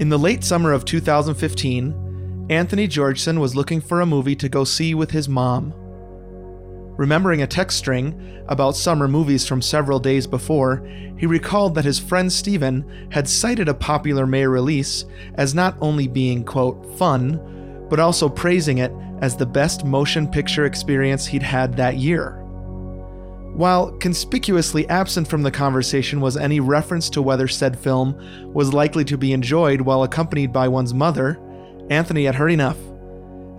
[0.00, 4.62] In the late summer of 2015, Anthony Georgeson was looking for a movie to go
[4.62, 5.72] see with his mom.
[6.96, 10.88] Remembering a text string about summer movies from several days before,
[11.18, 15.04] he recalled that his friend Steven had cited a popular May release
[15.34, 17.40] as not only being, quote, fun,
[17.90, 22.47] but also praising it as the best motion picture experience he'd had that year.
[23.58, 28.14] While conspicuously absent from the conversation was any reference to whether said film
[28.54, 31.40] was likely to be enjoyed while accompanied by one's mother,
[31.90, 32.78] Anthony had heard enough.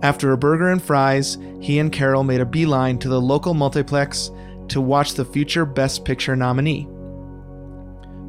[0.02, 4.30] After a burger and fries, he and Carol made a beeline to the local multiplex
[4.68, 6.84] to watch the future Best Picture nominee.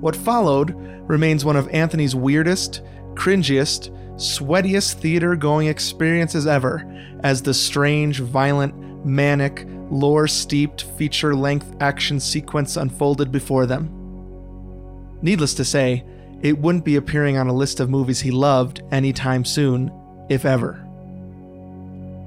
[0.02, 0.76] What followed
[1.08, 2.81] remains one of Anthony's weirdest,
[3.14, 6.84] cringiest, sweatiest theater going experiences ever,
[7.23, 13.90] as the strange, violent, manic, lore steeped feature length action sequence unfolded before them.
[15.22, 16.05] Needless to say,
[16.41, 19.91] it wouldn't be appearing on a list of movies he loved anytime soon,
[20.30, 20.84] if ever.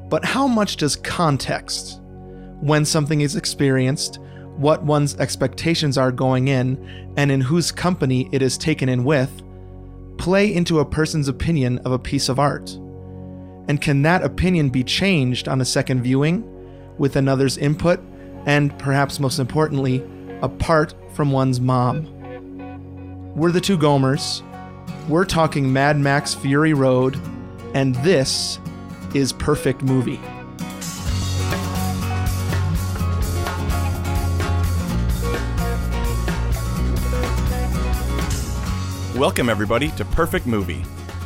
[0.08, 2.00] But how much does context,
[2.60, 4.20] when something is experienced,
[4.56, 9.42] what one's expectations are going in, and in whose company it is taken in with,
[10.18, 12.70] play into a person's opinion of a piece of art?
[13.66, 16.48] And can that opinion be changed on a second viewing,
[16.98, 18.00] with another's input,
[18.46, 20.04] and perhaps most importantly,
[20.42, 22.10] apart from one's mom?
[23.34, 24.42] We're the two Gomers.
[25.08, 27.18] We're talking Mad Max Fury Road,
[27.74, 28.58] and this
[29.14, 30.20] is Perfect Movie.
[39.18, 40.84] Welcome, everybody, to Perfect Movie,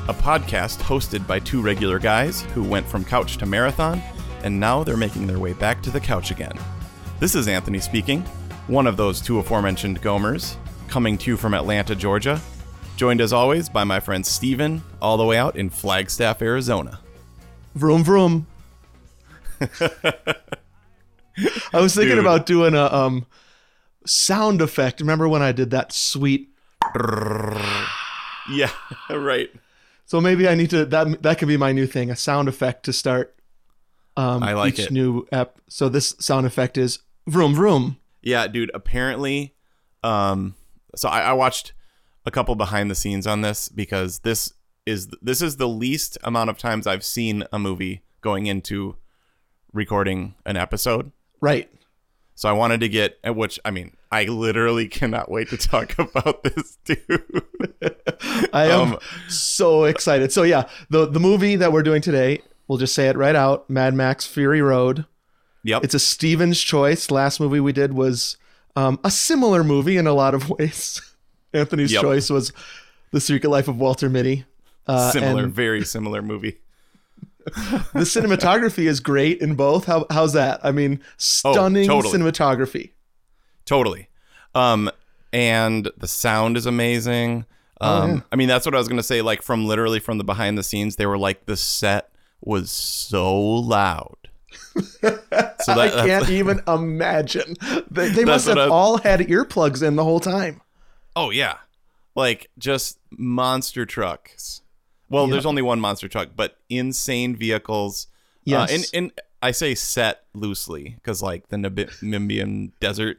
[0.09, 4.03] a podcast hosted by two regular guys who went from couch to marathon,
[4.49, 6.59] and now they're making their way back to the couch again.
[7.21, 8.23] This is Anthony speaking,
[8.67, 10.57] one of those two aforementioned Gomers,
[10.89, 12.41] coming to you from Atlanta, Georgia,
[12.97, 16.99] joined as always by my friend Steven, all the way out in Flagstaff, Arizona.
[17.75, 18.47] Vroom vroom.
[19.61, 19.69] I
[21.75, 22.21] was thinking Dude.
[22.21, 23.27] about doing a um
[24.07, 25.01] sound effect.
[25.01, 26.49] Remember when I did that sweet?
[28.51, 28.71] Yeah,
[29.11, 29.51] right.
[30.07, 32.87] So maybe I need to that that could be my new thing, a sound effect
[32.87, 33.38] to start
[34.19, 34.91] um I like each it.
[34.93, 35.59] new app.
[35.69, 37.97] So this sound effect is vroom vroom.
[38.23, 38.71] Yeah, dude.
[38.75, 39.55] Apparently,
[40.03, 40.55] um,
[40.97, 41.73] so I, I watched
[42.27, 44.53] a couple behind the scenes on this because this
[44.87, 48.97] is this is the least amount of times I've seen a movie going into
[49.73, 51.13] recording an episode.
[51.41, 51.71] Right.
[52.35, 55.99] So I wanted to get, at which I mean, I literally cannot wait to talk
[55.99, 57.43] about this, dude.
[58.53, 58.99] I am Um,
[59.29, 60.33] so excited.
[60.33, 63.69] So yeah, the the movie that we're doing today, we'll just say it right out,
[63.69, 65.05] Mad Max Fury Road.
[65.65, 65.85] Yep.
[65.85, 67.11] It's a Stevens choice.
[67.11, 68.37] Last movie we did was
[68.77, 71.01] um, a similar movie in a lot of ways.
[71.53, 72.03] Anthony's Yep.
[72.03, 72.53] choice was
[73.11, 74.45] The Secret Life of Walter Mitty.
[74.87, 76.59] Uh, similar, very similar movie.
[77.45, 79.87] the cinematography is great in both.
[79.87, 80.61] How, how's that?
[80.63, 82.19] I mean, stunning Oh, totally.
[82.19, 82.91] cinematography.
[83.65, 84.09] Totally.
[84.55, 84.91] Um,
[85.33, 87.47] and the sound is amazing.
[87.81, 88.21] Um, yeah.
[88.33, 89.23] I mean, that's what I was gonna say.
[89.23, 93.39] Like from literally from the behind the scenes, they were like the set was so
[93.39, 94.17] loud.
[95.61, 97.57] So I that, can't even imagine.
[97.91, 100.61] They, they must have I- all had earplugs in the whole time.
[101.17, 101.57] oh yeah,
[102.15, 104.63] like just monster trucks.
[105.11, 105.33] Well, Yeah.
[105.33, 108.07] there's only one monster truck, but insane vehicles.
[108.45, 108.71] Yes.
[108.71, 109.13] Uh, and and
[109.43, 113.19] I say set loosely because like the Namib- Namibian desert.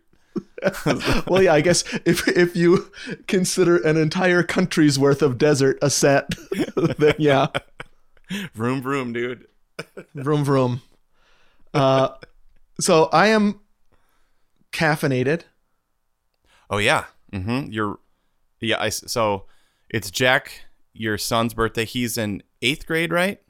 [1.28, 2.90] well, yeah, I guess if if you
[3.28, 6.30] consider an entire country's worth of desert a set,
[6.98, 7.48] then yeah,
[8.54, 9.48] Vroom vroom, dude.
[10.14, 10.82] vroom vroom.
[11.74, 12.10] Uh,
[12.80, 13.60] so I am
[14.72, 15.44] caffeinated.
[16.70, 17.06] Oh yeah.
[17.34, 17.72] Mm-hmm.
[17.72, 18.00] You're
[18.60, 18.78] yeah.
[18.80, 19.46] I so
[19.90, 20.52] it's Jack,
[20.94, 21.86] your son's birthday.
[21.86, 23.42] He's in eighth grade, right?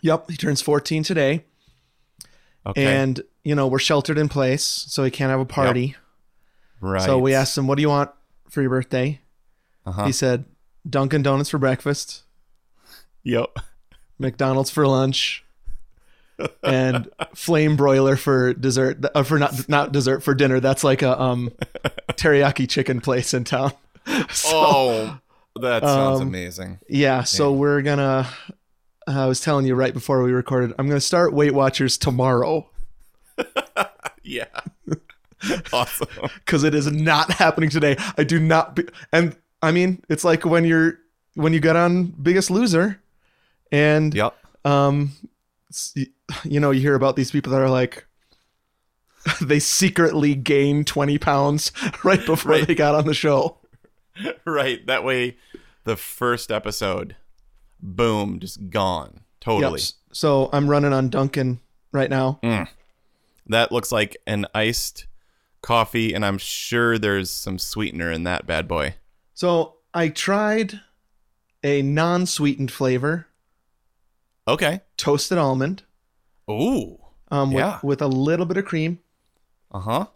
[0.00, 1.44] Yep, he turns 14 today,
[2.66, 2.84] Okay.
[2.86, 5.96] and you know we're sheltered in place, so he can't have a party.
[6.80, 7.02] right.
[7.02, 8.10] So we asked him, "What do you want
[8.48, 9.20] for your birthday?"
[9.86, 10.04] Uh-huh.
[10.04, 10.44] He said,
[10.88, 12.22] "Dunkin' Donuts for breakfast,
[13.24, 13.58] Yep.
[14.18, 15.44] McDonald's for lunch."
[16.62, 21.20] and flame broiler for dessert uh, for not not dessert for dinner that's like a
[21.20, 21.50] um
[22.12, 23.72] teriyaki chicken place in town
[24.30, 25.18] so, oh,
[25.60, 26.78] that sounds um, amazing.
[26.88, 27.58] yeah so Dang.
[27.58, 28.28] we're gonna
[29.08, 32.68] i was telling you right before we recorded i'm gonna start weight watchers tomorrow
[34.22, 34.44] Yeah.
[35.72, 36.08] awesome.
[36.44, 40.44] because it is not happening today i do not be, and i mean it's like
[40.44, 40.98] when you're
[41.34, 43.00] when you get on biggest loser
[43.72, 44.34] and Yep.
[44.64, 45.12] um
[46.44, 48.06] you know you hear about these people that are like
[49.42, 51.72] they secretly gained 20 pounds
[52.04, 52.66] right before Right.
[52.66, 53.58] they got on the show
[54.44, 54.84] Right.
[54.88, 55.36] That way,
[55.84, 57.14] the first episode,
[57.80, 59.20] boom, just gone.
[59.40, 59.78] Totally.
[59.78, 59.90] Yep.
[60.10, 61.60] So I'm running on Dunkin'
[61.92, 62.40] right now.
[63.46, 65.06] That looks like an iced
[65.62, 68.96] coffee, and I'm sure there's some sweetener in that bad boy.
[69.34, 70.80] So I tried
[71.62, 73.27] a non-sweetened flavor,
[74.48, 74.80] Okay.
[74.96, 75.82] toasted almond,
[76.50, 76.98] Ooh.
[77.30, 77.78] um, with, Yeah.
[77.82, 78.98] with a little bit of cream.
[79.70, 80.06] Uh huh.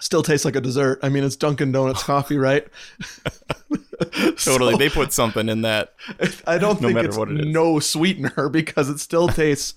[0.00, 0.98] Still tastes like a dessert.
[1.02, 2.66] I mean, it's Dunkin' Donuts coffee, right?
[4.36, 4.72] Totally.
[4.72, 5.94] So, they put something in that.
[6.46, 7.46] I don't no think matter it's what it is.
[7.46, 9.74] no sweetener because it still tastes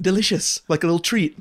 [0.00, 1.38] delicious, like a little treat.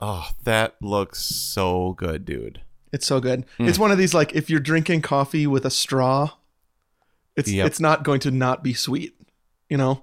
[0.00, 2.60] Oh, that looks so good, dude.
[2.92, 3.44] It's so good.
[3.56, 3.66] Hmm.
[3.68, 6.30] It's one of these like if you're drinking coffee with a straw,
[7.36, 7.66] it's Yep.
[7.66, 9.14] it's not going to not be sweet.
[9.68, 10.02] You know?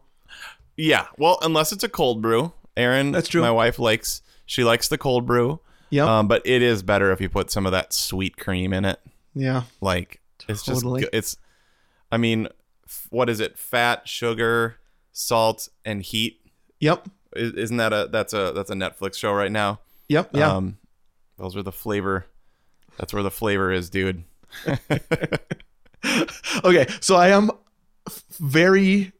[0.77, 1.05] Yeah.
[1.17, 2.53] Well, unless it's a cold brew.
[2.77, 3.41] Aaron, That's true.
[3.41, 5.59] My wife likes she likes the cold brew.
[5.89, 8.85] Yeah, Um, but it is better if you put some of that sweet cream in
[8.85, 8.99] it.
[9.35, 9.63] yeah.
[9.81, 11.01] Like it's just Totally.
[11.01, 11.35] go- it's.
[12.11, 12.47] I mean,
[12.85, 13.57] f- what is it?
[13.59, 14.77] Fat, sugar,
[15.11, 16.39] salt, and heat.
[16.79, 17.09] Yep.
[17.35, 19.79] Isn't that a that's a that's a Netflix show right now?
[20.09, 20.31] Yep.
[20.33, 20.51] Yeah.
[20.55, 20.77] Um,
[21.37, 22.25] those are the flavor.
[22.97, 24.23] That's where the flavor is, dude.
[26.63, 26.87] okay.
[27.01, 27.51] So I am
[28.39, 29.11] very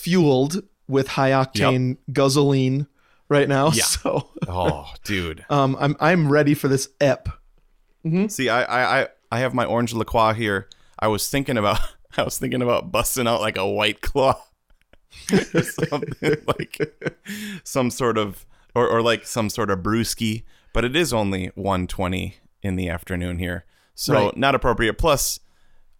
[0.00, 2.86] fueled with high octane gasoline
[3.28, 3.70] right now.
[3.72, 3.82] Yeah.
[4.02, 5.44] So Oh, dude.
[5.50, 7.28] um I'm I'm ready for this ep.
[8.28, 10.68] See, I, I, I, I have my orange LaCroix here.
[10.98, 11.78] I was thinking about,
[12.16, 14.40] I was thinking about busting out like a white claw,
[15.32, 16.78] or something like
[17.62, 20.44] some sort of, or, or like some sort of brewski.
[20.72, 23.64] But it is only 1:20 in the afternoon here,
[23.94, 24.36] so Right.
[24.36, 24.94] not appropriate.
[24.96, 25.40] Plus,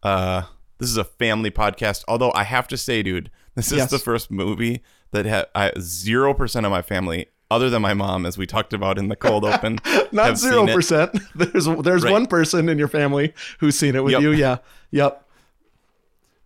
[0.03, 0.43] uh,
[0.79, 2.05] this is a family podcast.
[2.09, 3.31] Although I have to say, dude,
[3.69, 5.47] this is the first movie that had
[5.81, 9.17] zero percent of my family, other than my mom, as we talked about in the
[9.17, 9.79] cold open,
[10.13, 11.19] Not zero percent.
[11.35, 12.13] There's there's Right.
[12.13, 14.23] one person in your family who's seen it with Yep.
[14.23, 14.31] you.
[14.33, 14.59] Yeah.
[14.93, 15.25] Yep.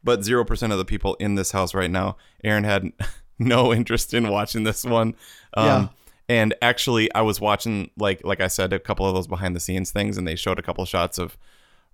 [0.02, 2.92] but 0% of the people in this house right now aaron had
[3.38, 5.14] no interest in watching this one
[5.54, 5.88] um, Yeah.
[6.28, 9.60] and actually i was watching like like i said a couple of those behind the
[9.60, 11.38] scenes things and they showed a couple shots of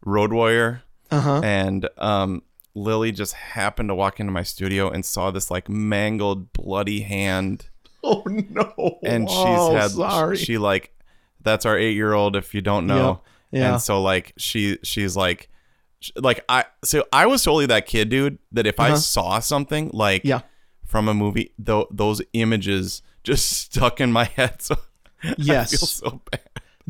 [0.04, 0.82] road warrior
[1.12, 1.40] Uh huh.
[1.44, 2.42] and um,
[2.74, 7.68] lily just happened to walk into my studio and saw this like mangled bloody hand
[8.04, 8.98] Oh no.
[9.04, 10.36] and she's oh, had sorry.
[10.36, 10.92] she like
[11.42, 13.20] that's our eight year old if you don't know
[13.50, 13.60] Yeah.
[13.60, 13.72] Yeah.
[13.74, 15.48] and so like she she's like
[16.16, 18.96] like i so i was totally that kid dude that if i Uh-huh.
[18.96, 20.40] saw something like Yeah.
[20.86, 24.76] from a movie though those images just stuck in my head so
[25.24, 25.70] i Yes.
[25.72, 26.40] feel so bad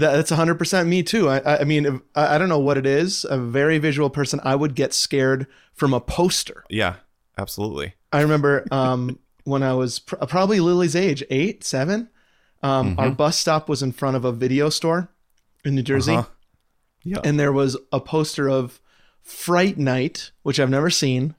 [0.00, 1.28] That, that's 100% me too.
[1.28, 3.24] I, I mean, I, I don't know what it is.
[3.28, 4.40] A very visual person.
[4.44, 6.64] I would get scared from a poster.
[6.68, 6.96] yeah
[7.38, 12.08] absolutely I remember um, when I was pr- probably Lily's age, eight, seven.
[12.62, 13.00] Um, Mm-hmm.
[13.00, 15.08] Our bus stop was in front of a video store
[15.64, 16.28] in New Jersey, Uh-huh.
[17.04, 18.80] yeah and there was a poster of
[19.22, 21.34] Fright Night, which I've never seen,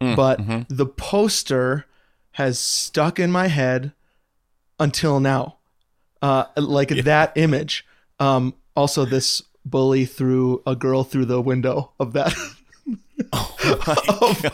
[0.00, 0.60] Mm, but mm-hmm.
[0.68, 1.86] the poster
[2.32, 3.92] has stuck in my head
[4.78, 5.58] until now.
[6.24, 7.84] Uh, like that image.
[8.18, 12.32] Um, also, this bully threw a girl through the window of that.
[13.32, 14.44] of,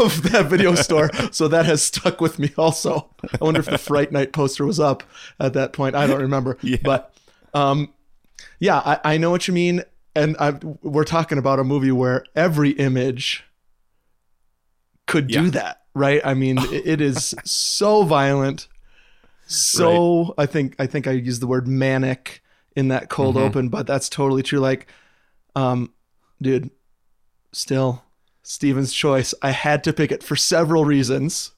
[0.00, 1.10] of that video store.
[1.30, 3.10] So that has stuck with me also.
[3.40, 5.02] I wonder if the Fright Night poster was up
[5.38, 5.94] at that point.
[5.94, 6.58] I don't remember.
[6.62, 6.78] Yeah.
[6.82, 7.14] But
[7.54, 7.92] um,
[8.58, 9.82] yeah, I, I know what you mean.
[10.14, 10.50] And I,
[10.82, 13.44] we're talking about a movie where every image
[15.06, 15.50] could do Yeah.
[15.50, 16.20] that, right?
[16.24, 18.66] I mean, it is so violent.
[19.52, 22.42] So I think I think I used the word manic
[22.74, 23.44] in that cold Mm-hmm.
[23.44, 24.60] open, but that's totally true.
[24.60, 24.86] Like,
[25.54, 25.92] um,
[26.40, 26.70] dude,
[27.52, 28.04] still
[28.42, 29.34] Steven's choice.
[29.42, 31.52] I had to pick it for several reasons.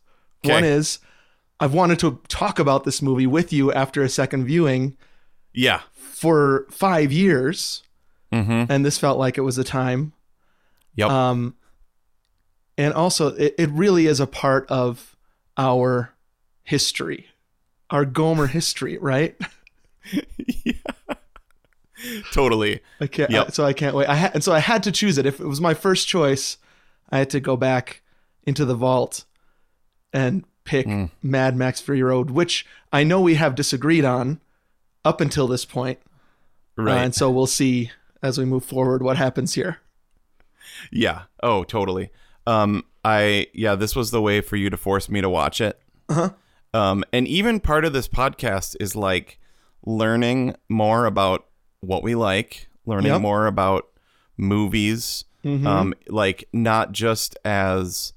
[0.45, 0.55] Okay.
[0.55, 0.99] One is
[1.61, 4.97] I've wanted to talk about this movie with you after a second viewing
[5.53, 7.83] yeah for five years,
[8.33, 8.71] mm-hmm.
[8.71, 10.13] and this felt like it was a time.
[10.95, 11.55] yep Um,
[12.77, 15.17] and also, it, it really is a part of
[15.57, 16.13] our
[16.65, 17.29] history,
[17.91, 19.37] our Gomer history, right?
[20.65, 20.75] Yeah.
[22.33, 23.53] Totally I can't, Yep.
[23.53, 24.09] so I can't wait.
[24.09, 25.25] I ha- and so I had to choose it.
[25.27, 26.59] If it was my first choice,
[27.11, 28.03] I had to go back
[28.47, 29.25] into the vault
[30.13, 31.07] and pick Hmm.
[31.23, 34.41] Mad Max Fury Road, which I know we have disagreed on
[35.05, 35.99] up until this point.
[36.79, 37.91] Uh, right and so we'll see
[38.23, 39.79] as we move forward what happens here.
[40.91, 41.23] Yeah.
[41.43, 42.11] Oh, totally.
[42.47, 45.81] Um, I yeah, this was the way for you to force me to watch it.
[46.11, 46.31] Uh-huh.
[46.75, 49.39] Um, and even part of this podcast is like
[49.87, 51.47] learning more about
[51.81, 53.21] what we like, learning Yep.
[53.23, 53.87] more about
[54.37, 55.67] movies, Mhm.
[55.67, 58.13] um, like not just as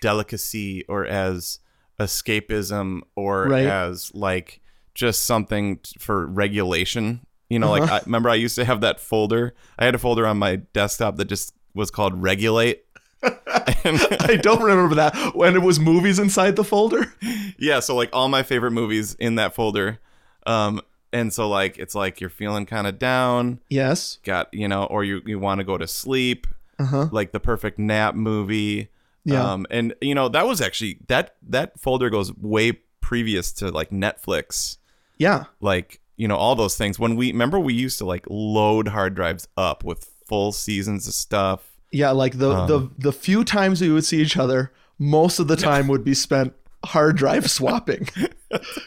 [0.00, 1.60] delicacy or as
[1.98, 3.66] escapism or Right.
[3.66, 4.60] as like
[4.94, 7.26] just something t- for regulation.
[7.48, 7.94] You know, like Uh-huh.
[7.96, 9.54] I remember I used to have that folder.
[9.78, 12.83] I had a folder on my desktop that just was called Regulate.
[13.84, 17.12] I don't remember that when it was movies inside the folder.
[17.58, 19.98] yeah, so like all my favorite movies in that folder.
[20.46, 20.80] Um,
[21.12, 24.18] and so like it's like you're feeling kind of down, Yes.
[24.24, 26.46] got you know, or you you want to go to sleep,
[26.78, 27.08] Uh huh.
[27.12, 28.88] like the perfect nap movie.
[29.24, 29.52] Yeah.
[29.52, 33.90] Um, and you know that was actually that that folder goes way previous to like
[33.90, 34.78] Netflix,
[35.18, 35.44] Yeah.
[35.60, 36.98] like you know all those things.
[36.98, 41.14] When we remember we used to like load hard drives up with full seasons of
[41.14, 41.70] stuff.
[41.94, 42.10] Yeah.
[42.10, 45.56] Like the Um, the the few times we would see each other, most of the
[45.56, 46.52] time would be spent
[46.84, 48.08] hard drive swapping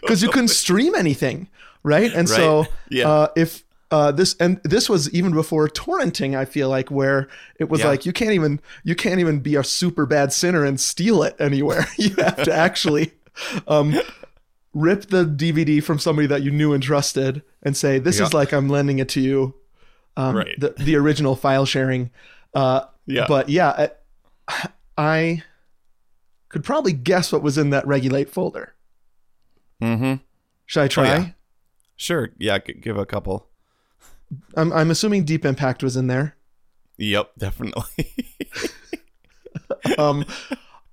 [0.02, 1.48] because you couldn't stream anything,
[1.84, 2.14] right?
[2.14, 3.10] And so Yeah.
[3.10, 7.70] uh, if uh, this and this was even before torrenting, I feel like where it
[7.70, 7.88] was Yeah.
[7.88, 11.36] like you can't even you can't even be a super bad sinner and steal it
[11.40, 11.88] anywhere.
[11.98, 13.14] you have to actually
[13.68, 13.96] um,
[14.74, 18.52] rip the DVD from somebody that you knew and trusted and say, "This is like
[18.54, 19.56] I'm lending it to you."
[20.18, 20.60] Um, Right.
[20.60, 22.10] The the original file sharing.
[22.54, 23.26] Uh, Yeah.
[23.28, 23.90] But yeah,
[24.48, 25.44] I, I
[26.50, 28.74] could probably guess what was in that regulate folder.
[29.82, 30.16] Mm-hmm.
[30.66, 31.06] Should I try?
[31.06, 31.28] yeah.
[31.96, 32.30] Sure.
[32.38, 32.60] Yeah.
[32.60, 33.48] Give a couple.
[34.56, 36.36] I'm I'm assuming Deep Impact was in there.
[36.98, 37.32] Yep.
[37.38, 38.14] Definitely.
[39.98, 40.26] Um,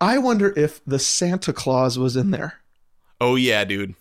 [0.01, 2.61] I wonder if the Santa Claus was in there.
[3.21, 3.95] oh yeah, dude.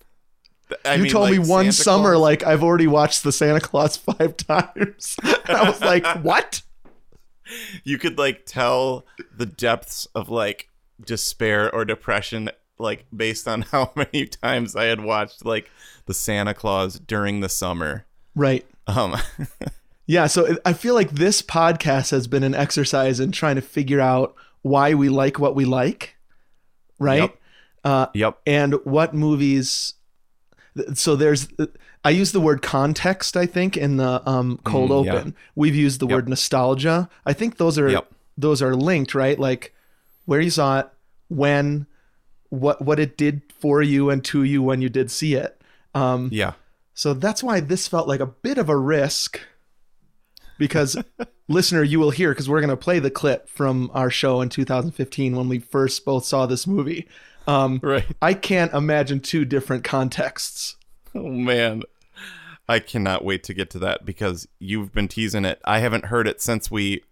[0.86, 3.32] I you mean, told like, me one Santa summer, Claus- like I've already watched the
[3.32, 5.16] Santa Claus five times.
[5.46, 6.62] I was like, what?
[7.84, 9.06] You could like tell
[9.36, 10.70] the depths of like
[11.04, 15.70] despair or depression like based on how many times I had watched like
[16.06, 18.06] the Santa Claus during the summer.
[18.36, 18.66] Right.
[18.88, 19.16] Um
[20.06, 20.28] Yeah.
[20.28, 24.36] So I feel like this podcast has been an exercise in trying to figure out
[24.62, 26.18] why we like what we like.
[27.00, 27.22] Right.
[27.22, 27.38] Yep.
[27.86, 28.40] Uh, yep.
[28.46, 29.96] and what movies
[30.94, 31.50] so there's
[32.04, 35.14] i use the word context i think in the um, cold Mm, yeah.
[35.14, 36.16] open we've used the Yep.
[36.16, 38.12] word nostalgia i think those are Yep.
[38.38, 39.74] those are linked right like
[40.26, 40.88] where you saw it
[41.30, 41.86] when
[42.50, 45.60] what what it did for you and to you when you did see it
[45.96, 46.54] um, Yeah.
[46.94, 49.40] so that's why this felt like a bit of a risk
[50.58, 50.98] because
[51.48, 54.50] listener you will hear because we're going to play the clip from our show in
[54.50, 57.08] 2015 when we first both saw this movie
[57.48, 58.06] um, Right.
[58.22, 60.78] I can't imagine two different contexts.
[61.14, 61.84] Oh man.
[62.74, 65.62] I cannot wait to get to that because you've been teasing it.
[65.66, 67.04] I haven't heard it since we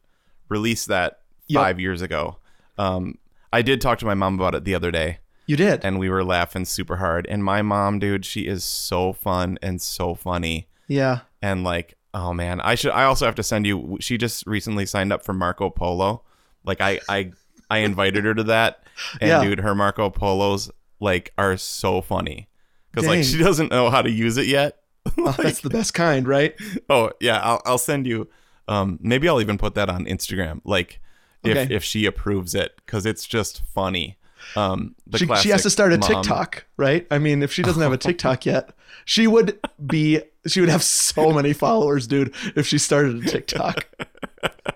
[0.50, 1.62] released that Yep.
[1.64, 2.38] 5 years ago.
[2.78, 3.18] Um
[3.54, 5.20] I did talk to my mom about it the other day.
[5.48, 5.84] You did.
[5.84, 7.26] and we were laughing super hard.
[7.28, 10.68] And my mom, dude, she is so fun and so funny.
[10.88, 11.20] yeah.
[11.42, 12.92] And like, oh man, I should.
[12.92, 13.98] I also have to send you.
[14.00, 16.24] She just recently signed up for Marco Polo.
[16.64, 17.32] Like, I, I,
[17.70, 18.84] I invited her to that.
[19.20, 19.44] And Yeah.
[19.44, 22.48] dude, her Marco Polos like are so funny
[22.92, 24.78] because like she doesn't know how to use it yet.
[25.18, 26.56] Oh, that's the best kind, right?
[26.90, 28.30] Oh yeah, I'll, I'll send you.
[28.68, 30.62] Um, maybe I'll even put that on Instagram.
[30.64, 31.00] Like,
[31.44, 31.74] if Okay.
[31.76, 34.18] if she approves it, because it's just funny.
[34.56, 37.06] Um, She, she has to start a mom- TikTok, right?
[37.12, 38.72] I mean, if she doesn't have a TikTok yet,
[39.06, 40.22] she would be.
[40.48, 43.86] She would have so many followers, dude, if she started a TikTok.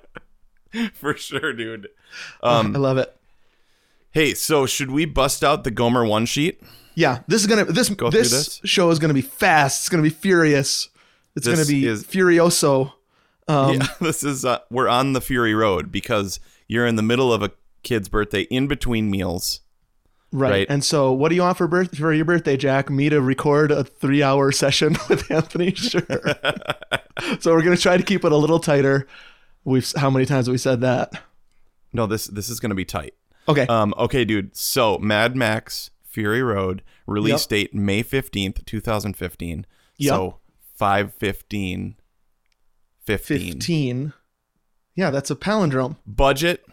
[0.94, 1.88] for sure, dude.
[2.44, 3.16] Um, I love it.
[4.16, 6.60] Hey, so should we bust out the Gomer one sheet?
[6.96, 8.62] Yeah, this is gonna this through this, this?
[8.64, 9.82] show is gonna be fast.
[9.82, 10.90] It's gonna be furious.
[11.36, 12.94] It's This gonna be is- furioso.
[13.48, 17.32] Um, yeah, this is uh, we're on the Fury Road because you're in the middle
[17.32, 17.52] of a
[17.84, 19.60] kid's birthday, in between meals.
[20.32, 20.50] Right.
[20.52, 20.68] Right.
[20.70, 22.90] And so, what do you want for birth for your birthday, Jack?
[22.90, 25.72] Me to record a three-hour session with Anthony?
[25.76, 26.02] Sure.
[27.40, 29.08] so we're gonna try to keep it a little tighter.
[29.64, 31.12] We've how many times have we said that?
[31.94, 33.14] No, this this is gonna be tight.
[33.48, 33.66] Okay.
[33.68, 34.56] Um, okay, dude.
[34.56, 37.50] So Mad Max Fury Road release Yep.
[37.50, 39.66] date May fifteenth, two thousand fifteen.
[39.98, 40.10] Yep.
[40.10, 40.38] So
[40.76, 41.96] five fifteen.
[43.06, 43.52] 15.
[43.54, 44.14] Fifteen.
[44.96, 45.98] Yeah, that's a palindrome.
[46.08, 46.66] Budget,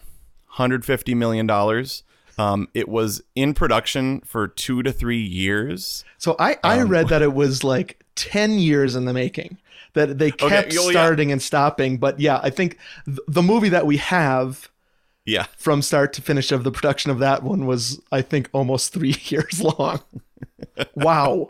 [0.46, 2.04] hundred fifty million dollars.
[2.38, 6.04] Um, it was in production for two to three years.
[6.16, 9.58] So I I Um, read that it was like ten years in the making.
[9.94, 10.80] That they kept yeah.
[10.90, 11.98] starting and stopping.
[11.98, 14.70] But yeah, I think th- the movie that we have
[15.24, 15.46] Yeah.
[15.56, 19.14] from start to finish of the production of that one was I think almost three
[19.24, 20.00] years long.
[20.94, 21.48] wow.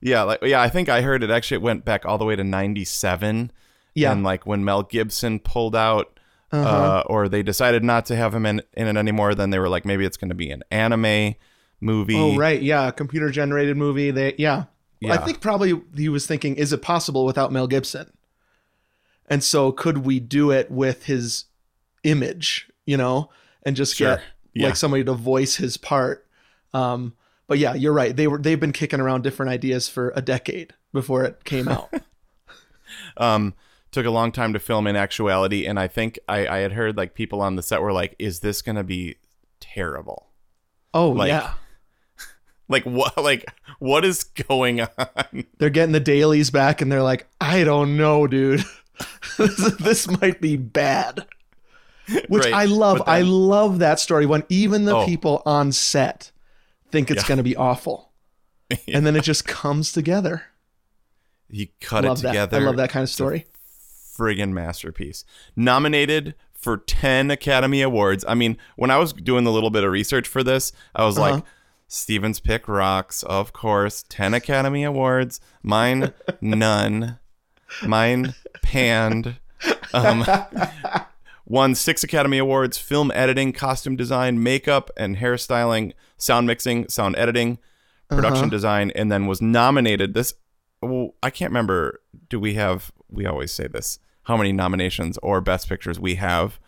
[0.00, 2.44] Yeah, like yeah, I think I heard it actually went back all the way to
[2.44, 3.50] 97.
[3.94, 4.12] Yeah.
[4.12, 6.20] And like when Mel Gibson pulled out
[6.52, 6.68] Uh-huh.
[6.68, 9.68] uh, or they decided not to have him in, in it anymore, then they were
[9.68, 11.34] like maybe it's going to be an anime
[11.80, 12.16] movie.
[12.16, 14.10] Oh right, yeah, computer generated movie.
[14.12, 14.64] They yeah.
[15.08, 18.10] I think probably he was thinking, is it possible without Mel Gibson?
[19.28, 21.44] And so could we do it with his
[22.04, 23.28] image, you know,
[23.64, 24.16] and just Sure.
[24.16, 24.24] get
[24.54, 24.66] Yeah.
[24.68, 26.26] like somebody to voice his part?
[26.72, 27.14] Um,
[27.48, 28.16] but yeah, you're right.
[28.16, 31.92] They were they've been kicking around different ideas for a decade before it came out.
[33.16, 33.54] Um
[33.92, 36.96] took a long time to film in actuality, and I think I, I had heard
[36.96, 39.16] like people on the set were like, "Is this gonna be
[39.60, 40.28] terrible?
[40.92, 41.54] Oh Like- yeah,
[42.68, 43.16] Like what?
[43.16, 43.44] Like
[43.78, 48.26] what is going on?" they're getting the dailies back, and they're like, I don't know,
[48.26, 48.64] dude.
[49.38, 51.26] this, this might be bad.
[52.28, 52.98] Which Right, I love.
[52.98, 55.04] but I love that story when even the Oh.
[55.06, 56.30] people on set
[56.90, 57.28] think it's Yeah.
[57.28, 58.12] going to be awful,
[58.92, 60.42] and then it just comes together.
[61.50, 62.28] He cut love it that.
[62.30, 62.56] together.
[62.58, 63.46] I love that kind of story.
[64.16, 65.24] friggin' masterpiece.
[65.54, 68.24] Nominated for 10 Academy Awards.
[68.26, 71.18] I mean, when I was doing a little bit of research for this, I was
[71.18, 71.32] Uh-huh.
[71.34, 71.44] like,
[71.86, 74.04] Steven's pick rocks, of course.
[74.08, 75.38] 10 Academy Awards.
[75.62, 77.18] Mine, none.
[77.84, 79.36] Mine, panned.
[79.92, 80.24] Um,
[81.46, 87.58] won six Academy Awards film editing, costume design, makeup, and hairstyling, sound mixing, sound editing,
[88.08, 88.50] production Uh-huh.
[88.50, 90.12] design, and then was nominated.
[90.14, 90.34] This,
[90.82, 92.00] well, I can't remember.
[92.28, 96.58] Do we have, we always say this, how many nominations or best pictures we have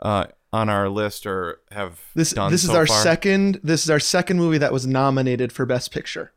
[0.00, 3.02] uh, on our list or have This done this is so our far?
[3.02, 3.58] second.
[3.64, 6.32] This is our second movie that was nominated for Best Picture.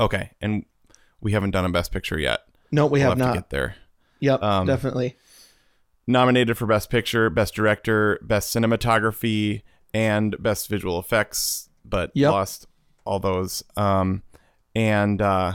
[0.00, 0.64] Okay, and
[1.20, 2.40] we haven't done a best picture yet.
[2.70, 3.32] No, we We'll have have not.
[3.34, 3.74] to get there.
[4.20, 5.16] Yep, um, definitely.
[6.12, 9.62] Nominated for best picture best director best cinematography
[9.94, 12.30] and best visual effects but Yep.
[12.30, 12.66] lost
[13.04, 14.22] all those um
[14.74, 15.54] and uh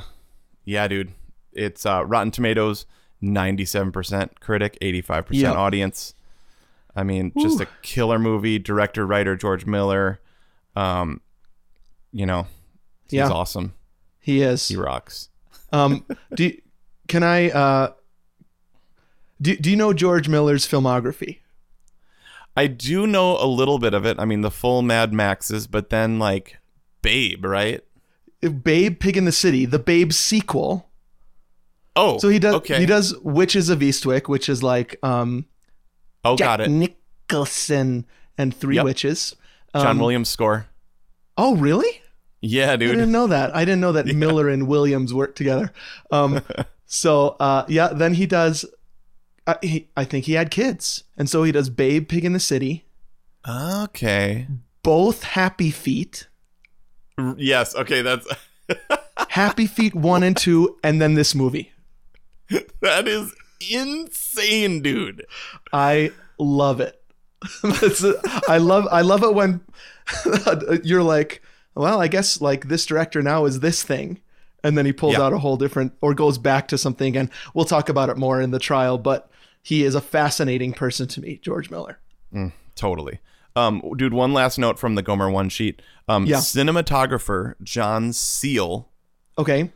[0.65, 1.11] yeah dude
[1.53, 2.85] it's uh rotten tomatoes
[3.23, 5.55] 97% critic 85% Yep.
[5.55, 6.13] audience
[6.95, 10.19] i mean just a killer movie director writer george miller
[10.75, 11.21] um
[12.11, 12.47] you know
[13.05, 13.29] he's Yeah.
[13.29, 13.73] awesome
[14.19, 14.67] He is.
[14.67, 15.29] he rocks
[15.71, 16.61] Um, do you-
[17.09, 17.49] can I?
[17.49, 17.91] Uh,
[19.41, 21.39] do Do you know George Miller's filmography?
[22.55, 25.89] i do know a little bit of it i mean the full mad maxes but
[25.91, 26.57] then like
[27.03, 27.83] babe right
[28.41, 30.87] Babe, Pig in the City, the Babe sequel.
[31.95, 32.53] Oh, So he does.
[32.55, 32.79] Okay.
[32.79, 35.45] He does Witches of Eastwick, which is like um,
[36.23, 36.69] Oh, Jack got it.
[36.69, 38.05] Nicholson
[38.37, 38.85] and Three Yep.
[38.85, 39.35] Witches.
[39.75, 40.67] John Um, Williams score.
[41.35, 42.01] Oh, really?
[42.41, 42.91] Yeah, dude.
[42.91, 43.55] I didn't know that.
[43.55, 45.73] I didn't know that Miller and Williams worked together.
[46.11, 46.41] Um,
[46.85, 48.65] so uh, yeah, then he does.
[49.47, 52.39] Uh, he, I think he had kids, and so he does Babe, Pig in the
[52.39, 52.85] City,
[53.47, 54.45] Okay.
[54.83, 56.27] both Happy Feet,
[57.37, 57.73] Yes.
[57.75, 58.01] Okay.
[58.03, 58.27] That's
[59.29, 61.71] Happy Feet one and two, and then this movie.
[62.81, 63.33] that is
[63.71, 65.25] insane, dude.
[65.73, 67.01] I love it.
[68.47, 69.61] I love I love it when
[70.83, 71.41] you're like,
[71.75, 74.19] well, I guess like this director now is this thing,
[74.63, 75.23] and then he pulls Yeah.
[75.23, 78.41] out a whole different or goes back to something and We'll talk about it more
[78.41, 79.29] in the trial, but
[79.67, 81.99] he is a fascinating person to me, George Miller.
[82.75, 83.19] Totally.
[83.55, 84.13] Um, dude.
[84.13, 85.81] One last note from the Gomer one sheet.
[86.07, 86.37] Um, Yeah.
[86.37, 88.87] cinematographer John Seale
[89.37, 89.71] Okay,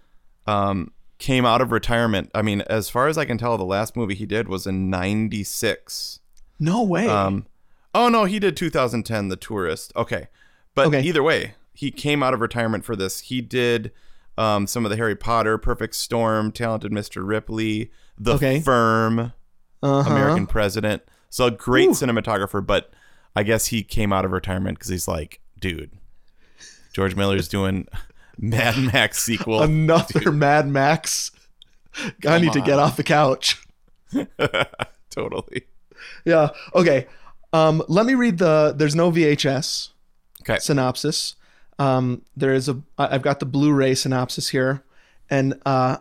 [0.48, 2.32] um came out of retirement.
[2.34, 4.90] I mean, as far as I can tell, the last movie he did was in
[4.90, 6.20] '96.
[6.60, 7.08] no way.
[7.08, 7.48] Um,
[7.94, 9.92] oh no, he did 2010, The Tourist.
[9.96, 10.28] Okay,
[10.76, 11.02] but Okay.
[11.02, 13.20] either way, he came out of retirement for this.
[13.22, 13.92] He did
[14.38, 17.28] um, some of the Harry Potter, Perfect Storm, Talented Mr.
[17.28, 18.62] Ripley, The Okay.
[18.62, 19.34] Firm,
[19.82, 20.10] uh-huh.
[20.10, 21.04] American President.
[21.30, 21.94] So a great Ooh.
[21.94, 22.92] cinematographer, but
[23.36, 25.92] I guess he came out of retirement because he's like, dude,
[26.94, 27.88] George Miller's doing
[28.38, 29.62] Mad Max sequel.
[29.62, 31.32] Another Mad Max.
[32.26, 33.62] I need to get off the couch.
[35.10, 35.64] totally.
[36.26, 36.50] Yeah.
[36.74, 37.08] Okay.
[37.54, 38.74] Um, let me read the.
[38.76, 39.90] There's no VHS.
[40.42, 40.58] Okay.
[40.60, 41.36] synopsis.
[41.80, 42.82] Um, there is a.
[42.98, 44.84] I've got the Blu-ray synopsis here,
[45.30, 45.98] and uh,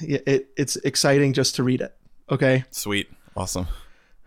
[0.00, 1.96] it it's exciting just to read it.
[2.30, 3.10] Okay, Sweet.
[3.36, 3.66] Awesome.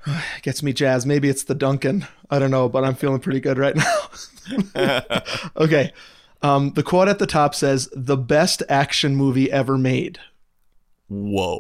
[0.42, 1.06] gets me jazz.
[1.06, 2.08] Maybe it's the Dunkin'.
[2.30, 4.10] I don't know, but I'm feeling pretty good right now.
[5.56, 5.92] okay.
[6.42, 10.20] Um, the quote at the top says, "The best action movie ever made."
[11.08, 11.60] Whoa.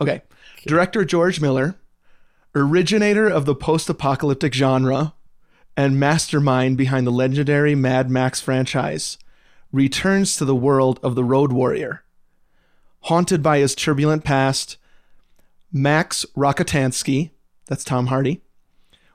[0.00, 0.22] Okay.
[0.66, 1.74] Director George Miller,
[2.54, 5.14] originator of the post apocalyptic genre
[5.76, 9.18] and mastermind behind the legendary Mad Max franchise,
[9.72, 12.04] returns to the world of the Road Warrior.
[13.00, 14.78] Haunted by his turbulent past,
[15.76, 17.30] Max Rockatansky,
[17.66, 18.40] that's Tom Hardy,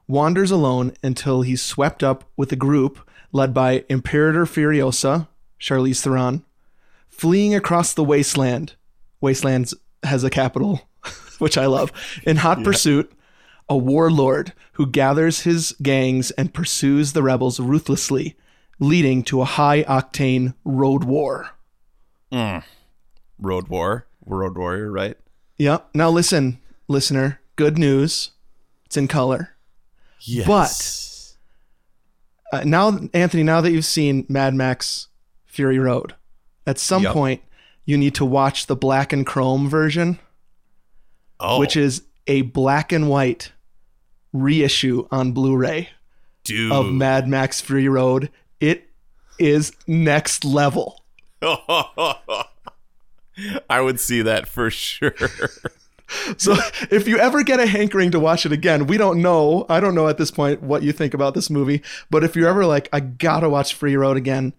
[0.10, 6.44] wanders alone until he's swept up with a group led by Imperator Furiosa, Charlize Theron,
[7.08, 8.76] fleeing across the wasteland.
[9.22, 10.82] Wastelands has a capital,
[11.40, 11.94] which I love.
[12.26, 13.10] In hot pursuit,
[13.70, 18.36] a warlord who gathers his gangs and pursues the rebels ruthlessly,
[18.80, 21.52] leading to a high octane road war.
[22.34, 22.66] Mm.
[23.38, 24.08] Road War.
[24.26, 25.16] Road Warrior, right?
[25.60, 25.90] Yep.
[25.94, 28.32] Now listen, listener, good news.
[28.86, 29.56] It's in color.
[30.22, 31.38] Yes.
[32.52, 35.08] Uh, now, Anthony, now that you've seen Mad Max
[35.46, 36.16] Fury Road,
[36.66, 37.14] at some Yep.
[37.14, 37.42] point
[37.86, 40.20] you need to watch the black and chrome version
[41.40, 43.52] Oh, which is a black and white
[44.34, 45.90] reissue on Blu-ray
[46.44, 46.72] dude.
[46.72, 48.30] of Mad Max Fury Road.
[48.60, 48.90] It
[49.40, 51.04] is next level.
[53.70, 55.14] I would see that for sure.
[56.38, 56.56] So
[56.90, 59.68] if you ever get a hankering to watch it again, we don't know.
[59.70, 62.50] I don't know at this point what you think about this movie, but if you're
[62.50, 64.54] ever like, I gotta watch Free Road again,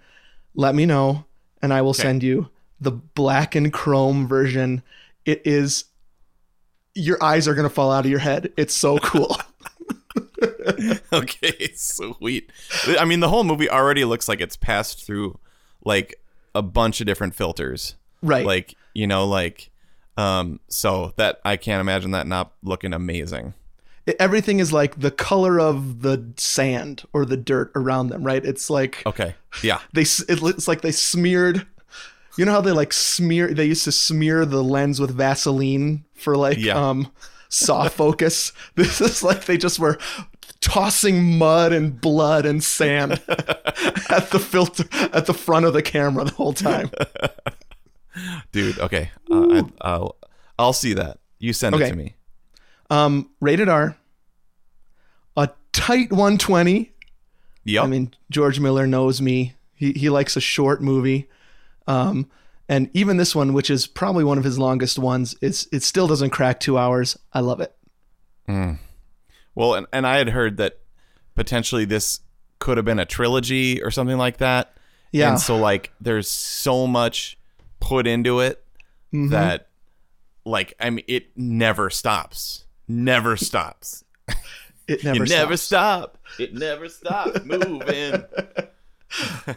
[0.55, 1.25] let me know,
[1.61, 4.83] and I will send you the black and chrome version.
[5.25, 5.87] It is.
[6.95, 8.53] Your eyes are gonna fall out of your head.
[8.57, 9.37] It's so cool.
[11.13, 12.51] okay, sweet.
[12.87, 15.39] I mean, the whole movie already looks like it's passed through
[15.85, 16.15] like
[16.55, 17.97] a bunch of different filters.
[18.23, 18.45] Right.
[18.47, 19.71] Like, you know, like
[20.17, 23.55] um so that I can't imagine that not looking amazing.
[24.07, 28.23] It- everything is like the color of the sand or the dirt around them.
[28.25, 28.45] Right.
[28.45, 29.35] It's like Okay.
[29.63, 29.81] Yeah.
[29.93, 31.67] they it, it's like they smeared
[32.39, 36.37] you know how they like smear they used to smear the lens with vaseline for
[36.37, 36.75] like Yeah.
[36.91, 37.11] um
[37.49, 39.99] soft focus this is like they just were
[40.61, 46.25] tossing mud and blood and sand at the filter at the front of the camera
[46.25, 46.91] the whole time
[48.53, 49.11] Dude, okay.
[49.31, 50.17] Uh, I, I'll
[50.59, 51.19] I'll see that.
[51.39, 52.15] You send it to me.
[52.91, 53.97] um rated r
[55.37, 56.93] a tight 120
[57.65, 57.85] Yep.
[57.85, 59.55] I mean, George Miller knows me.
[59.75, 61.29] He he likes a short movie.
[61.87, 62.29] Um,
[62.69, 66.07] and even this one, which is probably one of his longest ones, it's it still
[66.07, 67.19] doesn't crack two hours.
[67.33, 67.75] I love it.
[69.55, 70.79] well, and, and I had heard that
[71.35, 72.21] potentially this
[72.59, 74.75] could have been a trilogy or something like that.
[75.13, 75.31] Yeah.
[75.31, 77.39] And so like there's so much
[77.81, 78.63] put into it
[79.13, 79.31] Mm-hmm.
[79.31, 79.67] that
[80.45, 82.65] like I mean it never stops.
[82.87, 84.05] Never stops.
[84.87, 86.13] It never, it never stops.
[86.17, 86.19] stop.
[86.39, 88.25] It never stops moving.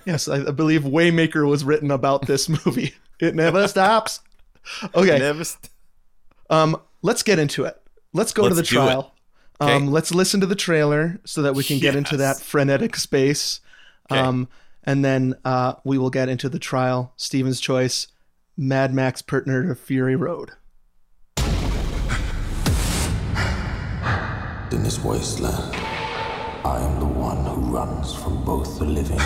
[0.05, 2.93] Yes, I, I believe Waymaker was written about this movie.
[3.19, 4.19] It never stops.
[4.95, 5.69] Okay, never st-
[6.49, 7.79] um, let's get into it.
[8.11, 8.85] Let's go to the Let's do it.
[8.85, 9.13] trial.
[9.61, 13.61] Um, let's listen to the trailer so that we can get into that frenetic space.
[14.11, 14.19] Okay.
[14.19, 14.49] Um,
[14.83, 17.13] and then uh, we will get into the trial.
[17.15, 18.07] Steven's choice,
[18.55, 20.51] Mad Max Partner to Fury Road.
[24.71, 25.75] In this wasteland,
[26.63, 29.19] I am the one who runs from both the living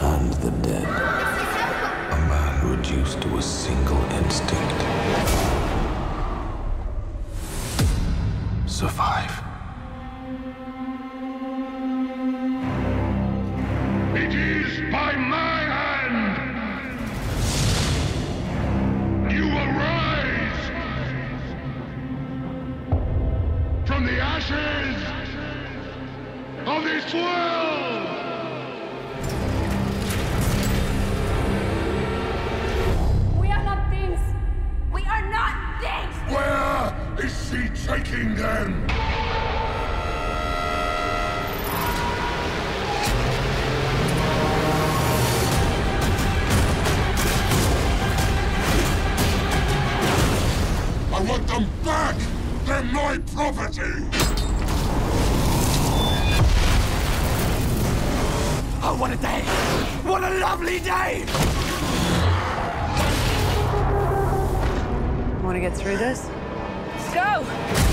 [0.00, 0.84] and the dead.
[0.84, 4.80] A man reduced to a single instinct.
[8.66, 9.32] Survive.
[14.14, 15.71] It is by my
[24.02, 24.96] from the ashes
[26.66, 28.08] of this world.
[33.38, 34.18] We are not things.
[34.92, 36.14] We are not things.
[36.32, 39.21] Where is she taking them?
[53.12, 53.82] My property!
[58.82, 59.40] Oh, what a day!
[60.02, 61.24] What a lovely day!
[65.42, 66.26] Want to get through this?
[66.96, 67.91] Let's Go.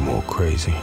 [0.00, 0.74] More crazy.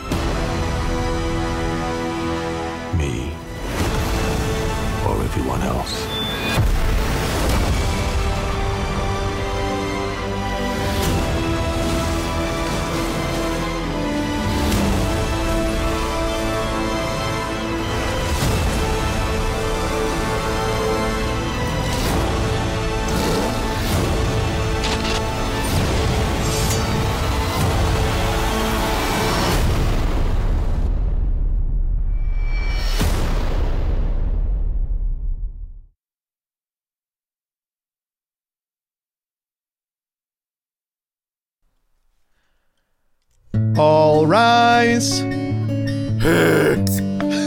[45.11, 46.99] Rise.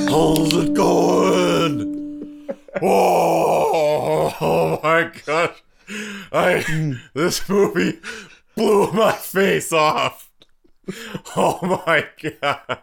[0.08, 2.48] How's it going?
[2.82, 5.62] Oh, oh my gosh.
[6.32, 7.98] I this movie
[8.54, 10.30] blew my face off.
[11.36, 12.80] Oh my god.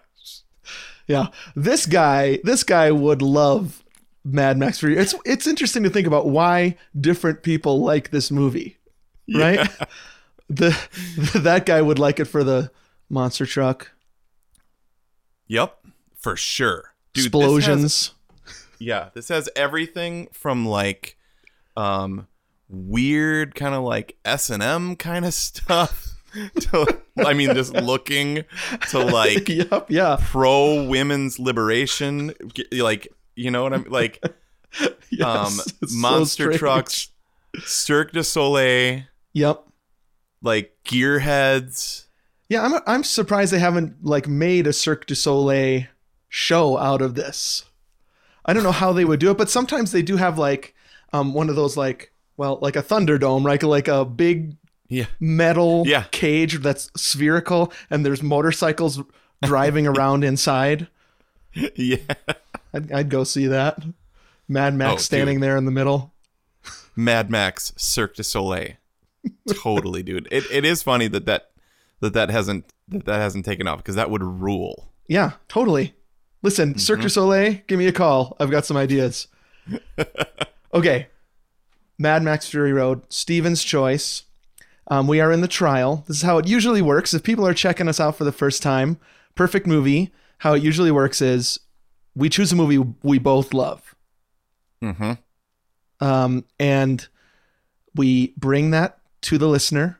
[1.07, 3.83] Yeah, this guy, this guy would love
[4.23, 4.97] Mad Max Fury.
[4.97, 8.77] It's it's interesting to think about why different people like this movie,
[9.33, 9.69] right?
[10.47, 10.77] The
[11.33, 12.69] that guy would like it for the
[13.09, 13.94] monster truck
[15.47, 15.77] Yep,
[16.15, 16.93] for sure.
[17.13, 18.12] Dude, this has- explosions.
[18.79, 21.17] yeah, this has everything from like
[21.77, 22.27] um
[22.69, 26.08] weird kind of like S&M kind of stuff
[26.60, 28.43] to I mean just looking
[28.89, 32.34] to like yep, yeah, pro women's liberation
[32.71, 34.21] like you know what I'm like
[35.10, 37.10] yes, um it's so monster trucks
[37.63, 39.03] Cirque du Soleil
[39.34, 39.63] Yep.
[40.41, 42.04] like gearheads
[42.49, 45.84] Yeah, I'm I'm surprised they haven't like made a Cirque du Soleil
[46.29, 47.65] show out of this.
[48.45, 50.75] I don't know how they would do it, but sometimes they do have like
[51.13, 53.62] um one of those like well like a Thunderdome, right?
[53.63, 56.03] Like a big yeah metal Yeah.
[56.12, 59.01] cage that's spherical, and there's motorcycles
[59.43, 60.88] driving around inside.
[61.75, 61.97] yeah
[62.73, 63.79] I'd, I'd go see that.
[64.47, 65.43] Mad Max Oh, standing dude.
[65.43, 66.13] there in the middle.
[66.95, 68.73] Mad Max Cirque du Soleil
[69.55, 71.49] totally dude it, it is funny that that
[72.05, 75.93] that that hasn't that that hasn't taken off because that would rule Yeah, totally.
[76.41, 78.37] Listen, Cirque du Soleil, give me a call.
[78.39, 79.27] I've got some ideas.
[80.73, 81.07] okay.
[81.97, 84.23] Mad Max Fury Road, Steven's choice.
[84.87, 86.03] Um, we are in the trial.
[86.07, 87.15] This is how it usually works.
[87.15, 88.99] If people are checking us out for the first time,
[89.33, 90.11] perfect movie.
[90.39, 91.59] How it usually works is
[92.13, 93.95] we choose a movie we both love.
[94.83, 95.13] mm-hmm
[96.05, 97.07] Um, and
[97.95, 99.99] we bring that to the listener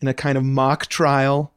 [0.00, 1.52] in a kind of mock trial.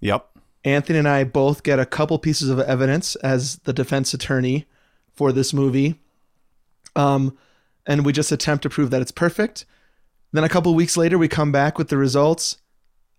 [0.00, 0.28] yep
[0.66, 4.66] Anthony and I both get a couple pieces of evidence as the defense attorney
[5.14, 6.00] for this movie.
[6.96, 7.38] Um,
[7.86, 9.64] and we just attempt to prove that it's perfect.
[10.32, 12.58] Then a couple weeks later, we come back with the results.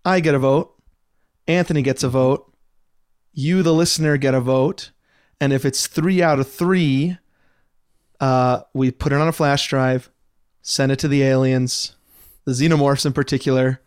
[0.03, 0.75] I get a vote.
[1.47, 2.53] Anthony gets a vote.
[3.31, 4.91] You, the listener, get a vote.
[5.39, 7.17] And if it's three out of three,
[8.19, 10.09] uh, we put it on a flash drive,
[10.61, 11.95] send it to the aliens,
[12.43, 13.79] the xenomorphs in particular.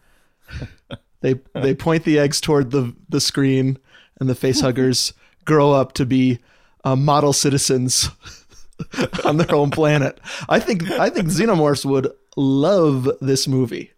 [1.22, 3.76] They they point the eggs toward the the screen,
[4.18, 5.12] and the face huggers
[5.44, 6.38] grow up to be
[6.82, 8.08] uh, model citizens
[9.26, 10.18] on their own planet.
[10.48, 13.90] I think I think xenomorphs would love this movie.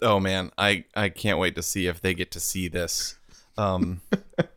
[0.00, 3.16] Oh man, I I can't wait to see if they get to see this.
[3.56, 4.00] Um,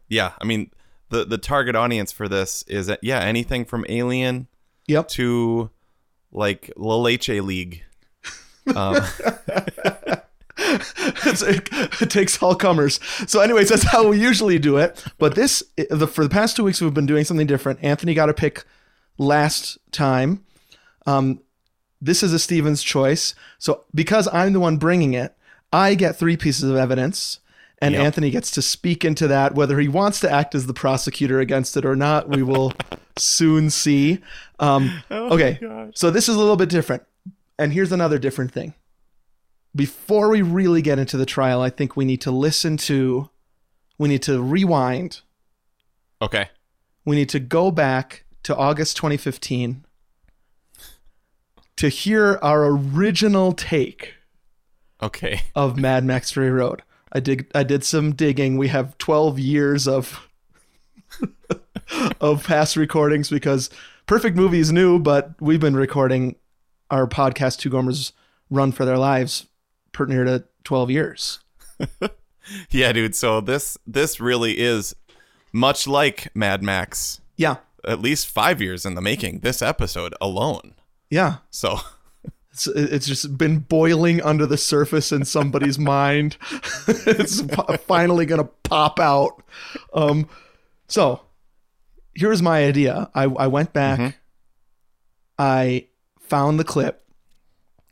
[0.09, 0.71] yeah, I mean
[1.09, 4.47] the the target audience for this is yeah anything from Alien
[4.87, 5.07] Yep.
[5.09, 5.69] to
[6.31, 7.83] like La Leche League.
[8.75, 8.97] Um,
[11.25, 12.99] it, it takes all comers.
[13.27, 15.03] So, anyways, that's how we usually do it.
[15.17, 17.79] But this, the for the past two weeks, we've been doing something different.
[17.83, 18.63] Anthony got a pick
[19.17, 20.43] last time.
[21.05, 21.41] Um,
[22.01, 23.35] this is a Stevens choice.
[23.57, 25.35] So, because I'm the one bringing it,
[25.71, 27.39] I get three pieces of evidence,
[27.79, 28.03] and Yep.
[28.03, 29.55] Anthony gets to speak into that.
[29.55, 32.73] Whether he wants to act as the prosecutor against it or not, we will
[33.17, 34.19] soon see.
[34.59, 35.59] Um, okay,
[35.93, 37.03] so this is a little bit different.
[37.57, 38.73] And here's another different thing
[39.75, 43.29] before we really get into the trial, I think we need to listen to,
[43.97, 45.21] we need to rewind.
[46.21, 46.49] okay,
[47.03, 49.85] We need to go back to August 2015
[51.77, 54.13] to hear our original take
[55.01, 56.81] okay, of Mad Max Fury Road.
[57.11, 58.57] I did I did some digging.
[58.57, 60.29] We have 12 years of
[62.21, 63.69] of past recordings because
[64.05, 66.35] Perfect Movie is new, but we've been recording
[66.89, 68.11] our podcast Two Gomers
[68.49, 69.47] Run for Their Lives
[69.95, 71.39] pretty near to 12 years.
[72.69, 73.15] yeah, dude.
[73.15, 74.95] So this this really is
[75.51, 77.21] much like Mad Max.
[77.37, 77.57] Yeah.
[77.87, 79.39] At least five years in the making.
[79.39, 80.75] This episode alone.
[81.09, 81.37] Yeah.
[81.49, 81.79] So
[82.55, 86.37] It's, it's just been boiling under the surface in somebody's mind.
[86.87, 87.41] it's
[87.85, 89.43] finally going to pop out.
[89.93, 90.29] Um,
[90.87, 91.19] so
[92.13, 93.09] here's my idea.
[93.13, 94.19] I, I went back.
[95.37, 95.87] I
[96.21, 97.05] found the clip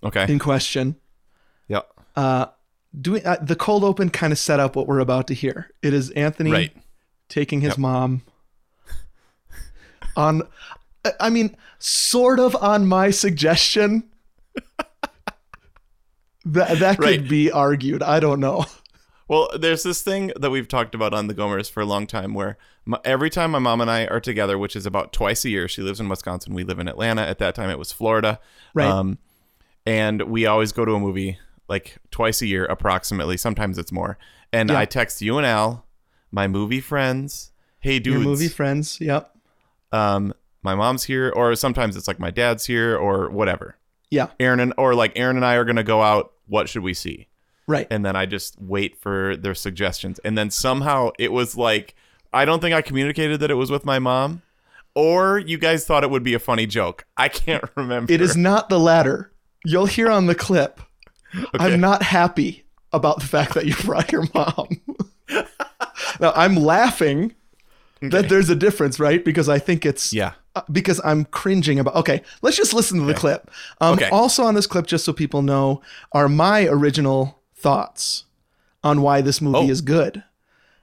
[0.02, 0.96] okay, in question.
[2.16, 2.46] Uh,
[3.00, 5.72] doing uh, the cold open kind of set up what we're about to hear.
[5.82, 6.78] It is Anthony right.
[7.30, 7.78] taking his Yep.
[7.80, 8.22] mom
[10.16, 10.44] on
[11.04, 14.04] I- I mean sort of on my suggestion
[16.46, 17.28] that that could Right.
[17.30, 18.66] be argued I don't know
[19.28, 22.34] Well, there's this thing that we've talked about on the Gomers for a long time
[22.34, 25.50] where my, every time my mom and I are together, which is about twice a
[25.50, 27.22] year, she lives in Wisconsin, we live in Atlanta.
[27.22, 28.40] At that time, it was Florida.
[28.74, 28.86] Right.
[28.86, 29.18] Um,
[29.86, 33.38] and we always go to a movie like twice a year, approximately.
[33.38, 34.18] Sometimes it's more.
[34.52, 34.80] And Yeah.
[34.80, 35.86] I text you and Al,
[36.32, 39.30] my movie friends, hey, dudes, your movie friends yep
[39.92, 43.78] um, my mom's here, or sometimes it's like my dad's here, or whatever.
[44.10, 46.32] yeah Aaron and or like Aaron and I are gonna go out.
[46.48, 47.28] What should we see?
[47.66, 47.88] Right.
[47.90, 50.20] and then I just wait for their suggestions.
[50.20, 51.96] And then somehow it was like
[52.34, 54.42] I don't think I communicated that it was with my mom,
[54.96, 57.06] or you guys thought it would be a funny joke.
[57.16, 58.12] I can't remember.
[58.12, 59.32] It is not the latter.
[59.66, 60.80] You'll hear on the clip.
[61.54, 64.68] I'm not happy about the fact that you brought your mom.
[66.20, 67.34] now I'm laughing
[68.02, 69.24] that there's a difference, right?
[69.24, 70.34] Because I think it's Yeah.
[70.56, 71.96] uh, because I'm cringing about.
[71.96, 73.50] Okay, let's just listen to the clip.
[73.82, 74.10] Um, Okay.
[74.10, 78.26] Also on this clip, just so people know, are my original thoughts
[78.84, 79.70] on why this movie Oh.
[79.70, 80.24] is good.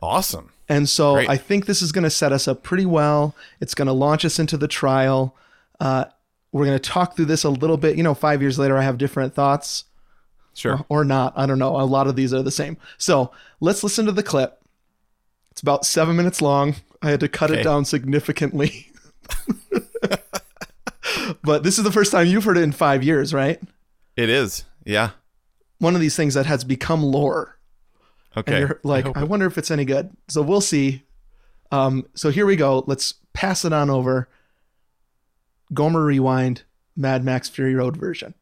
[0.00, 0.50] Awesome.
[0.68, 1.28] And so Great.
[1.28, 3.34] I think this is going to set us up pretty well.
[3.60, 5.36] It's going to launch us into the trial.
[5.78, 6.04] Uh,
[6.52, 7.96] we're going to talk through this a little bit.
[7.96, 9.84] You know, five years later, I have different thoughts
[10.54, 10.84] Sure.
[10.88, 11.32] or not.
[11.36, 11.80] I don't know.
[11.80, 12.76] A lot of these are the same.
[12.98, 14.58] So let's listen to the clip.
[15.50, 16.76] It's about seven minutes long.
[17.02, 17.60] I had to cut Okay.
[17.60, 18.88] it down significantly.
[21.42, 23.60] but this is the first time you've heard it in five years, right?
[24.16, 24.64] It is.
[24.84, 25.10] Yeah.
[25.78, 27.58] One of these things that has become lore.
[28.36, 28.52] Okay.
[28.52, 30.10] And you're like, hope I, wonder if it's any good.
[30.28, 31.04] So we'll see.
[31.72, 32.84] Um, so here we go.
[32.86, 34.28] Let's pass it on over.
[35.72, 36.62] Gomer Rewind,
[36.96, 38.34] Mad Max Fury Road version.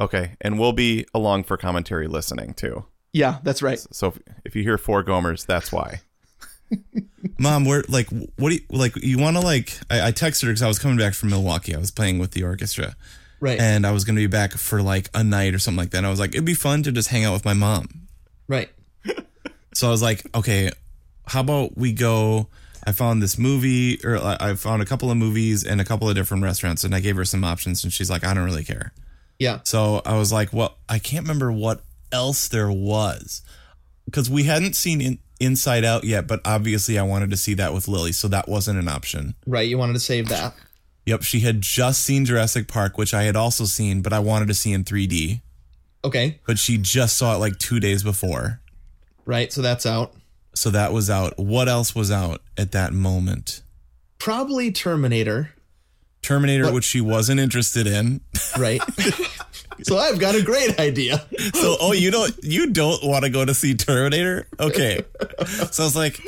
[0.00, 0.36] Okay.
[0.40, 2.84] And we'll be along for commentary listening too.
[3.12, 3.78] Yeah, that's right.
[3.92, 6.00] So if, if you hear four Gomers, that's why.
[7.38, 8.96] Mom, we're like, what do you like?
[8.96, 9.72] You want to like?
[9.90, 11.74] I, I texted her because I was coming back from Milwaukee.
[11.74, 12.94] I was playing with the orchestra,
[13.40, 13.58] Right.
[13.58, 15.98] and I was going to be back for like a night or something like that.
[15.98, 17.88] And I was like, it'd be fun to just hang out with my mom.
[18.46, 18.70] right.
[19.74, 20.72] So I was like, okay,
[21.26, 22.48] how about we go?
[22.84, 26.08] I found this movie, or I I found a couple of movies and a couple
[26.08, 28.64] of different restaurants, and I gave her some options, and she's like, I don't really
[28.64, 28.92] care.
[29.38, 29.60] Yeah.
[29.64, 33.42] So I was like, well, I can't remember what else there was
[34.04, 37.72] because we hadn't seen in, Inside Out yet, but obviously I wanted to see that
[37.72, 39.34] with Lily, so that wasn't an option.
[39.46, 39.68] Right.
[39.68, 40.54] You wanted to save that.
[41.06, 44.48] Yep, she had just seen Jurassic Park, which I had also seen, but I wanted
[44.48, 45.40] to see in 3D.
[46.04, 46.40] Okay.
[46.46, 48.60] But she just saw it like two days before.
[49.24, 49.52] Right.
[49.52, 50.12] So that's out.
[50.54, 51.38] So that was out.
[51.38, 53.62] What else was out at that moment?
[54.18, 55.50] Probably Terminator.
[56.22, 58.20] Terminator, which she wasn't interested in.
[58.56, 58.80] Right.
[59.82, 61.18] so I've got a great idea.
[61.54, 64.48] So, oh, you don't you don't want to go to see Terminator?
[64.58, 65.02] Okay.
[65.70, 66.18] So I was like,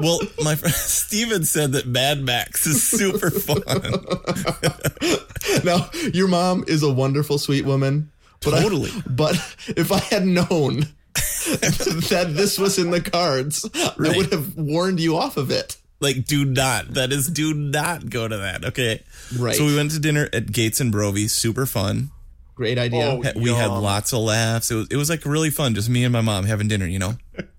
[0.00, 3.62] well, my friend Steven said that Mad Max is super fun.
[5.64, 8.10] Now, your mom is a wonderful, sweet woman.
[8.42, 8.90] But I- Totally.
[9.08, 9.34] but
[9.68, 10.80] if I had known
[11.14, 15.76] that this was in the cards, I would have warned you off of it.
[16.00, 16.94] Like, do not.
[16.94, 18.64] That is, do not go to that.
[18.66, 19.02] Okay.
[19.38, 19.54] Right.
[19.54, 21.28] So we went to dinner at Gates and Brovi.
[21.30, 22.10] Super fun.
[22.54, 23.04] Great idea.
[23.06, 24.70] Oh, Ha- We had lots of laughs.
[24.70, 25.74] It was it was like really fun.
[25.74, 26.86] Just me and my mom having dinner.
[26.86, 27.14] You know.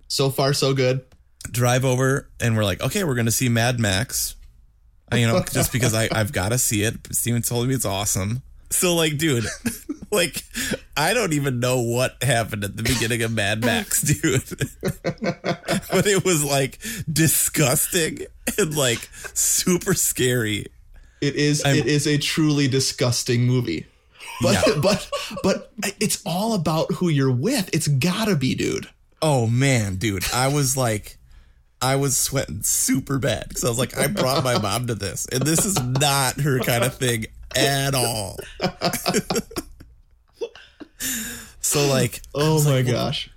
[0.08, 1.04] So far, so good.
[1.52, 4.36] Drive over and we're like, okay, we're gonna see Mad Max.
[5.14, 6.96] You know, just because I I've got to see it.
[7.12, 8.42] Steven told me it's awesome.
[8.70, 9.46] So like, dude,
[10.12, 10.44] like
[10.96, 14.44] I don't even know what happened at the beginning of Mad Max, dude.
[14.82, 16.80] but it was like
[17.12, 18.20] disgusting
[18.58, 20.68] and like super scary.
[21.22, 21.64] It is.
[21.66, 23.88] it is a truly disgusting movie.
[24.42, 24.76] But Yeah.
[24.82, 25.10] but
[25.44, 27.70] but it's all about who you're with.
[27.74, 28.88] It's gotta be, dude.
[29.22, 31.18] Oh man, dude, I was like,
[31.82, 35.26] I was sweating super bad because I was like, I brought my mom to this,
[35.32, 37.26] and this is not her kind of thing
[37.58, 38.38] at all.
[41.62, 43.30] so like, Oh my gosh.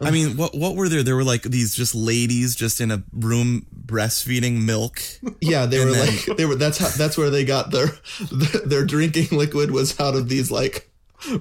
[0.00, 1.02] I mean, what what were there?
[1.04, 5.00] There were like these just ladies just in a room breastfeeding milk.
[5.40, 6.56] Yeah, they were then- like they were.
[6.56, 6.88] That's how.
[6.88, 7.86] That's where they got their
[8.66, 10.90] their drinking liquid was out of these like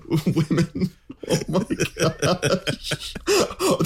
[0.07, 0.91] women.
[1.25, 3.13] Oh my gosh!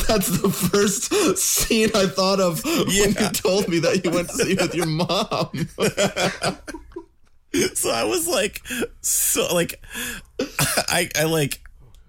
[0.07, 4.33] That's the first scene I thought of when you told me that you went to
[4.37, 5.51] see with your mom.
[7.75, 8.61] So I was like,
[9.01, 9.81] so like,
[10.39, 11.61] I I like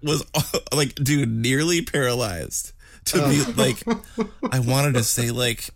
[0.03, 0.23] was
[0.73, 2.73] like, dude, nearly paralyzed
[3.05, 3.77] to be like,
[4.51, 5.69] I wanted to say like,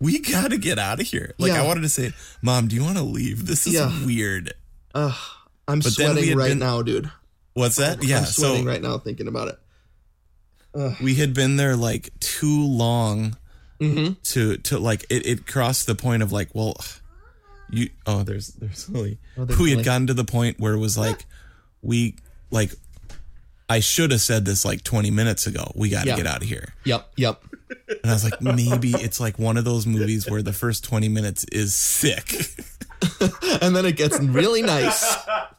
[0.00, 1.34] we got to get out of here.
[1.38, 1.62] Like Yeah.
[1.62, 3.46] I wanted to say, mom, do you want to leave?
[3.46, 3.90] This is Yeah.
[4.06, 4.52] weird.
[4.94, 5.12] I'm
[5.66, 7.10] then we sweating right been- now, dude.
[7.54, 8.02] What's that?
[8.02, 8.18] Yeah.
[8.18, 9.48] I'm So right now thinking about
[10.74, 11.00] it.
[11.02, 13.36] we had been there like too long
[13.80, 14.12] Mm-hmm.
[14.22, 16.76] to to like it, it crossed the point of like well
[17.70, 19.84] you oh there's there's Lily there's we had Lily.
[19.84, 21.24] gotten to the point where it was like
[21.82, 22.14] we
[22.50, 22.70] like
[23.68, 26.16] I should have said this like 20 minutes ago we got to Yeah.
[26.16, 27.42] get out of here Yep, yep.
[27.88, 31.08] and I was like maybe it's like one of those movies where the first 20
[31.08, 32.32] minutes is sick
[33.60, 35.16] And then it gets really nice.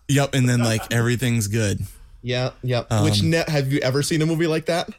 [0.08, 1.80] yep and then like everything's good
[2.22, 2.90] Yeah, yep.
[3.04, 4.90] Which Um, net have you ever seen a movie like that?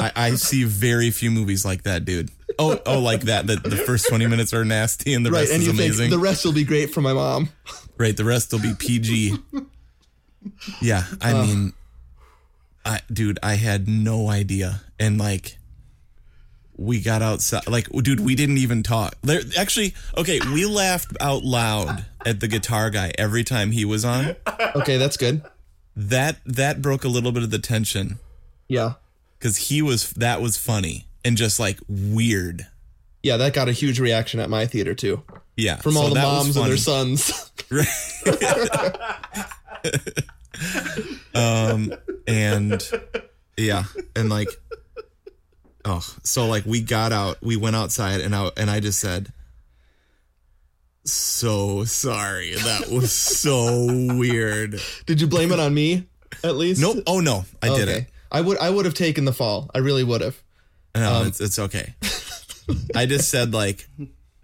[0.00, 3.76] I, I see very few movies like that dude oh oh like that the, the
[3.76, 6.18] first 20 minutes are nasty and the Right, rest and is you amazing think the
[6.18, 7.48] rest will be great for my mom.
[7.98, 9.36] Right, the rest will be PG.
[10.80, 11.72] yeah, I mean,
[12.84, 15.56] I, dude, I had no idea, and like,
[16.76, 17.66] we got outside.
[17.66, 19.16] Like, dude, we didn't even talk.
[19.22, 24.04] There, actually, okay, we laughed out loud at the guitar guy every time he was
[24.04, 24.36] on.
[24.76, 25.42] Okay, that's good.
[25.96, 28.18] That that broke a little bit of the tension
[28.68, 28.94] Yeah.
[29.38, 32.66] because he was that was funny and just like weird.
[33.22, 35.22] Yeah, that got a huge reaction at my theater too.
[35.56, 37.50] Yeah, From so all the moms and their sons.
[41.34, 41.92] um
[42.26, 42.82] and
[43.56, 44.48] yeah and like
[45.84, 49.32] oh so like we got out we went outside and I and I just said
[51.04, 56.06] so sorry that was so weird Did you blame it on me
[56.42, 56.80] at least?
[56.80, 57.84] nope oh no I Okay.
[57.84, 59.70] didn't I would I would have taken the fall.
[59.74, 60.42] I really would have.
[60.96, 61.94] No Um, it's, it's okay
[62.94, 63.86] I just said like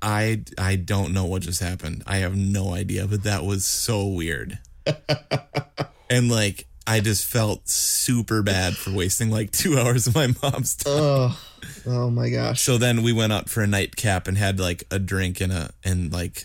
[0.01, 4.07] I I don't know what just happened I have no idea but that was so
[4.07, 4.59] weird
[6.11, 10.75] and like I just felt super bad for wasting like two hours of my mom's
[10.75, 10.93] time.
[10.97, 11.41] Oh,
[11.87, 12.61] oh my gosh.
[12.61, 15.71] So then we went out for a nightcap and had like a drink and a
[15.85, 16.45] and like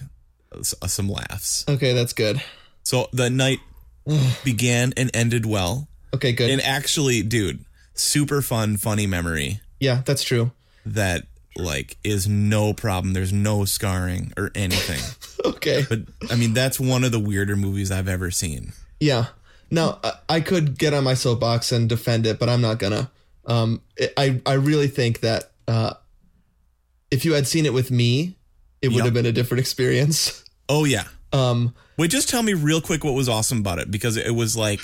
[0.55, 1.65] s- some laughs.
[1.67, 2.39] Okay, that's good.
[2.83, 3.57] So the night
[4.43, 5.87] began and ended well.
[6.13, 6.51] Okay, good.
[6.51, 10.51] And actually, dude, super fun, funny memory yeah, that's true.
[10.85, 11.25] that
[11.55, 13.13] like is no problem.
[13.13, 15.01] There's no scarring or anything.
[15.45, 15.85] Okay.
[15.87, 15.99] but
[16.29, 18.73] I mean, that's one of the weirder movies I've ever seen.
[18.99, 19.27] Yeah.
[19.71, 23.09] Now I- could get on my soapbox and defend it, but I'm not gonna.
[23.45, 23.81] Um,
[24.17, 25.93] I I really think that uh,
[27.11, 28.35] if you had seen it with me,
[28.81, 29.05] it would Yep.
[29.05, 30.43] have been a different experience.
[30.69, 31.05] Oh yeah.
[31.31, 34.57] Um, Wait, just tell me real quick what was awesome about it because it was
[34.57, 34.81] like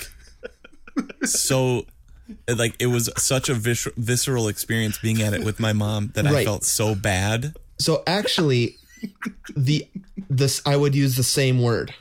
[1.24, 1.84] so
[2.48, 6.26] like it was such a vis- visceral experience being at it with my mom that
[6.26, 7.54] I felt so bad.
[7.78, 8.76] so actually,
[9.56, 9.86] the
[10.30, 11.94] this I would use the same word,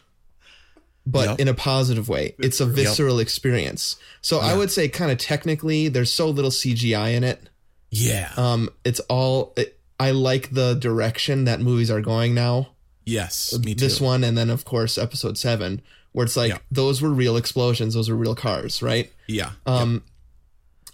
[1.06, 1.40] but Yep.
[1.42, 2.36] in a positive way.
[2.40, 3.98] It's a visceral experience.
[4.22, 7.50] So I would say, kind of technically, there's so little CGI in it.
[7.92, 8.32] Yeah.
[8.38, 9.54] Um, it's all.
[9.58, 12.70] It, I like the direction that movies are going now.
[13.06, 13.84] yes, me too.
[13.86, 15.82] this one and then of course episode 7
[16.14, 16.58] where it's like Yeah.
[16.72, 19.52] those were real explosions those were real cars right Yeah.
[19.66, 20.04] um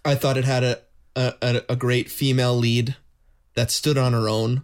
[0.06, 0.80] i thought it had a
[1.16, 2.96] a, a- great female lead
[3.56, 4.64] that stood on her own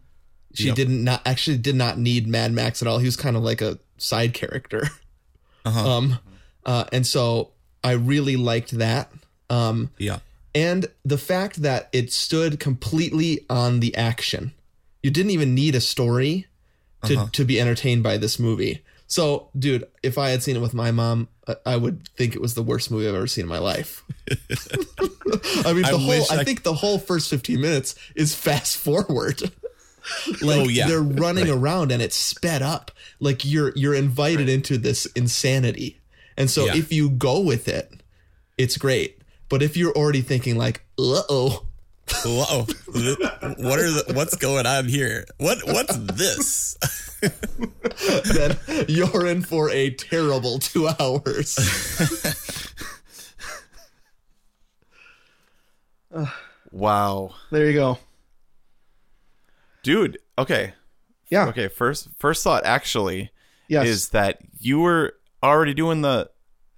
[0.54, 0.76] she Yep.
[0.76, 3.62] didn't not actually did not need mad max at all he was kind of like
[3.62, 4.88] a side character
[5.66, 5.90] Uh-huh.
[5.98, 6.20] um
[6.66, 7.52] uh and so
[7.84, 9.12] i really liked that
[9.50, 10.20] um yeah.
[10.54, 14.54] and the fact that it stood completely on the action.
[15.04, 16.48] You didn't even need a story
[17.04, 17.28] to, Uh-huh.
[17.34, 18.82] to be entertained by this movie.
[19.08, 21.28] So, dude, if I had seen it with my mom,
[21.66, 24.04] I- would think it was the worst movie I've ever seen in my life.
[25.66, 28.78] I mean, the I whole I, I- think the whole first 15 minutes is fast
[28.84, 29.42] forward.
[30.28, 30.88] Oh, like Oh, yeah.
[30.88, 32.92] they're running around and it's sped up.
[33.20, 36.00] Like you're you're invited into this insanity.
[36.38, 36.76] And so Yeah.
[36.76, 37.92] if you go with it,
[38.58, 39.20] it's great.
[39.50, 41.66] But if you're already thinking like, uh-oh,
[42.24, 42.66] Whoa.
[43.58, 45.26] what are the, what's going on here?
[45.38, 46.78] What what's this?
[48.34, 51.58] then you're in for a terrible two hours.
[56.72, 57.34] Wow.
[57.52, 58.00] there you go.
[59.84, 60.74] Dude, okay.
[61.30, 61.48] Yeah.
[61.48, 63.32] Okay, first first thought actually
[63.68, 63.88] Yes.
[63.88, 66.30] is that you were already doing the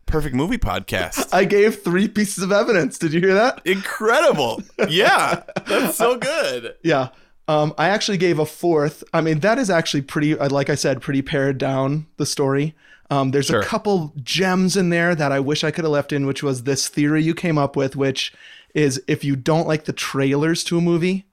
[0.08, 1.32] perfect movie podcast.
[1.34, 2.98] I gave three pieces of evidence.
[2.98, 3.62] Did you hear that?
[3.66, 4.64] Incredible.
[4.90, 5.44] Yeah.
[5.68, 6.76] That's so good.
[6.84, 7.10] Yeah.
[7.48, 9.04] Um, I actually gave a fourth.
[9.14, 12.76] I mean, that is actually pretty, uh, like I said, pretty pared down the story.
[13.10, 13.62] Um, there's Sure.
[13.62, 16.64] a couple gems in there that I wish I could have left in, which was
[16.64, 18.34] this theory you came up with, which
[18.74, 21.26] is if you don't like the trailers to a movie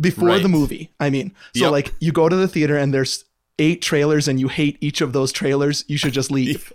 [0.00, 0.42] before Right.
[0.42, 1.70] the movie, I mean, so Yep.
[1.70, 3.24] like you go to the theater and there's
[3.60, 6.72] eight trailers and you hate each of those trailers, you should just leave.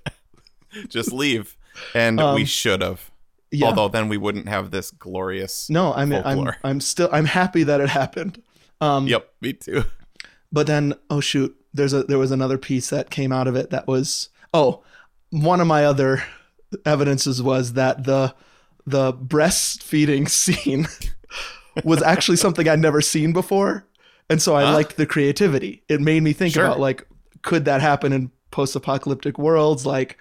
[0.89, 1.57] Just leave.
[1.93, 2.91] And we should have.
[2.91, 2.99] Um,
[3.51, 3.67] yeah.
[3.67, 6.51] Although then we wouldn't have this glorious no, I'm, I'm.
[6.63, 8.41] I'm still, I'm happy that it happened.
[8.79, 9.85] Um, Yep, me too.
[10.51, 13.69] But then, oh shoot, there's a there was another piece that came out of it
[13.71, 14.83] that was oh,
[15.31, 16.23] one of my other
[16.85, 18.33] evidences was that the
[18.85, 20.87] the breastfeeding scene
[21.83, 23.85] was actually something I'd never seen before,
[24.29, 25.83] and so I liked the creativity.
[25.87, 26.65] It made me think Sure.
[26.65, 27.07] about like,
[27.41, 29.85] could that happen in post-apocalyptic worlds?
[29.85, 30.17] Like,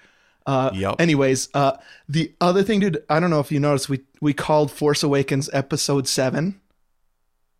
[0.49, 0.95] uh, Yep.
[0.99, 1.73] anyways, uh,
[2.07, 5.49] the other thing, dude, I don't know if you noticed, we we called Force Awakens
[5.53, 6.59] Episode Seven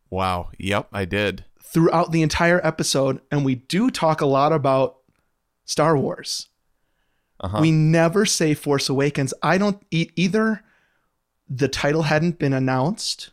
[0.10, 0.50] Wow.
[0.58, 1.46] Yep, I did.
[1.62, 4.98] throughout the entire episode, and we do talk a lot about
[5.66, 6.48] Star Wars.
[7.40, 7.60] Uh-huh.
[7.62, 9.34] We never say Force Awakens.
[9.44, 10.64] I don't e- either.
[11.48, 13.30] The title hadn't been announced.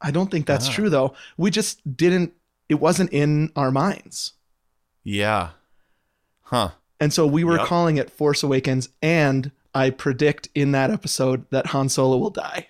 [0.00, 0.72] I don't think that's Ah.
[0.72, 1.12] true though.
[1.36, 2.32] We just didn't.
[2.70, 4.32] It wasn't in our minds,
[5.04, 5.50] Yeah.
[6.44, 6.70] Huh.
[7.00, 7.66] And so we were Yep.
[7.66, 12.66] calling it Force Awakens and I predict in that episode that Han Solo will die.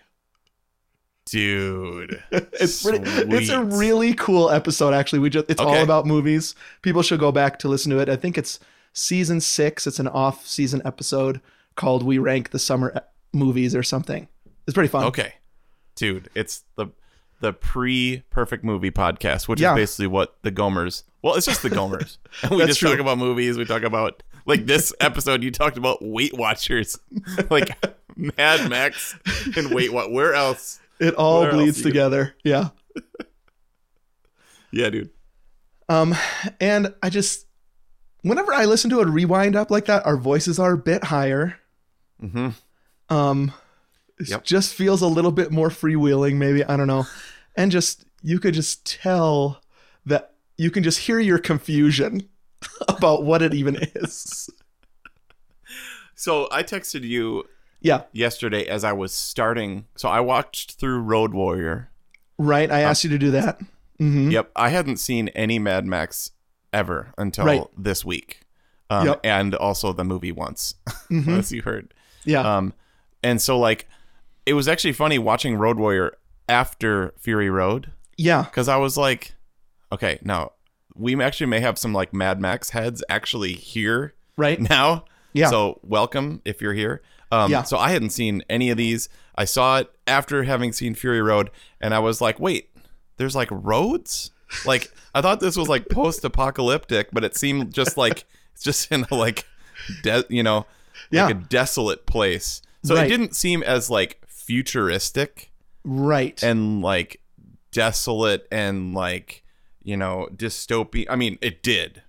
[1.26, 2.22] Dude.
[2.33, 5.20] It's pretty, it's a really cool episode actually.
[5.20, 6.55] We just it's all about movies.
[6.83, 8.09] People should go back to listen to it.
[8.09, 8.59] I think it's
[8.93, 9.87] season 6.
[9.87, 11.41] It's an off-season episode
[11.76, 13.01] called We Rank the Summer e-
[13.33, 14.28] Movies or something.
[14.66, 15.05] It's pretty fun.
[15.05, 15.35] Okay.
[15.95, 16.89] Dude, it's the
[17.41, 19.72] the pre perfect movie podcast, which Yeah.
[19.72, 22.16] is basically what the Gomers well, it's just the Gomers.
[22.43, 22.91] And we just true.
[22.91, 26.99] talk about movies, we talk about like this episode you talked about Weight Watchers.
[27.51, 27.76] like
[28.16, 29.14] Mad Max
[29.57, 30.80] and Weight What where else?
[30.99, 32.34] It all Where bleeds together.
[32.45, 32.68] Yeah.
[34.72, 35.11] Yeah, dude.
[35.88, 36.14] Um,
[36.61, 37.47] and I just,
[38.22, 41.59] whenever I listen to a rewind up like that, our voices are a bit higher.
[42.22, 42.51] Mm-hmm.
[43.14, 43.53] Um,
[44.20, 44.45] it Yep.
[44.45, 46.62] just feels a little bit more freewheeling, maybe.
[46.64, 47.07] I don't know.
[47.57, 49.61] And just, you could just tell
[50.07, 52.28] that you can just hear your confusion
[52.88, 54.48] about what it even is.
[56.14, 57.44] So I texted you
[57.80, 59.86] Yeah, yesterday as I was starting.
[59.96, 61.90] So I watched through Road Warrior.
[62.38, 62.70] right.
[62.70, 63.61] I asked you to do that.
[63.98, 66.30] hmm Yep, I hadn't seen any Mad Max
[66.72, 67.62] ever until Right.
[67.76, 68.40] this week,
[68.90, 69.20] um, Yep.
[69.24, 70.74] and also the movie once,
[71.11, 71.38] Mhm.
[71.38, 71.92] as you heard.
[72.24, 72.40] Yeah.
[72.57, 72.74] Um,
[73.22, 73.88] and so like,
[74.46, 76.16] it was actually funny watching Road Warrior
[76.51, 78.42] after Fury Road yeah.
[78.42, 79.34] because I was like,
[79.92, 80.53] okay, now
[80.94, 84.61] we actually may have some like Mad Max heads actually here Right.
[84.70, 85.05] now.
[85.32, 85.48] Yeah.
[85.48, 87.03] So welcome if you're here.
[87.30, 87.62] Um, Yeah.
[87.62, 89.09] So I hadn't seen any of these.
[89.36, 92.70] I saw it after having seen Fury Road, and I was like, wait,
[93.16, 94.32] there's like roads.
[94.66, 98.24] Like I thought this was like post-apocalyptic, but it seemed just like
[98.55, 99.46] it's just in a like,
[100.03, 100.66] de- you know,
[101.12, 101.26] Yeah.
[101.26, 102.61] like a desolate place.
[102.84, 103.07] So Right.
[103.07, 105.49] it didn't seem as like futuristic
[105.85, 106.43] Right.
[106.43, 107.20] and like
[107.72, 109.43] desolate and like
[109.83, 111.07] you know dystopian.
[111.09, 112.03] I mean, it did.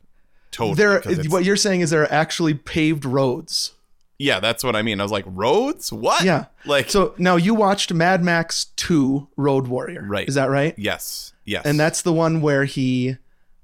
[0.52, 0.76] Totally.
[0.76, 3.72] there, what you're saying is there are actually paved roads.
[4.20, 5.00] Yeah, that's what I mean.
[5.00, 5.92] I was like, roads?
[5.94, 6.24] What?
[6.24, 6.46] Yeah.
[6.66, 10.06] Like, So now you watched Mad Max 2 Road Warrior.
[10.08, 10.28] Right.
[10.28, 10.76] Is that right?
[10.78, 11.66] yes, yes.
[11.66, 13.16] And that's the one where he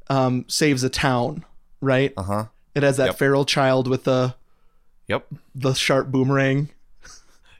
[0.09, 1.43] um, saves a town,
[1.81, 2.11] right?
[2.17, 2.45] uh huh.
[2.73, 3.17] It has that Yep.
[3.17, 4.33] feral child with the
[5.07, 5.27] Yep.
[5.53, 6.69] the sharp boomerang.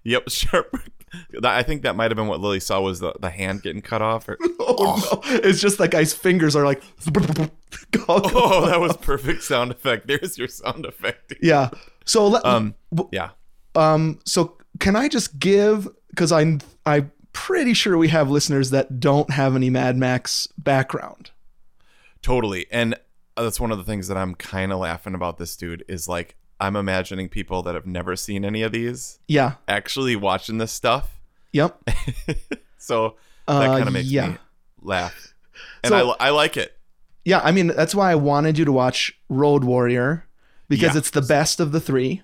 [0.03, 0.29] Yep.
[0.29, 0.79] Sharp.
[1.43, 4.01] I think that might have been what Lily saw was the, the hand getting cut
[4.01, 4.27] off.
[4.29, 5.35] Or, Oh, no.
[5.43, 6.81] It's just that guy's fingers are like
[8.09, 10.07] oh, that was perfect sound effect.
[10.07, 11.33] There's your sound effect.
[11.41, 11.69] Yeah.
[12.05, 12.75] So let Um.
[13.11, 13.31] Yeah.
[13.75, 18.99] um so can I just give cuz I I'm pretty sure we have listeners that
[18.99, 21.31] don't have any Mad Max background.
[22.21, 22.65] Totally.
[22.71, 22.95] And
[23.35, 26.35] that's one of the things that I'm kind of laughing about this dude is like
[26.59, 29.53] I'm imagining people that have never seen any of these Yeah.
[29.67, 31.19] actually watching this stuff.
[31.53, 31.81] Yep.
[32.79, 33.15] So
[33.47, 34.27] that Uh, kind of makes yeah.
[34.29, 34.37] me
[34.81, 35.33] laugh.
[35.83, 36.77] And So- I, I like it.
[37.25, 40.25] Yeah, I mean that's why I wanted you to watch Road Warrior
[40.69, 40.99] because Yeah.
[40.99, 42.21] it's the best of the 3.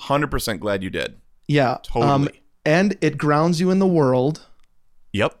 [0.00, 1.20] 100% glad you did.
[1.46, 1.72] Yeah.
[1.72, 1.78] Um,
[2.24, 2.42] Totally.
[2.64, 4.46] and it grounds you in the world.
[5.12, 5.38] Yep.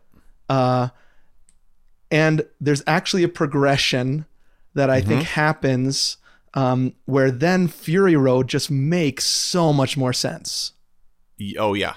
[0.48, 0.88] Uh,
[2.10, 4.24] and there's actually a progression
[4.74, 6.18] that I think happens
[6.56, 10.72] um, where then Fury Road just makes so much more sense.
[11.58, 11.94] Oh yeah.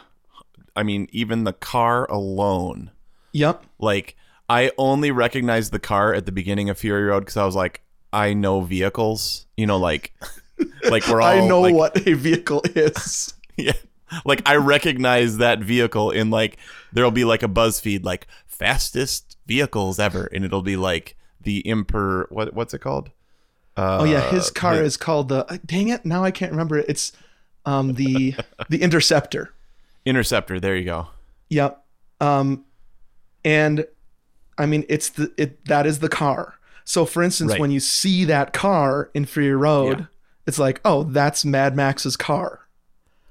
[0.76, 2.92] I mean, even the car alone.
[3.32, 3.66] Yep.
[3.80, 4.16] Like,
[4.50, 7.82] I only recognized the car at the beginning of Fury Road because I was like,
[8.12, 9.46] I know vehicles.
[9.56, 10.14] You know, like,
[10.90, 11.28] like we're all.
[11.28, 13.34] I know like, what a vehicle is.
[13.58, 13.74] Yeah.
[14.24, 16.58] Like I recognize that vehicle in like
[16.94, 22.32] there'll be like a BuzzFeed like fastest vehicles ever, and it'll be like the Imper.
[22.32, 23.12] What what's it called?
[23.80, 25.46] Uh, oh yeah, his car the- is called the.
[25.52, 26.06] uh, Dang it!
[26.06, 26.86] Now I can't remember it.
[26.90, 27.12] It's
[27.66, 28.36] um the
[28.70, 29.54] the Interceptor.
[30.06, 30.60] Interceptor.
[30.60, 31.08] There you go.
[31.50, 31.84] Yep.
[32.22, 32.66] Um,
[33.46, 33.86] and
[34.58, 36.56] I mean, it's the it that is the car.
[36.84, 37.60] So, for instance, Right.
[37.62, 40.06] when you see that car in Fury Road, Yeah.
[40.48, 42.62] it's like, oh, that's Mad Max's car.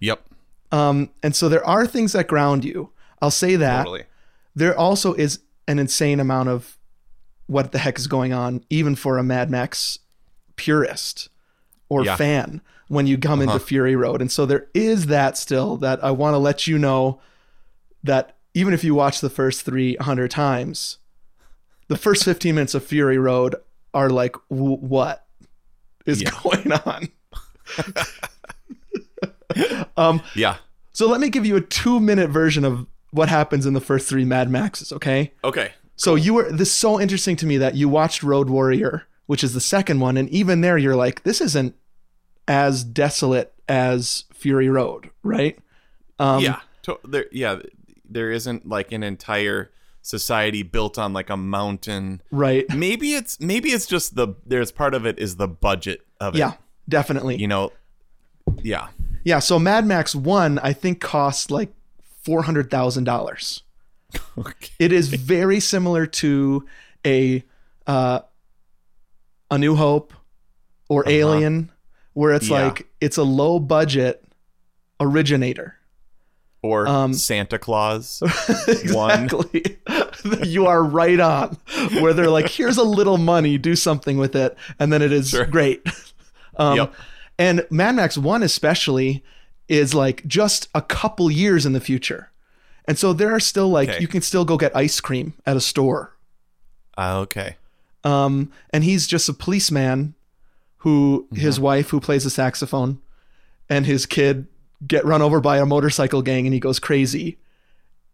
[0.00, 0.22] Yep.
[0.70, 2.90] Um, and so there are things that ground you.
[3.20, 3.78] I'll say that.
[3.78, 4.04] Totally.
[4.54, 6.76] There also is an insane amount of
[7.46, 9.98] what the heck is going on, even for a Mad Max
[10.58, 11.30] purist
[11.88, 12.16] or Yeah.
[12.16, 14.20] fan when you come into Fury Road.
[14.20, 17.20] And so there is that still that I want to let you know
[18.04, 20.98] that even if you watch the first 300 times,
[21.88, 23.54] the first 15 minutes of Fury Road
[23.94, 25.26] are like, w- what
[26.06, 26.30] is Yeah.
[26.42, 27.08] going on?
[29.96, 30.56] um, Yeah.
[30.92, 34.08] so let me give you a two minute version of what happens in the first
[34.08, 35.32] three Mad Maxes, okay?
[35.44, 35.72] Okay.
[35.96, 39.44] So you were this is so interesting to me that you watched Road Warrior, which
[39.44, 41.74] is the second one, and even there you're like, this isn't
[42.48, 45.58] as desolate as Fury Road, right?
[46.18, 46.60] Um, yeah.
[46.84, 47.26] To- there.
[47.30, 47.60] Yeah.
[48.08, 49.70] There isn't like an entire
[50.00, 52.22] society built on like a mountain.
[52.30, 52.64] Right.
[52.74, 56.38] Maybe it's maybe it's just the there's part of it is the budget of it.
[56.38, 56.54] Yeah,
[56.88, 57.36] definitely.
[57.36, 57.72] You know.
[58.62, 58.88] Yeah.
[59.24, 61.72] Yeah, so Mad Max 1 I think cost like
[62.26, 63.62] $400,000.
[64.38, 64.70] Okay.
[64.78, 66.64] It is very similar to
[67.04, 67.44] a
[67.86, 68.20] uh,
[69.50, 70.12] A New Hope
[70.88, 71.70] or Alien
[72.14, 72.60] where it's Uh-huh.
[72.60, 72.68] Yeah.
[72.68, 74.24] like it's a low budget
[75.00, 75.74] originator.
[76.62, 78.20] Or Um, Santa Claus.
[78.92, 79.24] One.
[79.24, 79.78] Exactly.
[80.42, 81.56] you are right on.
[82.00, 85.30] Where they're like, here's a little money, do something with it, and then it is
[85.30, 85.46] Sure.
[85.46, 85.82] great.
[86.60, 86.94] Um, Yep.
[87.38, 89.22] And Mad Max 1 especially
[89.68, 92.32] is like just a couple years in the future.
[92.86, 94.00] And so there are still like Okay.
[94.00, 96.16] you can still go get ice cream at a store.
[96.96, 97.54] Uh, okay.
[98.04, 100.14] Um, and he's just a policeman
[100.78, 101.40] who Mm-hmm.
[101.40, 103.00] his wife who plays a saxophone
[103.68, 104.46] and his kid
[104.86, 107.38] get run over by a motorcycle gang and he goes crazy.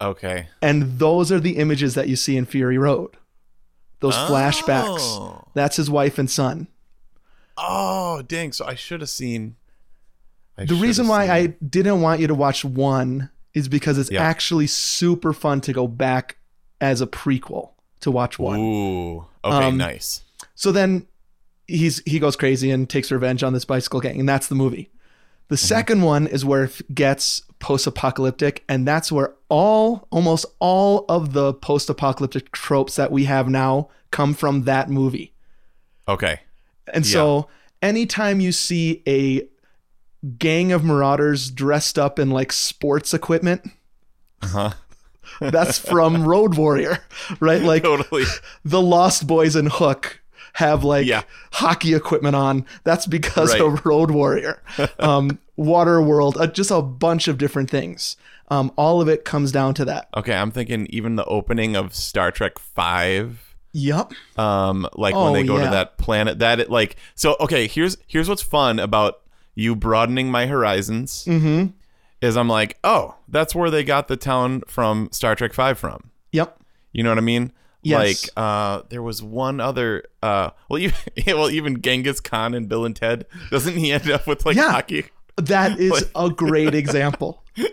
[0.01, 0.49] Okay.
[0.63, 3.11] And those are the images that you see in Fury Road.
[4.01, 4.99] Those flashbacks.
[5.01, 5.45] Oh.
[5.55, 6.67] That's his wife and son.
[7.57, 8.53] Oh, dang.
[8.53, 9.57] So I should have seen.
[10.59, 14.23] I The reason why I didn't want you to watch one is because it's Yeah.
[14.23, 16.37] actually super fun to go back
[16.81, 17.71] as a prequel
[18.01, 18.59] to watch one.
[18.59, 19.27] Ooh.
[19.45, 20.23] Okay, Um, nice.
[20.55, 21.07] So then
[21.67, 24.91] he's he goes crazy and takes revenge on this bicycle gang, and that's the movie.
[25.49, 25.67] The Mm-hmm.
[25.67, 31.53] second one is where it gets post-apocalyptic, and that's where all almost all of the
[31.55, 35.35] post-apocalyptic tropes that we have now come from that movie.
[36.09, 36.41] Okay.
[36.93, 37.49] And so
[37.83, 39.47] anytime you see a
[40.39, 43.63] gang of marauders dressed up in like sports equipment,
[44.43, 44.73] Uh-huh.
[45.51, 46.99] That's from Road Warrior,
[47.41, 47.63] right?
[47.63, 48.25] Like Totally.
[48.65, 50.21] the Lost Boys and Hook
[50.55, 51.23] have like Yeah.
[51.53, 52.65] hockey equipment on.
[52.85, 53.61] That's because Right.
[53.63, 54.63] of Road Warrior.
[54.99, 58.17] Um, Water World, uh, just a bunch of different things.
[58.49, 60.09] Um, all of it comes down to that.
[60.17, 63.55] Okay, I'm thinking even the opening of Star Trek Five.
[63.73, 64.13] Yep.
[64.39, 65.65] Um, like Oh, when they go yeah.
[65.65, 66.39] to that planet.
[66.41, 67.37] That it like so.
[67.41, 69.21] Okay, here's here's what's fun about
[69.55, 71.25] you broadening my horizons.
[71.27, 71.67] Mm-hmm.
[72.25, 76.11] Is I'm like, oh, that's where they got the town from Star Trek Five from.
[76.33, 76.59] Yep.
[76.93, 77.53] You know what I mean?
[77.83, 78.25] Yes.
[78.25, 80.05] Like, uh, there was one other.
[80.23, 80.97] Uh, well, even
[81.27, 83.27] well, even Genghis Khan and Bill and Ted.
[83.51, 84.71] Doesn't he end up with like Yeah.
[84.71, 85.05] hockey?
[85.37, 87.43] That is a great example.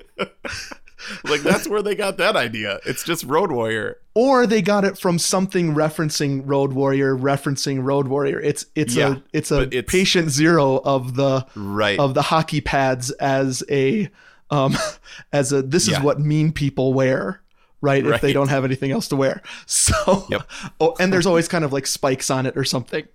[1.24, 2.80] Like that's where they got that idea.
[2.86, 3.98] It's just Road Warrior.
[4.14, 8.40] or they got it from something referencing Road Warrior, referencing Road Warrior.
[8.40, 11.98] It's it's Yeah, a it's a it's- patient zero of the Right.
[12.00, 14.12] of the hockey pads as a
[14.52, 14.76] um
[15.34, 17.42] as a this is what mean people wear.
[17.84, 19.42] Right, if they don't have anything else to wear.
[19.66, 20.42] So, Yep.
[20.80, 23.08] oh, and there's always kind of like spikes on it or something,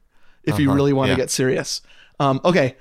[0.43, 1.17] if you Uh-huh, really want to yeah.
[1.19, 1.83] get serious.
[2.19, 2.75] Um, okay,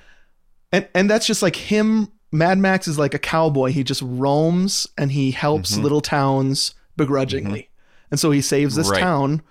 [0.72, 2.08] and and that's just like him.
[2.32, 3.70] Mad Max is like a cowboy.
[3.72, 5.84] He just roams and he helps Mm-hmm.
[5.84, 7.70] little towns begrudgingly,
[8.10, 9.00] and so he saves this Right.
[9.02, 9.44] town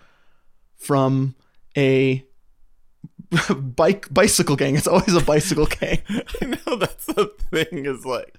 [0.77, 1.37] from
[1.77, 2.25] a
[3.77, 4.77] bike bicycle gang.
[4.77, 6.01] It's always a bicycle gang.
[6.43, 8.37] I know that's the thing is like,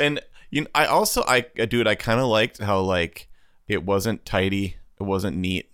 [0.00, 0.20] and
[0.50, 3.28] you know, I also I dude I kind of liked how like
[3.68, 5.70] it wasn't tidy, it wasn't neat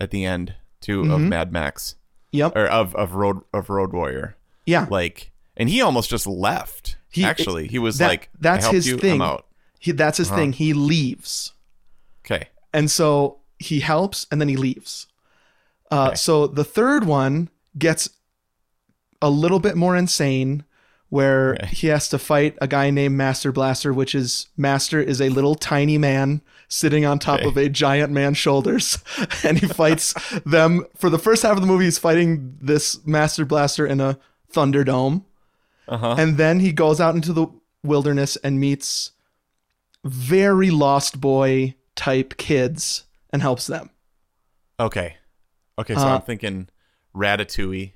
[0.00, 1.28] at the end too of Mm-hmm.
[1.30, 1.94] Mad Max
[2.32, 2.56] Yep.
[2.56, 4.36] or of of Road of Road Warrior.
[4.66, 4.86] Yeah.
[4.90, 6.96] Like, and he almost just left.
[7.10, 9.20] He- actually, he was that- like, that's his you, thing.
[9.78, 10.30] He, that's Uh-huh.
[10.34, 10.52] his thing.
[10.52, 11.52] He leaves.
[12.24, 12.48] Okay.
[12.72, 15.06] And so he helps and then he leaves.
[15.92, 16.16] Uh, Okay.
[16.16, 18.08] So the third one gets
[19.22, 20.64] a little bit more insane
[21.08, 21.66] where Okay.
[21.66, 25.54] he has to fight a guy named Master Blaster, which is Master is a little
[25.54, 27.48] tiny man sitting on top Okay.
[27.48, 28.98] of a giant man's shoulders.
[29.44, 30.12] and he fights
[30.46, 30.84] them.
[30.96, 34.18] For the first half of the movie, he's fighting this Master Blaster in a
[34.52, 35.24] Thunderdome.
[35.86, 36.14] Uh huh.
[36.18, 37.46] And then he goes out into the
[37.84, 39.12] wilderness and meets
[40.04, 43.90] very lost boy type kids and helps them.
[44.80, 45.16] Okay.
[45.78, 45.94] Okay.
[45.94, 46.68] So Uh, I'm thinking
[47.14, 47.92] Ratatouille,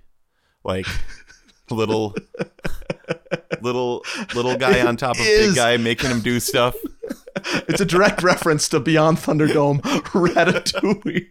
[0.64, 0.87] like
[1.71, 2.14] little,
[3.61, 4.05] little,
[4.35, 6.75] little guy on top of big guy, making him do stuff.
[7.69, 11.29] It's a direct reference to Beyond Thunderdome, Ratatouille.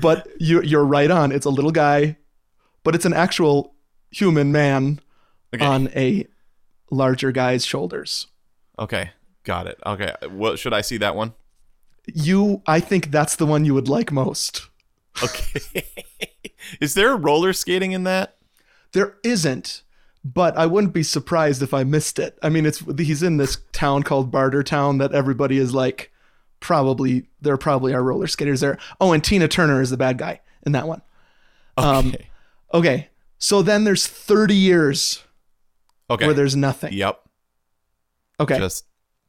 [0.00, 1.32] but you, you're right on.
[1.32, 2.16] It's a little guy,
[2.82, 3.74] but it's an actual
[4.10, 5.00] human man
[5.54, 5.64] Okay.
[5.64, 6.26] on a
[6.90, 8.26] larger guy's shoulders.
[8.78, 9.10] Okay.
[9.44, 9.78] Got it.
[9.86, 10.12] Okay.
[10.30, 11.34] What should I see that one?
[12.12, 14.68] You, I think that's the one you would like most.
[15.22, 15.84] Okay.
[16.80, 18.36] Is there roller skating in that?
[18.92, 19.82] There isn't,
[20.24, 22.38] but I wouldn't be surprised if I missed it.
[22.42, 26.12] I mean, it's he's in this town called Bartertown that everybody is like,
[26.60, 28.78] probably there probably are roller skaters there.
[29.00, 31.02] Oh, and Tina Turner is the bad guy in that one.
[31.76, 32.30] Um, Okay.
[32.72, 33.08] Okay,
[33.38, 35.22] so then there's 30 years
[36.10, 36.26] okay.
[36.26, 36.92] where there's nothing.
[36.92, 37.20] Yep.
[38.40, 38.58] Okay.
[38.58, 38.86] Just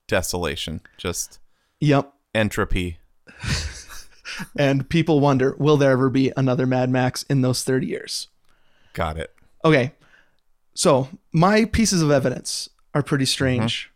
[0.07, 0.81] desolation.
[0.97, 1.39] Just
[1.79, 2.11] yep.
[2.33, 2.97] entropy.
[4.57, 8.27] And people wonder, will there ever be another Mad Max in those 30 years?
[8.93, 9.33] Got it.
[9.63, 9.91] Okay.
[10.73, 13.91] So my pieces of evidence are pretty strange.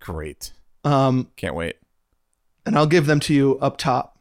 [0.00, 0.52] Great.
[0.84, 1.76] Um, Can't wait.
[2.64, 4.18] and I'll give them to you up top.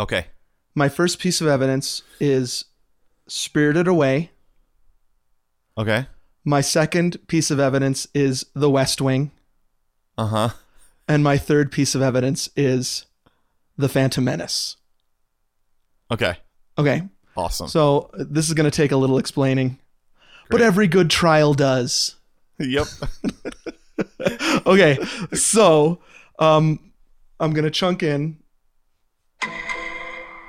[0.00, 0.26] Okay.
[0.74, 2.64] My first piece of evidence is
[3.28, 4.30] Spirited Away.
[5.76, 6.06] Okay.
[6.44, 9.32] My second piece of evidence is The West Wing.
[10.16, 10.48] Uh huh.
[11.06, 13.06] And my third piece of evidence is
[13.78, 14.76] The Phantom Menace.
[16.10, 16.36] Okay.
[16.76, 17.02] Okay.
[17.36, 17.68] Awesome.
[17.68, 19.78] So this is going to take a little explaining,
[20.50, 22.16] but every good trial does.
[22.58, 22.86] yep.
[24.66, 24.98] Okay.
[25.32, 26.00] So
[26.38, 26.92] um,
[27.40, 28.38] I'm going to chunk in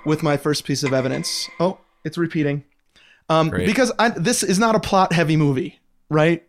[0.05, 1.49] with my first piece of evidence.
[1.59, 2.63] Oh, it's repeating.
[3.29, 3.65] Um, Great.
[3.67, 6.43] because I, this is not a plot heavy movie, right?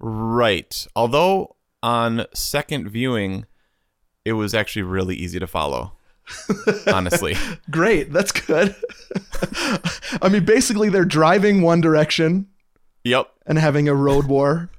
[0.00, 0.86] right.
[0.96, 3.44] Although on second viewing,
[4.28, 5.92] it was actually really easy to follow.
[6.92, 7.34] Honestly.
[7.70, 8.12] Great.
[8.12, 8.74] That's good.
[10.22, 12.48] I mean, basically, they're driving one direction
[13.04, 13.28] Yep.
[13.46, 14.70] and having a road war.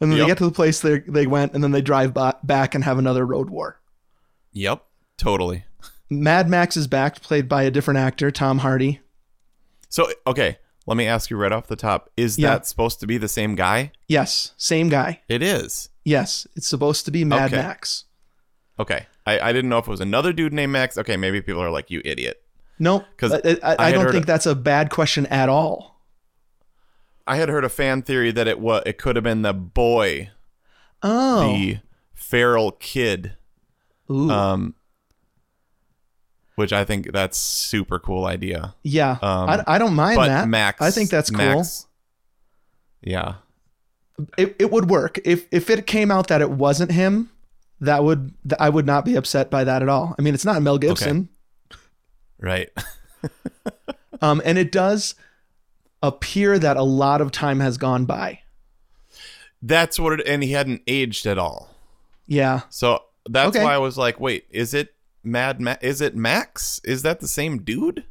[0.00, 0.24] And then Yep.
[0.26, 2.82] they get to the place they they went, and then they drive ba- back and
[2.84, 3.80] have another road war.
[4.52, 4.84] Yep.
[5.16, 5.64] Totally.
[6.10, 9.00] Mad Max is back, played by a different actor, Tom Hardy.
[9.88, 12.50] So okay, let me ask you right off the top: Is Yeah.
[12.50, 13.92] that supposed to be the same guy?
[14.08, 15.20] Yes, same guy.
[15.28, 15.88] It is.
[16.04, 17.62] Yes, it's supposed to be Mad Okay.
[17.62, 18.04] Max.
[18.82, 19.06] Okay.
[19.26, 20.98] I, I didn't know if it was another dude named Max.
[20.98, 22.42] Okay, maybe people are like, "You idiot."
[22.78, 23.04] Nope.
[23.16, 26.00] 'Cause I, I, I don't think a- that's a bad question at all.
[27.26, 30.30] I had heard a fan theory that it was it could have been the boy,
[31.02, 31.78] Oh, the
[32.14, 33.36] feral kid,
[34.10, 34.28] Ooh.
[34.30, 34.74] um,
[36.56, 38.74] which I think that's super cool idea.
[38.82, 39.12] yeah.
[39.22, 40.48] um, I, I don't mind that.
[40.48, 41.38] Max, I think that's cool.
[41.38, 41.86] Max-
[43.00, 43.34] yeah.
[44.36, 47.30] It, it would work if if it came out that it wasn't him.
[47.82, 50.14] That would th- I would not be upset by that at all.
[50.18, 51.28] I mean, it's not Mel Gibson,
[52.38, 52.70] Right.
[54.22, 55.14] um, and it does
[56.02, 58.40] appear that a lot of time has gone by.
[59.62, 60.26] that's what it.
[60.26, 61.70] And he hadn't aged at all.
[62.26, 62.62] Yeah.
[62.70, 63.64] So that's Okay.
[63.64, 66.80] why I was like, wait, is it Mad Ma- Is it Max?
[66.84, 68.04] Is that the same dude?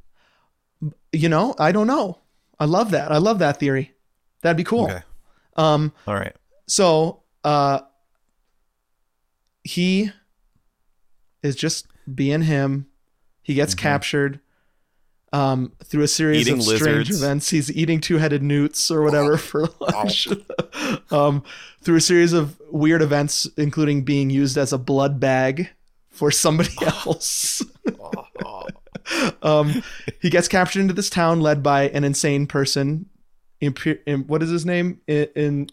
[1.12, 2.20] You know, I don't know.
[2.60, 3.12] I love that.
[3.12, 3.94] I love that theory.
[4.42, 4.86] That'd be cool.
[4.86, 5.02] Okay.
[5.58, 6.36] Um, All right.
[6.68, 7.82] so uh,
[9.64, 10.12] he
[11.44, 12.88] is just being him.
[13.44, 14.40] He gets captured
[15.34, 16.60] um, through a series Mm-hmm.
[16.60, 17.50] Eating of strange events.
[17.50, 20.28] He's eating two-headed newts or whatever for lunch.
[21.12, 21.44] um,
[21.82, 25.70] through a series of weird events, including being used as a blood bag
[26.10, 27.64] for somebody else.
[29.42, 29.82] um,
[30.22, 33.08] he gets captured into this town led by an insane person.
[33.62, 35.00] Imp- Im- what is his name?
[35.08, 35.70] In, in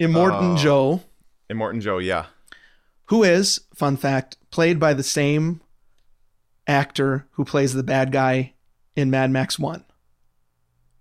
[0.00, 1.02] Immortan Uh, Joe,
[1.50, 2.26] Immortan Joe, yeah.
[3.06, 5.60] Who is, fun fact, played by the same
[6.66, 8.54] actor who plays the bad guy
[8.96, 9.84] in Mad Max 1,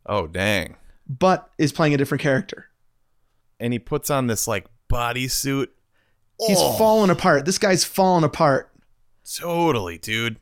[0.05, 0.75] Oh dang.
[1.07, 2.67] but is playing a different character.
[3.59, 5.67] And he puts on this like bodysuit.
[6.47, 6.73] He's Oh.
[6.77, 7.45] fallen apart.
[7.45, 8.69] This guy's falling apart.
[9.39, 10.39] Totally, dude.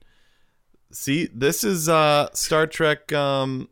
[0.91, 3.69] See, this is uh Star Trek um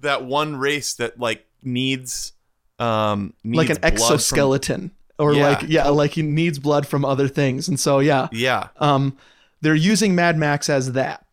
[0.00, 2.32] that one race that like needs
[2.78, 4.90] um needs like an blood from- exoskeleton.
[5.20, 5.48] Or Yeah.
[5.48, 7.68] like yeah, like he needs blood from other things.
[7.68, 8.28] And so yeah.
[8.32, 8.68] yeah.
[8.78, 9.16] Um
[9.60, 11.26] they're using Mad Max as that.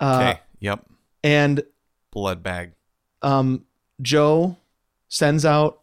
[0.00, 0.40] Uh, Okay.
[0.60, 0.84] yep.
[1.24, 1.62] and
[2.12, 2.72] Blood bag.
[3.22, 3.64] um,
[4.00, 4.56] Joe
[5.08, 5.80] sends out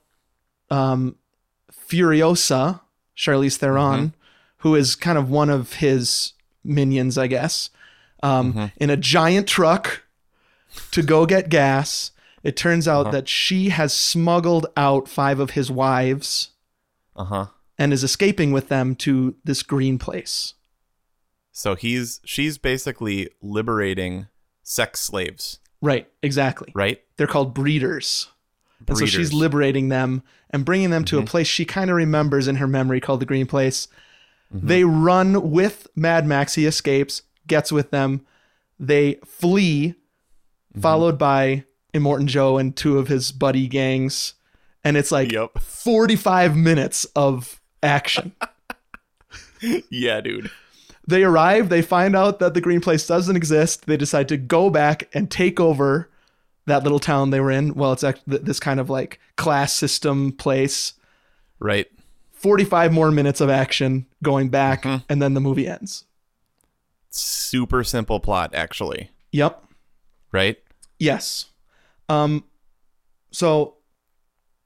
[0.71, 1.15] um,
[1.89, 2.79] Furiosa,
[3.17, 4.13] Charlize Theron,
[4.57, 6.33] who is kind of one of his
[6.63, 7.69] minions, I guess,
[8.23, 10.03] um, in a giant truck
[10.91, 12.11] to go get gas.
[12.43, 16.49] It turns out that she has smuggled out five of his wives
[17.16, 17.47] Uh-huh.
[17.78, 20.53] and is escaping with them to this green place.
[21.51, 24.28] So he's she's basically liberating
[24.63, 26.72] sex slaves, Right, exactly.
[26.76, 27.01] right?
[27.18, 28.28] They're called breeders.
[28.88, 29.38] And so she's Mm-hmm.
[29.39, 32.99] liberating them and bringing them to a place she kind of remembers in her memory
[32.99, 33.88] called the Green Place.
[34.53, 34.68] Mm-hmm.
[34.68, 36.55] They run with Mad Max.
[36.55, 38.26] He escapes, gets with them.
[38.80, 39.95] They flee,
[40.74, 40.82] Mm-hmm.
[40.82, 41.63] followed by
[41.93, 44.34] Immortan Joe and two of his buddy gangs.
[44.86, 45.59] And it's like Yep.
[45.59, 48.31] 45 minutes of action.
[49.89, 50.49] yeah, dude.
[51.07, 53.86] they arrive, they find out that the Green Place doesn't exist.
[53.88, 56.09] They decide to go back and take over
[56.67, 57.73] that little town they were in.
[57.75, 60.93] Well, it's this kind of like class system place.
[61.59, 61.88] Right.
[62.33, 65.03] 45 more minutes of action going back, Mm-hmm.
[65.09, 66.05] and then the movie ends.
[67.09, 69.09] Super simple plot, actually.
[69.31, 69.63] Yep.
[70.31, 70.57] Right?
[70.99, 71.45] Yes.
[72.09, 72.43] Um,
[73.31, 73.74] so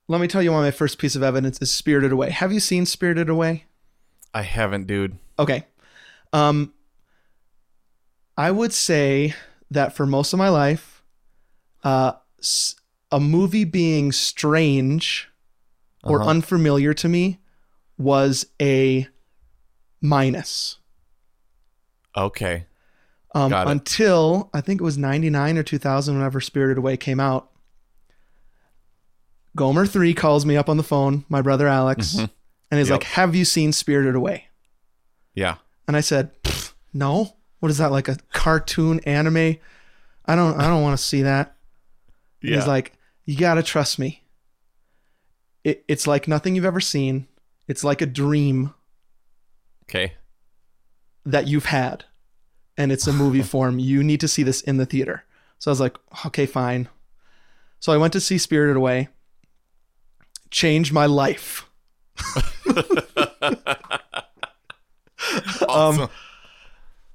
[0.09, 2.31] let me tell you why my first piece of evidence is Spirited Away.
[2.31, 3.65] Have you seen Spirited Away?
[4.33, 5.17] I haven't, dude.
[5.37, 5.65] Okay.
[6.33, 6.73] Um,
[8.37, 9.33] I would say
[9.71, 11.03] that for most of my life,
[11.83, 12.13] uh,
[13.11, 15.29] a movie being strange
[16.03, 16.29] or Uh-huh.
[16.29, 17.39] unfamiliar to me
[17.97, 19.07] was a
[20.01, 20.77] minus.
[22.15, 22.65] Okay.
[23.35, 27.48] Um, until I think it was 99 or 2000 whenever Spirited Away came out.
[29.55, 32.29] Gomer 3 calls me up on the phone, my brother Alex, and he's
[32.71, 32.77] Mm-hmm.
[32.77, 32.89] Yep.
[32.91, 34.45] like, Have you seen Spirited Away?
[35.33, 35.55] Yeah.
[35.87, 36.31] And I said,
[36.93, 37.35] No.
[37.59, 39.57] What is that, like a cartoon anime?
[40.25, 41.55] I don't I don't want to see that.
[42.41, 42.55] Yeah.
[42.55, 42.93] He's like,
[43.25, 44.23] You gotta trust me.
[45.63, 47.27] It, it's like nothing you've ever seen.
[47.67, 48.73] It's like a dream
[49.85, 50.13] okay.
[51.25, 52.05] that you've had
[52.77, 53.77] and it's a movie form.
[53.79, 55.25] You need to see this in the theater.
[55.57, 55.97] So I was like,
[56.27, 56.87] okay, fine.
[57.79, 59.09] So I went to see Spirited Away.
[60.51, 61.65] Changed my life.
[65.67, 66.09] Awesome.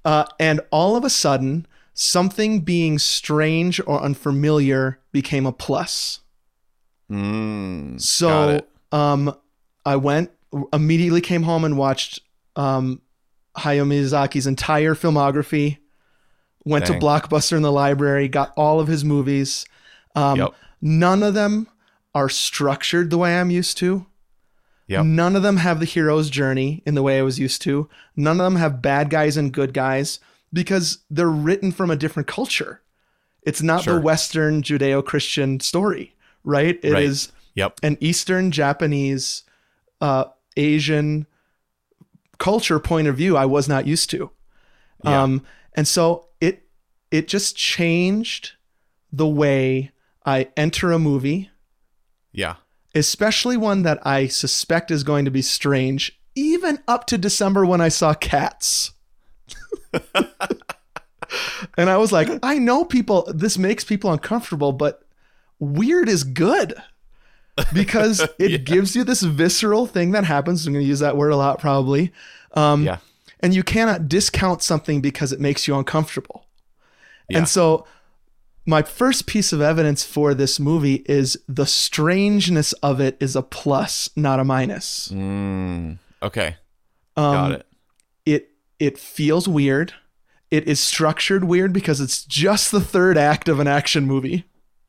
[0.05, 6.21] Uh, and all of a sudden, something being strange or unfamiliar became a plus.
[7.11, 8.61] Mm, So
[8.93, 9.35] um,
[9.85, 10.31] I went
[10.73, 12.21] immediately came home and watched
[12.55, 13.01] um,
[13.57, 15.79] Hayao Miyazaki's entire filmography.
[16.65, 17.01] Went Dang.
[17.01, 19.67] to Blockbuster in the library, got all of his movies.
[20.15, 20.55] Um, Yep.
[20.87, 21.67] None of them
[22.15, 24.07] are structured the way I'm used to.
[24.87, 25.05] Yep.
[25.07, 27.89] None of them have the hero's journey in the way I was used to.
[28.17, 30.21] None of them have bad guys and good guys
[30.53, 32.83] because they're written from a different culture.
[33.43, 33.95] It's not Sure.
[33.95, 36.79] the Western Judeo Christian story, right?
[36.83, 37.41] It is Right.
[37.57, 37.81] Yep.
[37.83, 39.43] an Eastern Japanese,
[40.01, 41.27] uh, Asian
[42.39, 44.31] culture point of view I was not used to.
[45.05, 45.23] Yeah.
[45.23, 46.67] Um, and so it
[47.11, 48.53] it just changed
[49.13, 49.93] the way
[50.27, 51.51] I enter a movie,
[52.35, 52.57] Yeah.
[52.95, 57.81] especially one that I suspect is going to be strange, even up to December when
[57.81, 58.93] I saw Cats.
[61.77, 65.03] and I was like, I know people, this makes people uncomfortable, but
[65.59, 66.75] weird is good
[67.73, 70.67] because it gives you this visceral thing that happens.
[70.67, 72.13] I'm going to use that word a lot probably.
[72.53, 72.99] Um, Yeah.
[73.41, 76.47] And you cannot discount something because it makes you uncomfortable.
[77.29, 77.39] Yeah.
[77.39, 77.87] And so
[78.67, 83.43] my first piece of evidence for this movie is the strangeness of it is a
[83.43, 85.09] plus, not a minus.
[85.13, 86.57] Mm, okay.
[87.17, 87.67] Um, Got it.
[88.27, 89.93] It it feels weird.
[90.51, 94.45] It is structured weird because it's just the third act of an action movie.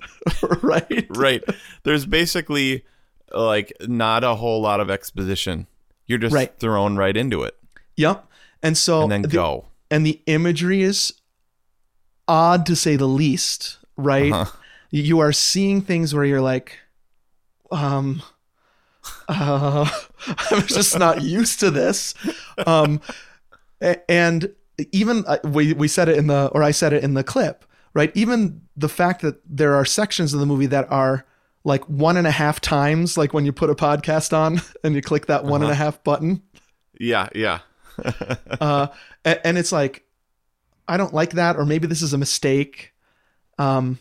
[0.62, 1.06] right?
[1.10, 1.44] Right.
[1.84, 2.86] There's basically
[3.34, 5.68] like not a whole lot of exposition.
[6.08, 6.58] You're just Right.
[6.60, 7.56] thrown right into it
[7.98, 8.28] Yep.
[8.62, 9.66] And so and then the- go.
[9.90, 11.14] and the imagery is
[12.28, 14.32] odd to say the least, right?
[14.32, 14.52] Uh-huh.
[14.92, 16.78] You are seeing things where you're like,
[17.72, 18.22] um,
[19.28, 19.90] uh,
[20.52, 22.14] I'm just not used to this.
[22.66, 23.02] Um,
[24.10, 24.54] and
[24.92, 27.66] even uh, we we said it in the or I said it in the clip,
[27.94, 28.12] right?
[28.16, 31.26] Even the fact that there are sections of the movie that are
[31.64, 35.02] like one and a half times, like when you put a podcast on and you
[35.02, 36.42] click that one and a half button,
[37.00, 37.28] Yeah.
[37.34, 37.60] Yeah.
[38.62, 38.88] uh,
[39.24, 40.05] a- and, it's like
[40.88, 42.94] I don't like that, or maybe this is a mistake.
[43.58, 44.00] Um,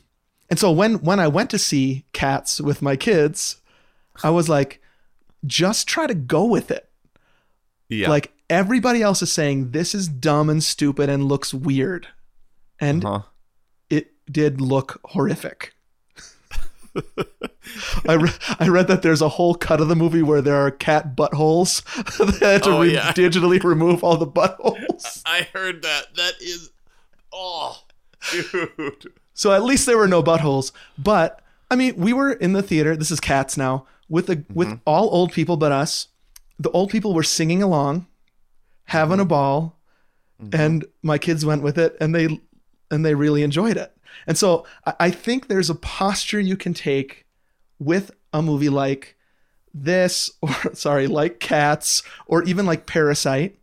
[0.51, 3.57] and so when when I went to see Cats with my kids,
[4.22, 4.80] I was like,
[5.47, 6.89] just try to go with it.
[7.89, 8.09] Yeah.
[8.09, 12.09] Like everybody else is saying, this is dumb and stupid and looks weird,
[12.80, 13.22] and huh.
[13.89, 15.72] it did look horrific.
[18.09, 18.30] I, re-
[18.61, 21.82] I read that there's a whole cut of the movie where there are cat buttholes.
[22.41, 23.12] had to Oh, re- yeah.
[23.12, 25.22] digitally remove all the buttholes.
[25.26, 26.14] I heard that.
[26.16, 26.70] That is
[27.35, 27.82] oh
[28.30, 29.12] dude.
[29.35, 30.72] So at least there were no buttholes.
[30.97, 32.97] But I mean, we were in the theater.
[32.97, 34.80] This is Cats now with the with mm-hmm.
[34.87, 36.09] all old people but us.
[36.59, 38.07] The old people were singing along,
[38.85, 39.28] having a mm-hmm.
[39.28, 39.78] ball,
[40.41, 40.61] mm-hmm.
[40.61, 42.41] and my kids went with it, and they
[42.91, 43.93] and they really enjoyed it.
[44.26, 47.26] And so I, I think there's a posture you can take
[47.80, 49.16] with a movie like
[49.72, 53.59] this, or sorry, like Cats, or even like Parasite,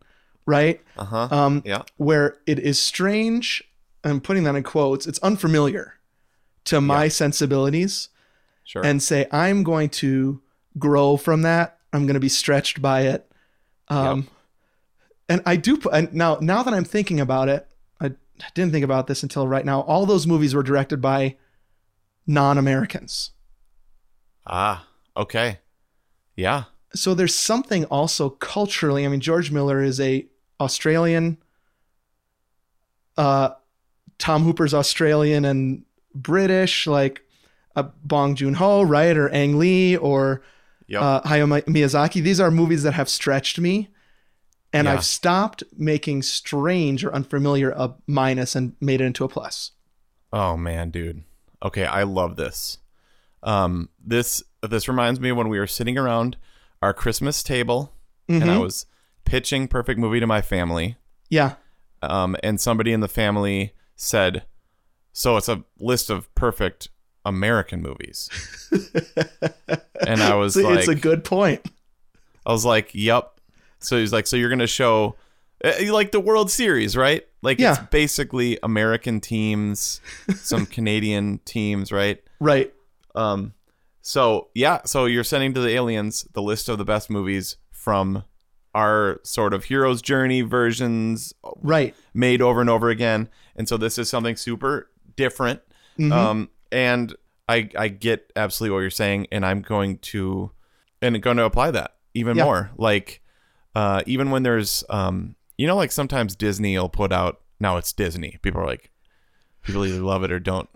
[0.46, 0.80] right?
[0.96, 1.28] Uh-huh.
[1.30, 1.82] um, yeah.
[1.96, 3.62] where it is strange.
[4.04, 5.06] I'm putting that in quotes.
[5.06, 5.94] It's unfamiliar
[6.64, 8.08] to my sensibilities,
[8.64, 8.84] Sure.
[8.84, 10.40] and say I'm going to
[10.78, 11.78] grow from that.
[11.92, 13.30] I'm going to be stretched by it.
[13.88, 14.28] Um,
[15.28, 15.76] and I do.
[15.76, 17.66] put- And now, now that I'm thinking about it,
[18.00, 18.12] I
[18.54, 19.80] didn't think about this until right now.
[19.82, 21.36] All those movies were directed by
[22.26, 23.30] non-Americans.
[24.46, 24.86] ah,
[25.16, 25.58] okay.
[26.36, 26.64] Yeah.
[26.94, 29.04] so there's something also culturally.
[29.04, 30.26] I mean, George Miller is a
[30.62, 31.38] Australian.
[33.16, 33.50] Uh,
[34.18, 35.84] Tom Hooper's Australian and
[36.14, 37.22] British, like
[37.76, 40.42] uh, Bong Joon Ho, right, or Ang Lee, or
[40.88, 41.02] Yep.
[41.02, 42.22] uh, Hayao Miyazaki.
[42.22, 43.88] These are movies that have stretched me,
[44.72, 44.94] and Yeah.
[44.94, 49.70] I've stopped making strange or unfamiliar a minus and made it into a plus.
[50.32, 51.22] Oh man, dude.
[51.62, 52.78] Okay, I love this.
[53.42, 56.36] Um, this this reminds me of when we were sitting around
[56.82, 57.94] our Christmas table,
[58.28, 58.86] and I was
[59.24, 60.96] pitching Perfect Movie to my family.
[61.30, 61.54] Yeah.
[62.02, 64.44] Um, and somebody in the family said,
[65.12, 66.88] "So it's a list of perfect
[67.24, 68.28] American movies."
[70.06, 71.64] and I was It's, like, it's a good point.
[72.44, 73.40] I was like, "Yep."
[73.78, 75.16] So he's like, "So you're gonna show
[75.64, 77.24] uh, like the World Series, right?
[77.42, 77.86] Like it's Yeah.
[77.90, 80.00] basically American teams,
[80.36, 82.20] some Canadian teams, right?
[82.40, 82.72] Right.
[83.14, 83.54] Um,
[84.00, 88.24] so yeah, so you're sending to the aliens the list of the best movies from
[88.74, 91.94] our sort of hero's journey versions Right.
[92.14, 93.28] made over and over again.
[93.56, 95.60] And so this is something super different.
[95.98, 96.12] Mm-hmm.
[96.12, 97.14] Um, and
[97.48, 100.50] I I get absolutely what you're saying, and I'm going to
[101.02, 102.44] and going to apply that even Yeah.
[102.44, 102.70] more.
[102.78, 103.20] Like
[103.74, 107.92] uh, even when there's um, you know, like sometimes Disney will put out now it's
[107.92, 108.38] Disney.
[108.42, 108.90] People are like,
[109.62, 110.68] people either love it or don't.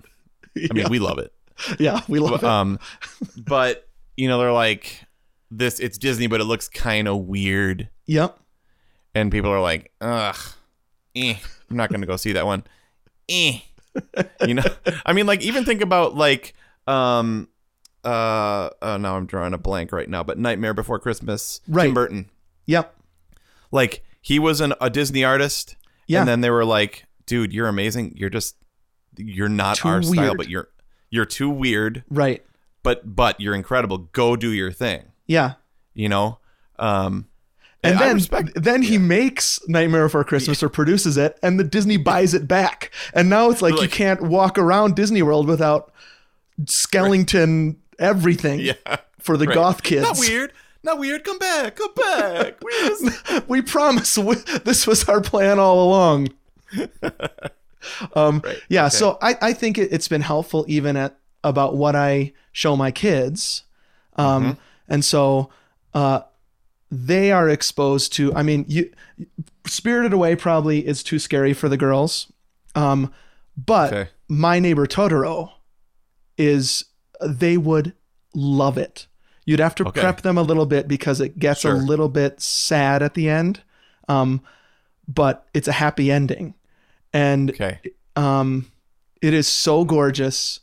[0.56, 0.88] I mean, Yeah.
[0.88, 1.32] we love it.
[1.78, 2.44] Yeah, we love it.
[2.44, 2.78] Um,
[3.38, 3.88] but
[4.18, 5.02] you know, they're like
[5.50, 5.80] this.
[5.80, 8.38] It's Disney, but it looks kind of weird, Yep.
[9.14, 10.36] and people are like, ugh,
[11.14, 11.36] eh,
[11.70, 12.64] I'm not gonna go see that one.
[13.28, 13.60] Eh.
[14.46, 14.62] You know,
[15.06, 16.54] I mean, like even think about like
[16.86, 17.48] um
[18.04, 21.84] uh oh now I'm drawing a blank right now, but Nightmare Before Christmas, Right.
[21.86, 22.30] Tim Burton.
[22.66, 22.94] Yep.
[23.72, 25.76] Like he was an, a Disney artist,
[26.06, 26.20] Yeah.
[26.20, 28.12] and then they were like, dude, you're amazing.
[28.16, 28.56] You're just
[29.16, 30.68] you're not Too our style, but you're
[31.10, 32.44] you're too weird, Right.
[32.82, 33.98] but but you're incredible.
[33.98, 35.04] Go do your thing.
[35.26, 35.54] Yeah.
[35.94, 36.38] you know
[36.78, 37.26] um
[37.82, 41.96] And then, respect then he makes Nightmare Before Christmas or produces it, and the Disney
[41.98, 42.90] buys it back.
[43.14, 45.92] And now it's like, you can't walk around Disney World without
[46.64, 49.54] Skellington everything yeah for the right.
[49.54, 50.02] goth kids.
[50.02, 50.52] not weird
[50.82, 55.86] not weird come back come back we we promise we, this was our plan all
[55.88, 56.28] along.
[58.14, 58.96] um, Right, Yeah, okay.
[58.96, 62.90] so I, I think it, it's been helpful even at about what I show my
[62.90, 63.64] kids.
[64.16, 64.60] Um, Mm-hmm.
[64.88, 65.50] And so
[65.94, 66.20] uh,
[66.90, 68.90] they are exposed to, I mean, you,
[69.66, 72.30] Spirited Away probably is too scary for the girls.
[72.74, 73.12] Um,
[73.56, 74.10] but Okay.
[74.28, 75.52] My Neighbor Totoro
[76.36, 76.84] is,
[77.24, 77.92] they would
[78.34, 79.06] love it.
[79.44, 80.00] You'd have to Okay.
[80.00, 81.74] prep them a little bit because it gets Sure.
[81.74, 83.60] a little bit sad at the end.
[84.08, 84.40] Um,
[85.08, 86.54] but it's a happy ending.
[87.12, 87.78] And okay
[88.16, 88.70] um,
[89.22, 90.60] it is so gorgeous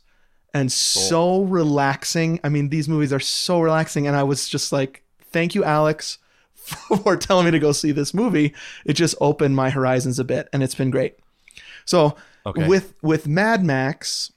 [0.54, 2.40] and so relaxing.
[2.44, 4.06] I mean, these movies are so relaxing.
[4.06, 5.02] And I was just like,
[5.32, 6.18] thank you, Alex,
[6.54, 8.54] for telling me to go see this movie.
[8.86, 11.18] It just opened my horizons a bit and it's been great.
[11.84, 12.66] So Okay.
[12.68, 14.32] with with Mad Max,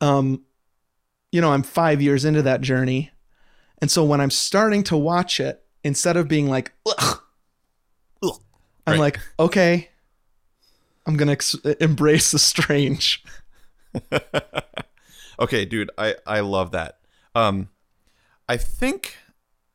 [0.00, 0.42] um,
[1.32, 3.10] you know, I'm five years into that journey.
[3.78, 7.20] And so when I'm starting to watch it, instead of being like, Ugh,
[8.22, 8.40] Ugh.
[8.86, 9.00] I'm Right.
[9.00, 9.88] like, okay,
[11.06, 13.24] I'm gonna ex- embrace the strange.
[15.38, 16.98] okay dude i i love that
[17.34, 17.68] um
[18.48, 19.16] i think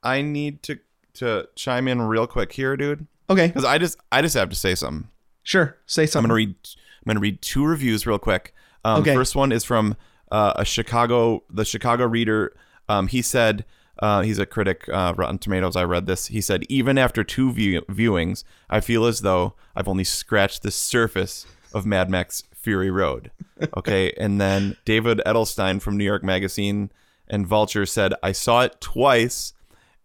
[0.03, 0.79] i need to
[1.13, 4.55] to chime in real quick here dude Okay, because i just i just have to
[4.55, 5.09] say something
[5.43, 6.25] sure, say something.
[6.25, 8.53] i'm gonna read i'm gonna read two reviews real quick
[8.85, 9.13] um Okay.
[9.13, 9.95] first one is from
[10.31, 12.55] uh, a chicago the chicago reader
[12.87, 13.65] um he said
[14.01, 15.75] uh, he's a critic, uh, Rotten Tomatoes.
[15.75, 16.27] I read this.
[16.27, 20.71] He said, even after two view- viewings, I feel as though I've only scratched the
[20.71, 23.31] surface of Mad Max Fury Road.
[23.75, 24.11] Okay.
[24.17, 26.91] and then David Edelstein from New York Magazine
[27.27, 29.53] and Vulture said, I saw it twice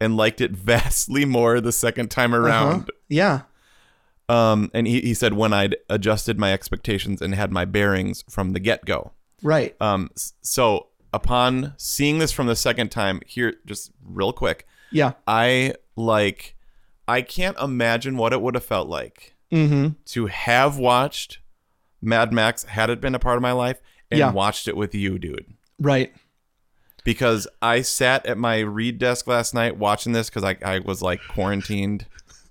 [0.01, 2.91] and liked it vastly more the second time around.
[3.09, 3.43] yeah,
[4.29, 8.53] Um, and he, he said, when I'd adjusted my expectations and had my bearings from
[8.53, 9.13] the get go.
[9.43, 9.75] right.
[9.81, 10.11] Um,
[10.43, 15.13] so upon seeing this from the second time, here, just real quick, Yeah.
[15.27, 16.57] I like,
[17.07, 19.89] I can't imagine what it would have felt like Mm-hmm.
[20.07, 21.39] to have watched
[22.05, 23.81] Mad Max had it been a part of my life
[24.11, 24.31] and Yeah.
[24.33, 25.47] watched it with you, dude.
[25.81, 26.13] Right.
[27.05, 31.03] Because I sat at my read desk last night watching this because I, I was
[31.03, 32.07] like quarantined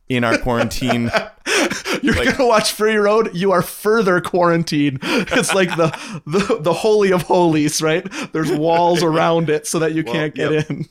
[0.09, 1.09] in our quarantine.
[2.03, 3.31] You're Like- gonna watch Fury Road.
[3.33, 4.99] You are further quarantined.
[5.03, 5.89] It's like the
[6.27, 8.05] the the holy of holies, right?
[8.31, 10.69] There's walls around it so that you Well, can't get yep.
[10.69, 10.85] in.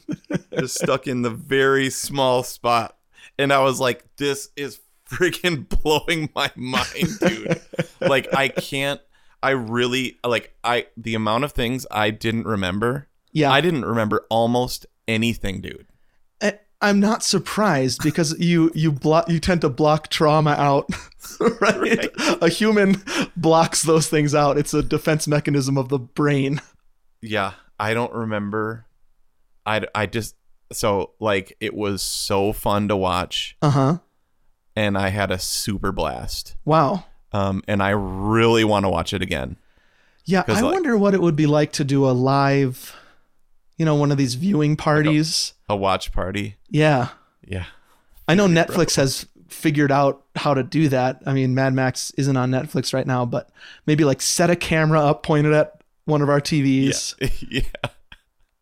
[0.59, 2.97] just stuck in the very small spot.
[3.39, 4.81] And I was like, this is
[5.13, 7.61] freaking blowing my mind, dude.
[8.01, 9.01] like I can't
[9.43, 13.09] I really like I the amount of things I didn't remember.
[13.33, 13.51] Yeah.
[13.51, 15.87] I didn't remember almost anything, dude.
[16.41, 20.89] I- I'm not surprised because you you block you tend to block trauma out,
[21.61, 22.11] right?
[22.43, 23.03] A human
[23.37, 24.59] blocks those things out.
[24.59, 26.61] It's a defense mechanism of the brain.
[27.21, 28.87] Yeah, I don't remember.
[29.65, 30.35] I I just
[30.73, 33.99] so like it was so fun to watch Uh huh.
[34.77, 36.57] And I had a super blast.
[36.65, 37.05] Wow.
[37.33, 39.57] Um and I really want to watch it again.
[40.25, 42.95] Yeah, I like- wonder what it would be like to do a live
[43.79, 45.55] you know, one of these viewing parties.
[45.69, 46.57] A watch party.
[46.71, 47.09] Yeah.
[47.45, 47.65] Yeah.
[48.29, 51.21] I know Netflix has figured out how to do that.
[51.27, 53.51] I mean, Mad Max isn't on Netflix right now, but
[53.87, 57.15] maybe like set a camera up pointed at one of our TVs,
[57.51, 57.63] yeah.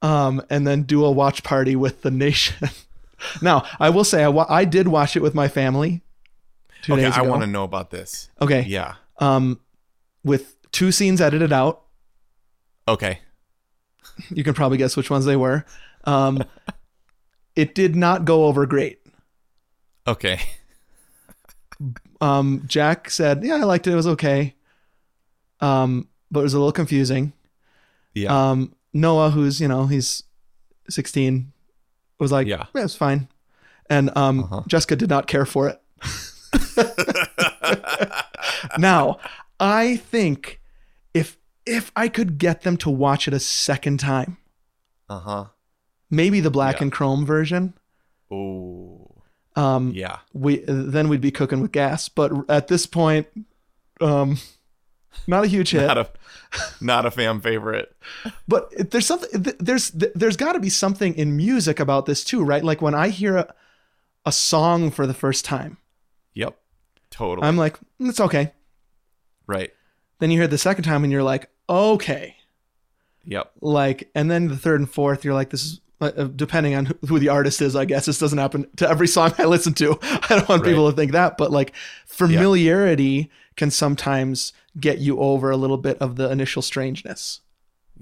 [0.02, 2.68] um, and then do a watch party with the nation.
[3.42, 6.02] now, I will say I, wa- I did watch it with my family
[6.82, 8.30] two Okay, days I want to know about this.
[8.40, 8.62] Okay.
[8.62, 8.94] Yeah.
[9.18, 9.60] Um,
[10.24, 11.82] with two scenes edited out.
[12.88, 13.20] Okay.
[14.30, 15.64] You can probably guess which ones they were.
[16.04, 16.42] Um,
[17.56, 19.00] it did not go over great.
[20.06, 20.40] Okay.
[22.20, 23.92] Um, Jack said, "Yeah, I liked it.
[23.92, 24.54] It was okay."
[25.60, 27.32] Um, but it was a little confusing.
[28.14, 28.50] Yeah.
[28.50, 30.24] Um, Noah, who's you know he's
[30.88, 31.52] 16,
[32.20, 32.66] was like, Yeah.
[32.74, 33.28] "Yeah, it's fine,"
[33.88, 34.62] and um, Uh-huh.
[34.68, 35.80] Jessica did not care for it.
[38.78, 39.18] now,
[39.58, 40.60] I think
[41.14, 44.38] if if I could get them to watch it a second time,
[45.08, 45.44] Uh huh.
[46.10, 46.82] maybe the black Yeah.
[46.84, 47.74] and chrome version,
[48.30, 49.22] Oh,
[49.56, 50.18] um, Yeah.
[50.32, 52.08] we then we'd be cooking with gas.
[52.08, 53.26] But at this point,
[54.00, 54.38] um,
[55.26, 55.86] not a huge hit.
[55.86, 56.08] Not a
[56.80, 57.94] not a fan favorite.
[58.48, 62.64] but there's something there's there's got to be something in music about this too right
[62.64, 63.54] like when i hear a,
[64.26, 65.78] a song for the first time
[66.34, 66.56] Yep.
[67.10, 67.46] Totally.
[67.46, 68.52] i'm like "Mm, it's okay
[69.46, 69.70] right.
[70.18, 72.36] then you hear it the second time and you're like okay
[73.26, 73.52] Yep.
[73.60, 75.80] like and then the third and fourth you're like this is
[76.36, 79.44] depending on who- the artist is i guess this doesn't happen to every song i
[79.44, 81.72] listen to i don't want people to think that but like
[82.06, 87.40] familiarity can sometimes get you over a little bit of the initial strangeness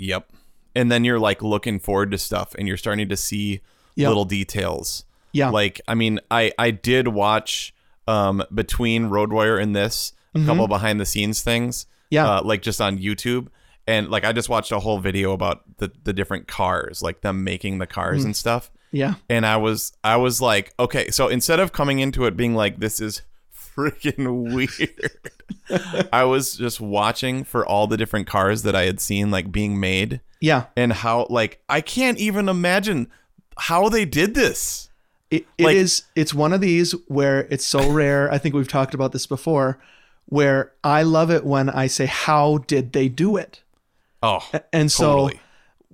[0.01, 0.31] Yep.
[0.77, 3.63] And then you're like looking forward to stuff and you're starting to see
[3.97, 4.07] Yep.
[4.09, 5.05] little details.
[5.33, 7.75] yeah Like, I mean, I I did watch
[8.07, 11.85] um between Road Warrior and this a couple behind the scenes things.
[11.85, 12.15] Mm-hmm.
[12.15, 12.31] Yeah.
[12.37, 13.49] Uh, like just on YouTube.
[13.89, 17.43] And like I just watched a whole video about the the different cars, like them
[17.43, 17.91] making the Mm.
[17.91, 18.71] cars and stuff.
[18.93, 22.55] yeah And I was I was like, okay, so instead of coming into it being
[22.55, 23.23] like this is
[23.53, 29.31] freaking weird, I was just watching for all the different cars that I had seen
[29.31, 33.09] like being made yeah and how like I can't even imagine
[33.57, 34.89] how they did this.
[35.31, 38.31] It, it Like- is- It's one of these where it's so rare.
[38.33, 39.79] I think we've talked about this before.
[40.27, 43.63] Where I love it when I say, "How did they do it?"
[44.23, 44.41] Oh,
[44.73, 45.41] And so, totally.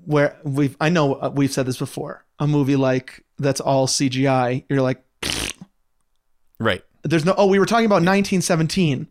[0.06, 2.24] where we've, I know uh, we've said this before.
[2.38, 5.02] A movie like that's all CGI, you're like,
[6.58, 6.82] right.
[7.02, 9.08] "There's no." Oh, we were talking about 1917,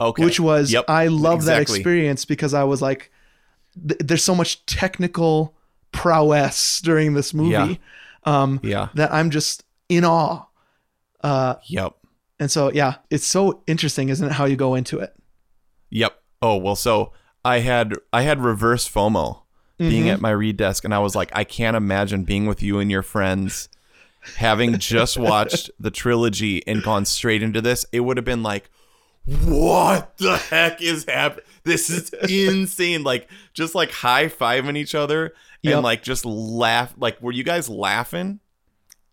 [0.00, 0.24] Okay.
[0.24, 3.10] which was Yep, I love that experience because I was like,
[3.86, 5.54] th- "There's so much technical
[5.92, 7.74] prowess during this movie Yeah.
[8.24, 8.88] um, Yeah.
[8.94, 10.44] that I'm just in awe."
[11.22, 11.94] Uh, Yep.
[12.38, 15.14] And so, yeah, it's so interesting, isn't it, how you go into it?
[15.90, 16.18] Yep.
[16.40, 17.12] Oh well, so
[17.44, 19.42] I had I had reverse FOMO
[19.78, 20.10] being Mm-hmm.
[20.10, 22.90] at my read desk, and I was like, I can't imagine being with you and
[22.90, 23.68] your friends,
[24.36, 27.86] having just watched the trilogy and gone straight into this.
[27.92, 28.68] It would have been like,
[29.24, 31.44] what the heck is happening?
[31.64, 33.02] This is insane.
[33.04, 35.74] Like just like high fiving each other Yep.
[35.74, 36.94] and like just laugh.
[36.98, 38.40] Like, were you guys laughing?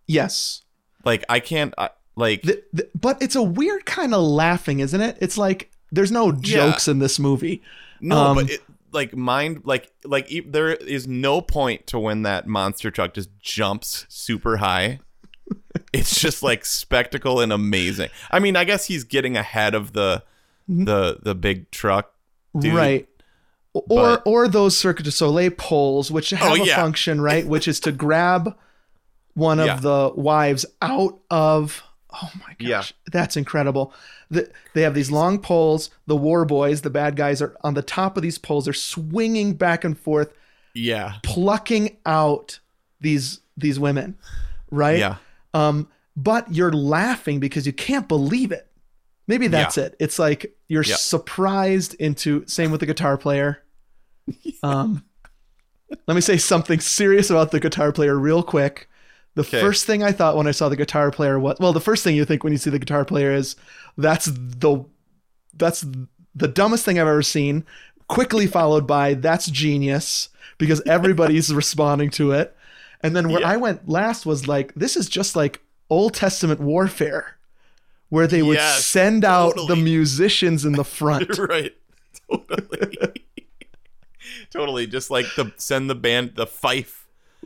[0.06, 0.64] Yes.
[1.06, 1.74] Like I can't.
[1.78, 5.18] I, like The, the, but it's a weird kind of laughing, isn't it?
[5.22, 7.62] It's like there's no jokes in this movie.
[8.02, 12.24] No, Um, but it, like mind, like like e- there is no point to when
[12.24, 14.99] that monster truck just jumps super high.
[15.94, 18.10] it's just like spectacle and amazing.
[18.32, 20.24] I mean, I guess he's getting ahead of the
[20.68, 22.11] the the big truck,
[22.57, 22.74] dude.
[22.74, 23.10] Right.
[23.74, 27.45] Or But- or those Cirque du Soleil poles, which have Oh, a function, right?
[27.45, 28.56] Which is to grab
[29.36, 29.76] one of Yeah.
[29.80, 31.84] the wives out of.
[32.11, 33.10] Oh my gosh, Yeah.
[33.11, 33.94] that's incredible.
[34.30, 35.90] The, they have these long poles.
[36.06, 38.66] The war boys, the bad guys, are on the top of these poles.
[38.66, 40.34] They're swinging back and forth,
[40.74, 42.60] Yeah, plucking out
[42.99, 44.18] these these women,
[44.70, 44.99] right?
[44.99, 45.16] yeah,
[45.54, 48.68] Um, but you're laughing because you can't believe it.
[49.28, 49.86] Maybe that's Yeah.
[49.86, 49.95] it.
[49.99, 50.95] It's like you're Yeah.
[50.95, 53.64] surprised into same with the guitar player.
[54.64, 55.04] Um,
[56.08, 58.86] let me say something serious about the guitar player real quick.
[59.38, 59.61] The Okay.
[59.61, 62.15] first thing I thought when I saw the guitar player was well, the first thing
[62.15, 63.55] you think when you see the guitar player is
[63.97, 64.84] that's the
[65.55, 65.85] that's
[66.35, 67.64] the dumbest thing I've ever seen.
[68.07, 72.55] Quickly followed by that's genius because everybody's responding to it.
[73.01, 73.49] And then where Yeah.
[73.51, 77.38] I went last was like this is just like Old Testament warfare
[78.09, 81.38] where they would Yes, send out the musicians in the front.
[81.38, 81.76] right.
[82.27, 83.23] Totally,
[84.51, 84.88] totally.
[84.88, 86.97] Just like the send the band the fife.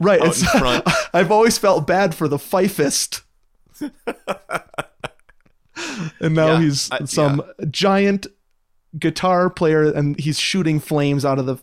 [0.02, 0.22] Right.
[0.22, 0.88] out in front.
[1.14, 3.22] I've always felt bad for the fifist.
[6.20, 8.28] and now Yeah, he's I- some giant
[9.00, 11.58] guitar player and he's shooting flames out of the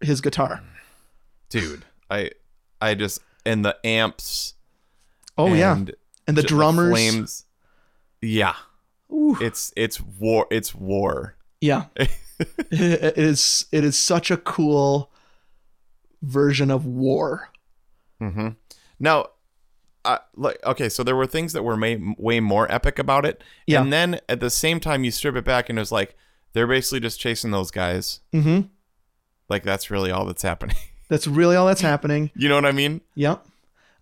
[0.00, 0.62] his guitar.
[1.48, 2.30] dude I
[2.80, 4.54] I just and the amps.
[5.38, 5.76] Oh yeah,
[6.26, 6.90] and the drummers.
[6.90, 7.44] flames.
[8.20, 8.54] Yeah.
[9.10, 10.46] It's it's war.
[10.50, 11.36] It's war.
[11.60, 12.10] Yeah, it
[13.18, 13.66] is.
[13.70, 15.12] It is such a cool
[16.22, 17.50] version of war.
[18.98, 19.26] Now,
[20.04, 23.42] uh, like okay, so there were things that were may, way more epic about it,
[23.66, 23.82] Yeah.
[23.82, 26.16] and then at the same time you strip it back and it's like
[26.52, 28.20] they're basically just chasing those guys.
[28.32, 28.68] Mm-hmm.
[29.48, 30.76] Like that's really all that's happening.
[31.08, 32.32] That's really all that's happening.
[32.34, 33.00] you know what I mean?
[33.14, 33.46] Yep.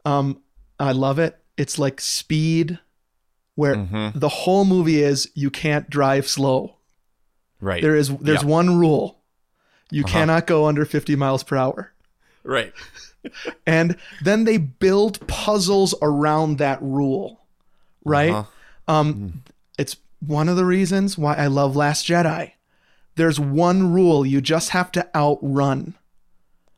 [0.07, 0.41] Um,
[0.81, 1.39] I love it.
[1.59, 2.79] It's like speed,
[3.57, 4.19] where Mm-hmm.
[4.19, 6.77] the whole movie is you can't drive slow.
[7.61, 7.83] Right.
[7.83, 8.49] There is there's Yeah.
[8.49, 9.21] one rule.
[9.91, 10.13] You Uh-huh.
[10.13, 11.93] cannot go under 50 miles per hour.
[12.43, 12.73] Right.
[13.67, 17.41] And then they build puzzles around that rule.
[18.05, 18.31] Right?
[18.33, 18.93] Uh-huh.
[18.93, 19.43] Um
[19.79, 22.53] it's one of the reasons why I love Last Jedi.
[23.17, 25.95] There's one rule you just have to outrun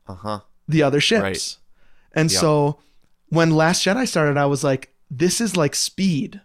[0.08, 0.40] Uh huh.
[0.68, 1.22] the other ships.
[1.22, 1.56] Right.
[2.12, 2.38] And Yeah.
[2.40, 2.78] so
[3.28, 6.40] when Last Jedi started, I was like, this is like speed.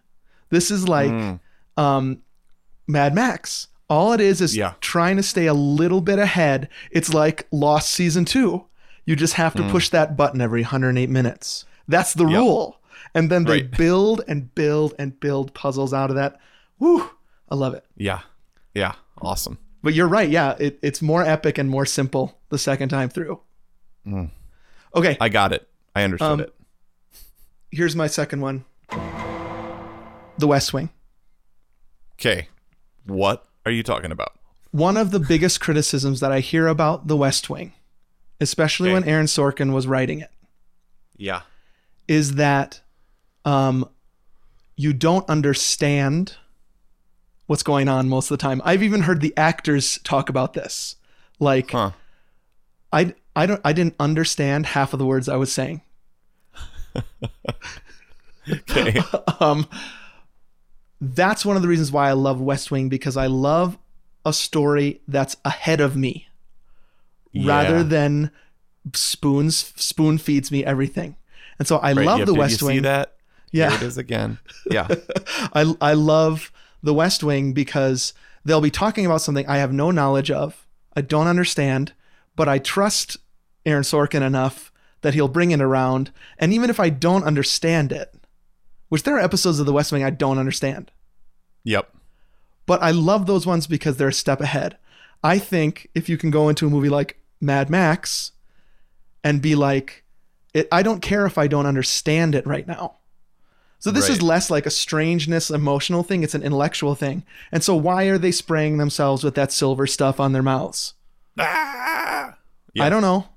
[0.50, 1.40] This is like Mm.
[1.78, 2.22] um,
[2.88, 3.68] Mad Max.
[3.90, 4.74] All it is is Yeah.
[4.82, 6.70] trying to stay a little bit ahead.
[6.92, 8.66] It's like Lost Season 2.
[9.06, 11.66] You just have to push that button every 108 minutes.
[11.88, 12.32] That's the Mm.
[12.32, 12.40] Yep.
[12.40, 12.78] rule.
[13.16, 13.72] And then they Right.
[13.78, 16.40] build and build and build puzzles out of that.
[16.80, 17.10] Woo!
[17.50, 17.84] I love it.
[17.98, 18.22] Yeah.
[18.74, 18.94] Yeah.
[19.22, 19.58] Awesome.
[19.84, 20.30] But you're right.
[20.30, 23.40] Yeah, it, it's more epic and more simple the second time through.
[24.08, 25.18] Okay, Mm.
[25.20, 25.68] I got it.
[25.96, 26.54] I understood Um, it.
[27.72, 28.66] here's my second one
[30.38, 30.90] The West Wing.
[32.16, 32.48] Okay.
[33.06, 34.34] What are you talking about?
[34.72, 37.74] One of the biggest criticisms that I hear about The West Wing,
[38.42, 38.94] especially Okay.
[38.96, 40.32] when Aaron Sorkin was writing it,
[41.18, 41.42] Yeah.
[42.08, 42.82] is that
[43.46, 43.88] um,
[44.76, 46.36] you don't understand
[47.48, 48.62] what's going on most of the time.
[48.66, 50.96] I've even heard the actors talk about this.
[51.40, 51.92] Like, Huh.
[52.94, 55.82] I, I don't I didn't understand half of the words I was saying.
[58.50, 59.00] Okay.
[59.40, 59.68] um,
[61.00, 63.78] that's one of the reasons why I love West Wing because I love
[64.26, 66.28] a story that's ahead of me
[67.36, 67.84] rather Yeah.
[67.84, 68.32] than
[68.94, 71.16] spoons spoon feeds me everything.
[71.60, 72.76] And so I Right, love yep, the did West you Wing.
[72.78, 73.14] See that?
[73.52, 73.70] Yeah.
[73.70, 74.40] Here it is again.
[74.70, 74.88] Yeah.
[75.54, 76.52] I I love
[76.82, 78.14] the West Wing because
[78.44, 81.94] they'll be talking about something I have no knowledge of, I don't understand,
[82.36, 83.18] but I trust
[83.66, 84.72] Aaron Sorkin enough
[85.02, 86.12] that he'll bring it around.
[86.40, 88.16] And even if I don't understand it,
[88.90, 90.92] which there are episodes of the West Wing I don't understand,
[91.64, 91.94] yep.
[92.66, 94.78] but I love those ones because they're a step ahead.
[95.24, 98.32] I think if you can go into a movie like Mad Max
[99.24, 100.04] and be like,
[100.54, 102.98] it, I don't care if I don't understand it right now.
[103.80, 106.22] So this is less like a strangeness, emotional thing.
[106.24, 107.24] It's an intellectual thing.
[107.52, 110.94] And so why are they spraying themselves with that silver stuff on their mouths?
[111.40, 112.36] Ah!
[112.80, 113.28] I don't know.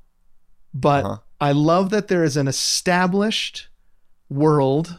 [0.75, 1.19] But Uh-huh.
[1.41, 3.69] I love that there is an established
[4.29, 4.99] world,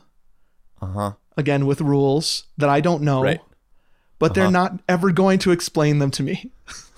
[0.81, 1.11] Uh huh.
[1.37, 3.21] again, with rules that I don't know.
[3.21, 3.41] Right.
[4.17, 4.51] but they're Uh-huh.
[4.51, 6.49] not ever going to explain them to me.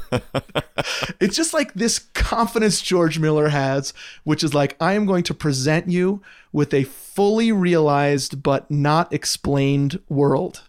[1.20, 3.92] it's just like this confidence George Miller has,
[4.24, 9.12] which is like, I am going to present you with a fully realized but not
[9.12, 10.62] explained world.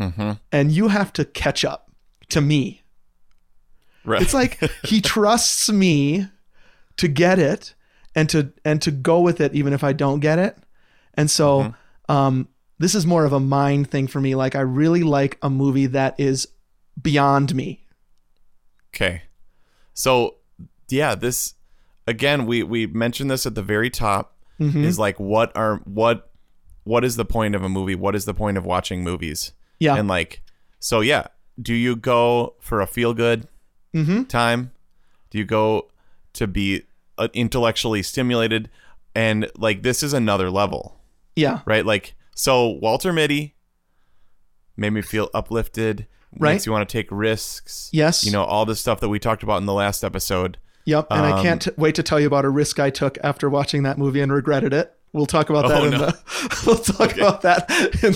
[0.00, 0.32] Mm-hmm.
[0.50, 1.90] And you have to catch up
[2.30, 2.82] to me.
[4.04, 4.20] Right.
[4.20, 6.28] It's like he trusts me
[6.96, 7.74] to get it
[8.14, 10.56] and to and to go with it even if I don't get it.
[11.14, 11.60] And so
[12.08, 12.12] Mm-hmm.
[12.12, 12.48] um
[12.78, 14.34] this is more of a mind thing for me.
[14.34, 16.48] Like I really like a movie that is
[17.00, 17.83] beyond me.
[18.94, 19.22] Okay.
[19.94, 20.36] So
[20.88, 21.54] yeah, this
[22.06, 24.30] again we we mentioned this at the very top
[24.60, 24.84] Mm-hmm.
[24.84, 26.30] is like what are what
[26.84, 27.96] what is the point of a movie?
[27.96, 29.50] What is the point of watching movies?
[29.80, 29.96] Yeah.
[29.96, 30.42] And like
[30.78, 31.26] so yeah,
[31.60, 33.48] do you go for a feel good
[33.92, 34.28] Mhm.
[34.28, 34.70] time?
[35.30, 35.90] Do you go
[36.34, 36.82] to be
[37.18, 38.70] uh, intellectually stimulated
[39.14, 41.00] and like this is another level,
[41.34, 41.60] yeah.
[41.66, 41.84] right?
[41.84, 43.56] Like so Walter Mitty
[44.76, 46.06] made me feel uplifted,
[46.38, 46.52] Right.
[46.52, 47.90] makes you want to take risks.
[47.92, 48.24] Yes.
[48.24, 50.58] You know, all the stuff that we talked about in the last episode.
[50.86, 51.06] Yep.
[51.10, 53.48] And I Um, can't t- wait to tell you about a risk I took after
[53.48, 54.94] watching that movie and regretted it.
[55.12, 55.98] We'll talk about that Oh, in no.
[55.98, 57.70] the we'll talk about that
[58.02, 58.14] in,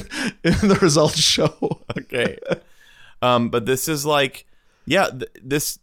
[0.63, 1.55] in the results show.
[1.97, 2.37] okay.
[3.23, 4.47] um, but this is like,
[4.85, 5.79] yeah, th- this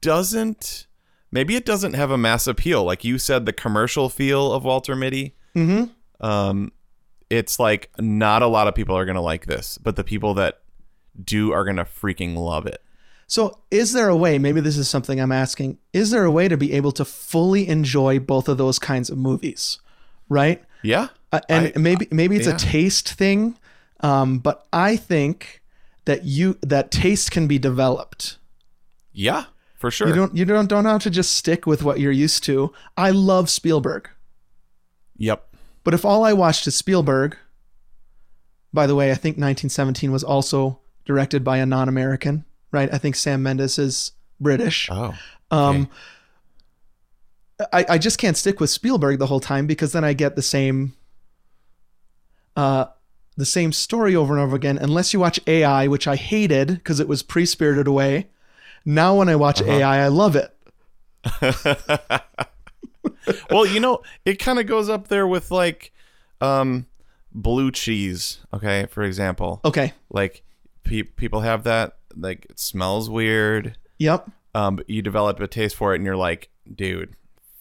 [0.00, 0.86] doesn't.
[1.32, 3.44] Maybe it doesn't have a mass appeal, like you said.
[3.46, 5.34] The commercial feel of Walter Mitty.
[5.54, 6.24] Mm-hmm.
[6.26, 6.72] Um,
[7.28, 10.60] it's like not a lot of people are gonna like this, but the people that
[11.24, 12.82] do are gonna freaking love it.
[13.28, 16.46] So, is there a way, maybe this is something I'm asking, is there a way
[16.46, 19.80] to be able to fully enjoy both of those kinds of movies?
[20.28, 20.62] Right?
[20.82, 21.08] Yeah.
[21.32, 22.54] Uh, and I- maybe maybe it's yeah.
[22.54, 23.56] a taste thing,
[24.00, 25.62] um, but I think
[26.04, 28.38] that you that taste can be developed.
[29.12, 29.46] Yeah.
[29.74, 30.08] for sure.
[30.08, 32.72] You don't you don't don't have to just stick with what you're used to.
[32.96, 34.08] I love Spielberg.
[35.16, 35.54] Yep.
[35.82, 37.36] But if all I watched is Spielberg,
[38.72, 42.92] by the way, I think 1917 was also directed by a non-American, right?
[42.92, 44.88] I think Sam Mendes is British.
[44.90, 45.14] Oh.
[45.50, 45.88] Um,
[47.72, 50.42] I, I just can't stick with Spielberg the whole time because then I get the
[50.42, 50.94] same
[52.54, 52.86] uh
[53.36, 57.00] the same story over and over again unless you watch AI, which I hated because
[57.00, 58.28] it was pre-spirited away.
[58.84, 60.52] Now when I watch AI, I love it.
[63.50, 65.92] well, you know, it kind of goes up there with like
[66.40, 66.86] um
[67.32, 69.60] blue cheese, okay, for example.
[69.64, 69.92] Okay.
[70.10, 70.42] Like
[70.86, 73.76] pe- people have that like it smells weird.
[73.98, 74.30] Yep.
[74.54, 77.14] Um but you develop a taste for it and you're like, dude,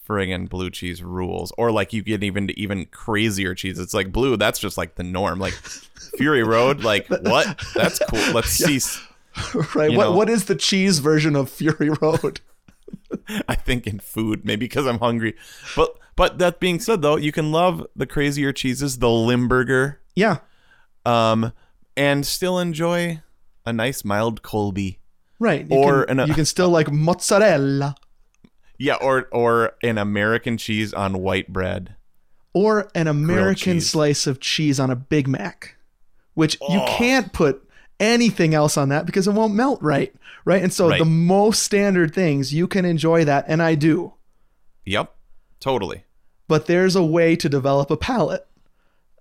[0.07, 1.51] friggin' blue cheese rules.
[1.57, 3.79] Or like you get even to even crazier cheese.
[3.79, 5.39] It's like blue, that's just like the norm.
[5.39, 5.53] Like
[6.17, 7.61] Fury Road, like what?
[7.73, 8.19] That's cool.
[8.33, 8.79] Let's see
[9.75, 9.91] Right.
[9.91, 10.11] You What know.
[10.13, 12.39] what is the cheese version of Fury Road?
[13.47, 15.35] I think in food, maybe because I'm hungry.
[15.75, 20.37] But but that being said though, you can love the crazier cheeses, the Limburger, yeah.
[21.05, 21.51] um,
[21.97, 23.21] and still enjoy
[23.65, 24.99] a nice mild Colby.
[25.39, 25.65] Right.
[25.69, 27.95] You Or can, an- you can still like mozzarella
[28.77, 31.95] Yeah, or or an American cheese on white bread.
[32.53, 35.75] or an American slice of cheese on a Big Mac,
[36.35, 36.95] which you Oh.
[36.97, 37.61] can't put
[37.99, 40.13] anything else on that because it won't melt right.
[40.45, 40.61] Right.
[40.63, 40.99] And so Right.
[40.99, 44.13] the most standard things you can enjoy that, and I do.
[44.85, 45.13] Yep,
[45.59, 46.03] totally.
[46.47, 48.45] But there's a way to develop a palate.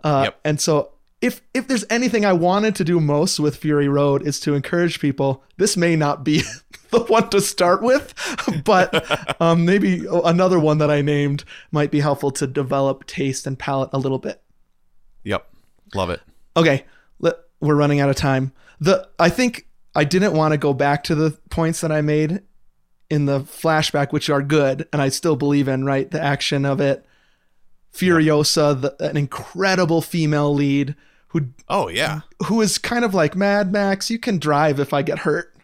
[0.05, 0.41] Uh, Yep.
[0.45, 0.93] And so
[1.25, 5.01] if if there's anything I wanted to do most with Fury Road is to encourage
[5.01, 5.43] people.
[5.57, 6.43] This may not be
[6.91, 8.15] the one to start with,
[8.65, 13.59] but um, maybe another one that I named might be helpful to develop taste and
[13.59, 14.43] palate a little bit.
[15.25, 15.49] Yep,
[15.95, 16.21] love it.
[16.57, 16.85] Okay,
[17.65, 18.53] we're running out of time.
[18.79, 22.43] The I think I didn't want to go back to the points that I made
[23.09, 26.81] in the flashback, which are good, and I still believe in right the action of
[26.81, 27.07] it.
[27.93, 30.95] Furiosa, the, an incredible female lead
[31.35, 34.09] who Oh yeah, who is kind of like Mad Max.
[34.11, 35.55] You can drive if I get hurt,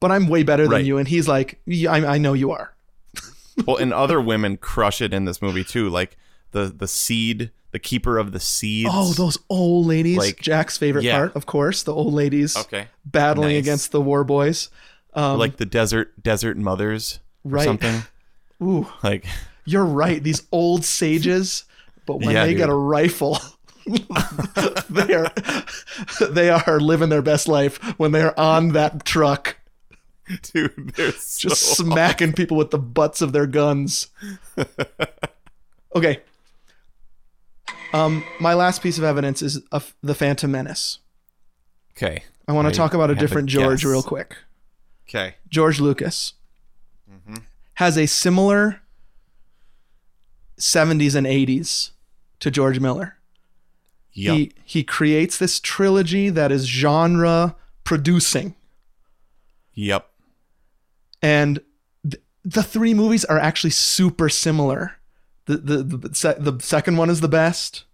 [0.00, 0.96] but I'm way better than you.
[0.96, 2.74] And he's like, yeah, I, I know you are.
[3.66, 5.90] well, and other women crush it in this movie too.
[5.90, 6.16] Like
[6.52, 8.88] the the seed, the keeper of the seeds.
[8.92, 10.16] Oh, those old ladies.
[10.16, 11.18] Like- Jack's favorite Yeah.
[11.18, 12.86] part, of course, the old ladies Okay.
[13.04, 13.58] battling Nice.
[13.64, 14.70] against the war boys.
[15.12, 17.64] Um, like the desert desert mothers or Right.
[17.64, 18.02] something.
[18.62, 19.26] ooh, Like
[19.64, 20.22] You're right.
[20.22, 21.64] These old sages,
[22.06, 23.38] but when Yeah, they get a rifle,
[24.90, 25.32] they are
[26.30, 29.56] they are living their best life when they're on that truck,
[30.52, 31.48] dude, they're just so
[31.84, 34.08] smacking people with the butts of their guns.
[35.94, 36.20] Okay.
[37.92, 40.98] Um, my last piece of evidence is of the Phantom Menace.
[41.96, 42.24] okay.
[42.48, 43.90] I want to talk about a have a different George guess.
[43.90, 44.36] real quick.
[45.08, 45.36] Okay.
[45.48, 46.34] George Lucas
[47.74, 48.80] has a similar
[50.58, 51.90] 70s and 80s
[52.40, 53.16] to George Miller.
[54.14, 54.36] Yep.
[54.36, 58.54] He he creates this trilogy that is genre producing,
[59.74, 60.08] yep.
[61.20, 61.60] and
[62.08, 64.92] th- the three movies are actually super similar.
[65.46, 67.84] The the the, se- the second one is the best.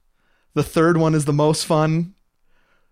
[0.55, 2.15] The third one is the most fun.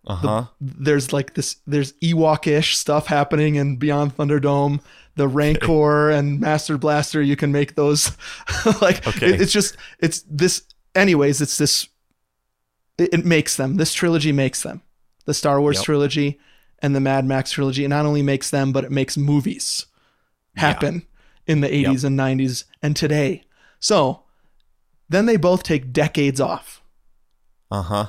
[0.06, 0.44] Uh huh.
[0.60, 1.56] There's like this.
[1.66, 4.80] There's Ewok-ish stuff happening in Beyond Thunderdome.
[5.16, 7.20] The Rancor and Master Blaster.
[7.20, 8.16] You can make those.
[8.80, 9.34] like Okay.
[9.34, 10.62] it- it's just it's this.
[10.94, 11.88] Anyways, it's this.
[12.98, 13.76] It, it makes them.
[13.76, 14.82] This trilogy makes them.
[15.24, 15.84] The Star Wars Yep.
[15.84, 16.40] trilogy
[16.80, 17.84] and the Mad Max trilogy.
[17.84, 19.86] It not only makes them, but it makes movies
[20.56, 21.06] happen
[21.46, 23.44] in the 80s and 90s and today.
[23.80, 24.22] So
[25.08, 26.82] then they both take decades off.
[27.70, 28.06] Uh huh.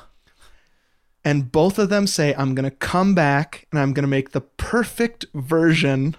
[1.24, 4.30] and both of them say i'm going to come back and i'm going to make
[4.32, 6.16] the perfect version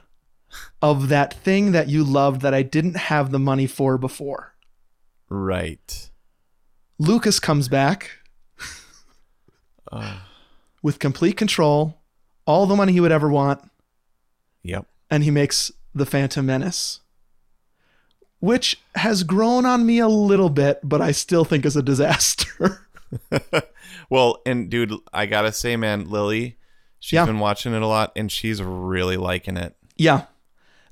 [0.80, 4.54] of that thing that you loved that i didn't have the money for before
[5.28, 6.12] Right.
[7.00, 8.12] lucas comes back
[10.82, 11.98] with complete control
[12.46, 13.62] all the money he would ever want
[14.64, 14.86] Yep.
[15.10, 17.00] and he makes the phantom menace
[18.40, 22.86] which has grown on me a little bit but i still think is a disaster
[24.10, 26.58] Well, and dude, I gotta say, man, Lily,
[27.00, 27.26] she's Yeah.
[27.26, 29.76] been watching it a lot, and she's really liking it.
[29.98, 30.26] yeah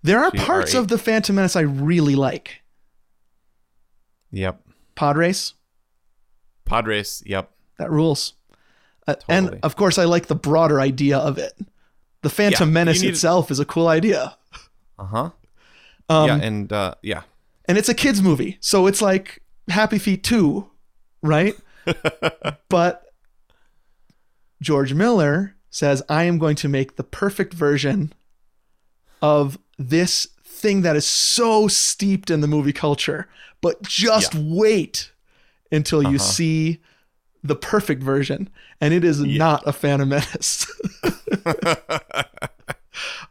[0.03, 2.61] there are She- parts of the phantom menace i really like
[4.31, 4.61] Yep.
[4.95, 5.53] pod race
[6.65, 7.23] Padres.
[7.26, 7.49] Yep.
[7.80, 8.34] That rules.
[9.10, 9.53] Uh, Totally.
[9.53, 11.53] And of course, I like the broader idea of it.
[12.22, 14.36] The Phantom Yeah, Menace need- itself is a cool idea.
[14.98, 15.30] Uh huh.
[16.10, 17.22] Um, yeah, and uh, yeah.
[17.65, 18.57] And it's a kids' movie.
[18.60, 20.69] So it's like Happy Feet 2,
[21.22, 21.53] right?
[22.69, 23.06] but
[24.61, 28.11] George Miller says, I am going to make the perfect version
[29.22, 33.27] of this thing that is so steeped in the movie culture.
[33.61, 34.41] But just Yeah.
[34.45, 35.11] wait
[35.72, 36.18] until you Uh-huh.
[36.18, 36.80] see
[37.44, 38.49] the perfect version,
[38.82, 40.66] and it is not a Phantom Menace.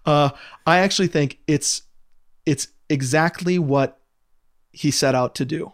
[0.06, 0.30] uh,
[0.66, 1.82] I actually think it's
[2.46, 4.00] it's exactly what
[4.72, 5.72] he set out to do.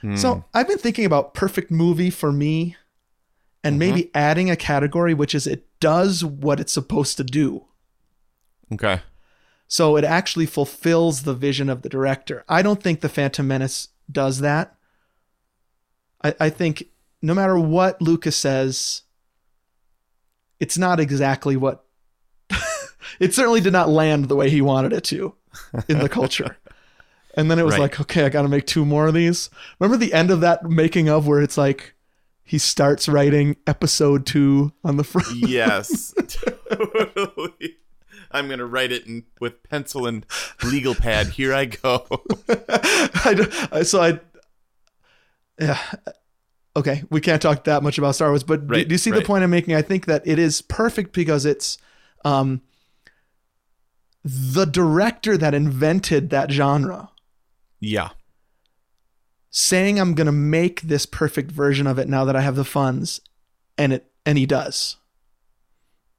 [0.00, 0.16] Hmm.
[0.16, 2.76] So I've been thinking about perfect movie for me,
[3.64, 7.64] and maybe adding a category which is it does what it's supposed to do.
[8.72, 9.00] Okay.
[9.66, 12.44] So it actually fulfills the vision of the director.
[12.48, 14.74] I don't think the Phantom Menace does that.
[16.24, 16.84] I, I think
[17.22, 19.02] no matter what Lucas says,
[20.58, 21.84] it's not exactly what
[23.20, 25.34] it certainly did not land the way he wanted it to
[25.88, 26.56] in the culture.
[27.36, 27.82] And then it was Right.
[27.82, 29.50] like, okay, I got to make two more of these.
[29.78, 31.94] Remember the end of that making of where it's like
[32.42, 35.28] he starts writing episode two on the front.
[35.36, 36.12] Yes.
[36.26, 37.76] totally.
[38.32, 40.26] I'm gonna write it in, with pencil and
[40.64, 41.28] legal pad.
[41.28, 42.04] Here I go.
[42.48, 44.20] I, so I,
[45.60, 45.78] yeah,
[46.76, 49.10] okay, we can't talk that much about Star Wars, but do- Right, do, you see
[49.10, 49.74] the point I'm making?
[49.74, 51.78] I think that it is perfect because it's,
[52.24, 52.62] um,
[54.22, 57.10] the director that invented that genre
[57.80, 58.10] yeah.
[59.50, 63.20] saying I'm gonna make this perfect version of it now that I have the funds,
[63.78, 64.96] and it and he does.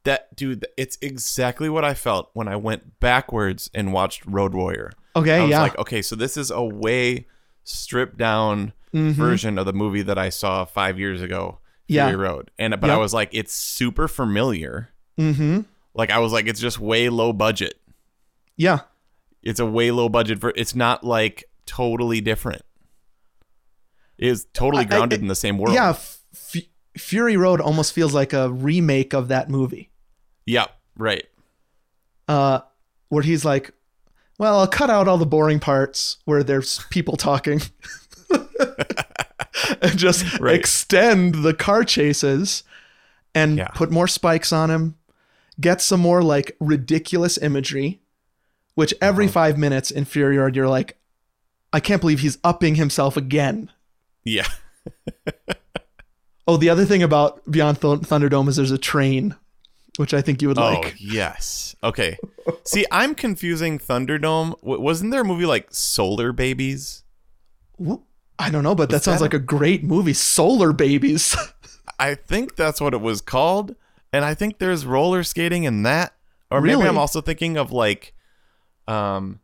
[0.04, 4.90] That dude, it's exactly what I felt when I went backwards and watched Road Warrior.
[5.14, 7.28] Okay, I was yeah, like, okay, so this is a way
[7.64, 9.12] stripped down Mhm.
[9.12, 11.58] version of the movie that I saw five years ago,
[11.88, 12.08] Yeah.
[12.08, 12.50] Fury Road.
[12.58, 14.90] And but I was like, it's super familiar.
[15.18, 15.60] mm-hmm,
[15.94, 17.80] Like I was like, it's just way low budget.
[18.56, 18.80] yeah,
[19.42, 20.52] It's a way low budget for.
[20.56, 22.62] It's not like totally different.
[24.18, 25.74] It is totally I- I- grounded in the same world.
[25.74, 25.90] yeah.
[25.90, 26.18] F-
[26.96, 29.90] Fury Road almost feels like a remake of that movie.
[30.46, 30.66] Yeah.
[30.96, 31.24] Right.
[32.28, 32.60] uh,
[33.08, 33.72] where he's like,
[34.42, 37.62] "Well, I'll cut out all the boring parts where there's people talking,
[39.80, 40.56] and just Right.
[40.58, 42.64] extend the car chases,
[43.36, 43.68] and Yeah.
[43.68, 44.96] put more spikes on him,
[45.60, 48.00] get some more like ridiculous imagery,
[48.74, 49.32] which every Uh-huh.
[49.32, 50.98] five minutes in Fury Road you're like,
[51.72, 53.70] I can't believe he's upping himself again."
[54.24, 54.48] Yeah.
[56.48, 59.36] Oh, the other thing about Beyond Th- Thunderdome is there's a train,
[59.96, 60.94] which I think you would Oh like.
[60.98, 61.74] yes.
[61.84, 62.16] Okay.
[62.64, 64.58] See, I'm confusing Thunderdome.
[64.60, 67.04] W- wasn't there a movie like Solar Babies?
[68.38, 70.12] I don't know, but that sounds that like a great movie.
[70.14, 71.36] Solar Babies.
[71.98, 73.76] I think that's what it was called,
[74.12, 76.14] and I think there's roller skating in that.
[76.50, 78.14] Or maybe I'm also thinking of like,
[78.86, 79.40] um,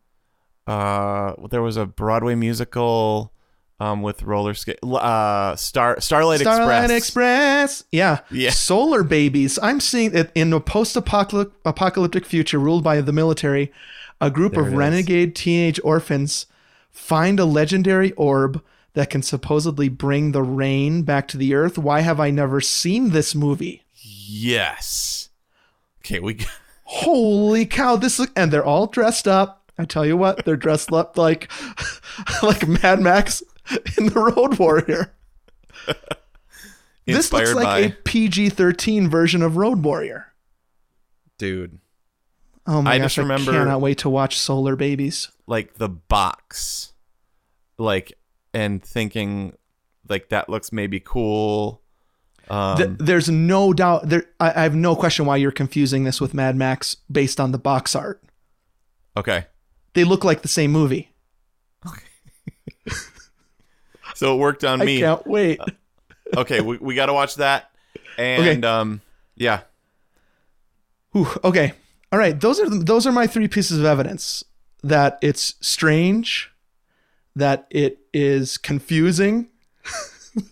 [0.66, 3.32] uh, there was a Broadway musical,
[3.80, 7.80] um, with roller skate, uh, Star Starlight, Starlight Express.
[7.80, 7.84] Express.
[7.92, 8.20] Yeah.
[8.30, 8.50] Yeah.
[8.50, 9.58] Solar babies.
[9.62, 13.72] I'm seeing it in a post-apocalyptic future ruled by the military.
[14.20, 14.76] A group There of it is.
[14.76, 16.46] renegade teenage orphans
[16.90, 18.62] find a legendary orb
[18.94, 21.78] that can supposedly bring the rain back to the earth.
[21.78, 23.84] Why have I never seen this movie?
[23.94, 25.28] Yes.
[26.00, 26.38] Okay, we.
[26.82, 27.96] Holy cow!
[27.96, 29.70] This look, and they're all dressed up.
[29.78, 31.50] I tell you what, they're dressed up like
[32.42, 33.42] like Mad Max
[33.98, 35.12] in the Road Warrior.
[37.06, 40.32] this looks like by a PG-13 version of Road Warrior.
[41.38, 41.78] dude,
[42.66, 45.30] Oh my I gosh, just remember- I cannot wait to watch Solar Babies.
[45.46, 46.92] like the box,
[47.78, 48.12] like,
[48.52, 49.54] and thinking
[50.08, 51.82] like that looks maybe cool.
[52.50, 56.18] Um, Th- there's no doubt there I, I have no question why you're confusing this
[56.18, 58.22] with Mad Max based on the box art.
[59.16, 59.46] okay,
[59.94, 61.12] They look like the same movie.
[64.18, 64.98] so it worked on me.
[64.98, 65.60] I can't wait.
[66.36, 67.70] okay, we, we got to watch that.
[68.18, 69.00] And um,
[69.36, 69.60] yeah,
[71.12, 71.72] Whew, okay.
[72.12, 72.38] All right.
[72.38, 74.44] Those are those are my three pieces of evidence
[74.82, 76.50] that it's strange,
[77.34, 79.48] that it is confusing,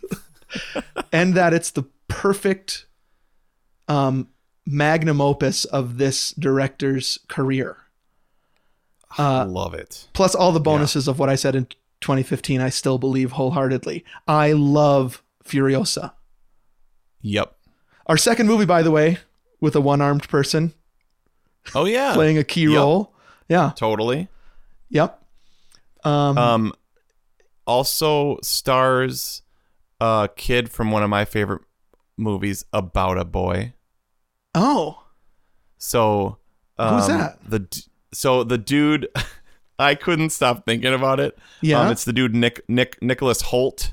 [1.13, 2.87] and that it's the perfect
[3.89, 4.29] um,
[4.67, 7.77] magnum opus of this director's career.
[9.19, 10.09] I love it.
[10.13, 11.69] Plus all the bonuses of what I said in
[12.07, 14.05] 2015, I still believe wholeheartedly.
[14.29, 16.13] I love Furiosa.
[17.21, 17.53] Yep.
[18.07, 19.19] Our second movie, by the way,
[19.61, 20.73] with a one-armed person
[21.75, 22.77] Oh yeah, playing a key Yep.
[22.77, 23.13] role.
[23.49, 23.73] Yeah.
[23.75, 24.29] totally.
[24.91, 25.21] Yep.
[26.05, 26.73] Um, Um,
[27.67, 29.43] also stars
[30.01, 31.63] a kid from one of my favorite
[32.17, 33.75] movies, About a Boy.
[34.55, 35.03] oh,
[35.79, 36.39] So
[36.79, 37.39] um, Who's that?
[37.49, 39.09] The so the dude,
[39.79, 41.39] I couldn't stop thinking about it.
[41.61, 41.81] Yeah.
[41.81, 43.93] um, it's the dude Nick Nick Nicholas Hoult,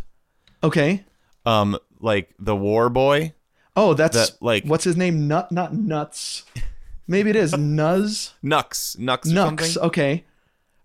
[0.64, 1.04] okay.
[1.46, 3.34] um, like the War Boy.
[3.76, 5.28] Oh, that's That, like- what's his name?
[5.28, 6.44] Nut, not nuts.
[7.08, 9.34] Maybe it is Nuz Nux, Nux, or Nux.
[9.34, 9.84] something.
[9.84, 10.24] Okay.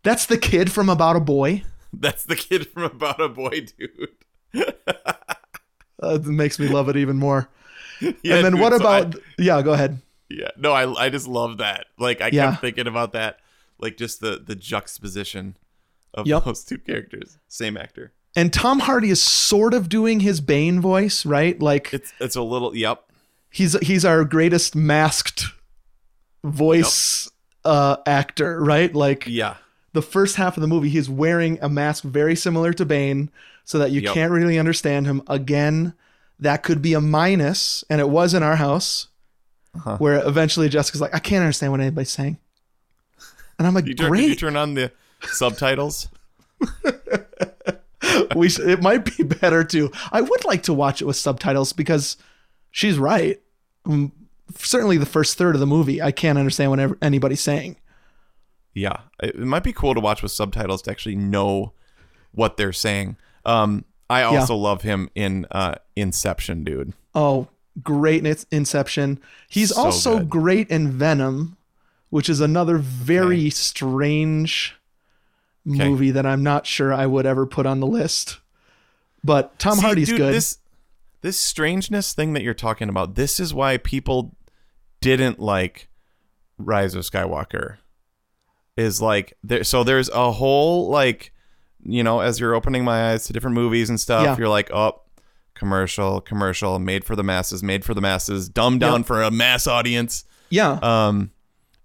[0.03, 1.63] That's the kid from About a Boy.
[1.93, 4.09] That's the kid from About a Boy, dude.
[6.01, 7.49] Uh, makes me love it even more.
[8.01, 9.17] Yeah, and then dude, what so I- about?
[9.37, 9.99] yeah, go ahead.
[10.31, 11.87] yeah, no, I I just love that.
[11.99, 12.51] Like I Yeah.
[12.51, 13.41] kept thinking about that,
[13.79, 15.57] like just the the juxtaposition
[16.15, 16.45] of Yep.
[16.45, 18.13] those two characters, same actor.
[18.37, 21.61] And Tom Hardy is sort of doing his Bane voice, right?
[21.61, 23.05] Like It's it's a little yep.
[23.51, 25.47] he's he's our greatest masked
[26.45, 27.29] voice
[27.65, 28.95] uh actor, right?
[28.95, 29.57] Like Yeah.
[29.93, 33.31] the first half of the movie he's wearing a mask very similar to Bane
[33.65, 34.15] so that you Yep.
[34.15, 35.23] can't really understand him.
[35.29, 35.95] Again,
[36.39, 39.09] that could be a minus and it was in our house
[39.75, 39.97] Uh-huh.
[39.99, 42.39] where eventually Jessica's like I can't understand what anybody's saying.
[43.59, 44.29] And I'm like You turn, great.
[44.29, 46.09] you turn on the subtitles?
[48.37, 51.73] we sh- it might be better to i would like to watch it with subtitles
[51.73, 52.17] because
[52.71, 53.41] she's right
[53.87, 54.11] um,
[54.57, 57.77] certainly the first third of the movie i can't understand what anybody's saying
[58.75, 61.73] Yeah, it, might be cool to watch with subtitles to actually know
[62.33, 63.17] what they're saying.
[63.45, 66.93] Um, I also love him in uh, Inception, dude.
[67.15, 67.49] oh
[67.83, 70.31] great in inception he's So also good.
[70.31, 71.57] great in venom
[72.11, 74.75] which is another very strange
[75.65, 78.39] movie that i'm not sure i would ever put on the list
[79.23, 80.59] but tom See, hardy's dude, good This
[81.21, 83.17] this strangeness thing that you're talking about.
[83.17, 84.37] This is why people
[85.01, 85.89] didn't like
[86.59, 87.79] Rise of Skywalker.
[88.77, 89.65] Is like there.
[89.65, 91.33] So there's a whole like,
[91.85, 94.37] you know, as you're opening my eyes to different movies and stuff, Yeah.
[94.39, 95.01] you're like, oh,
[95.55, 99.67] commercial, commercial, made for the masses, made for the masses, dumbed down for a mass
[99.67, 100.25] audience.
[100.51, 101.33] yeah Um,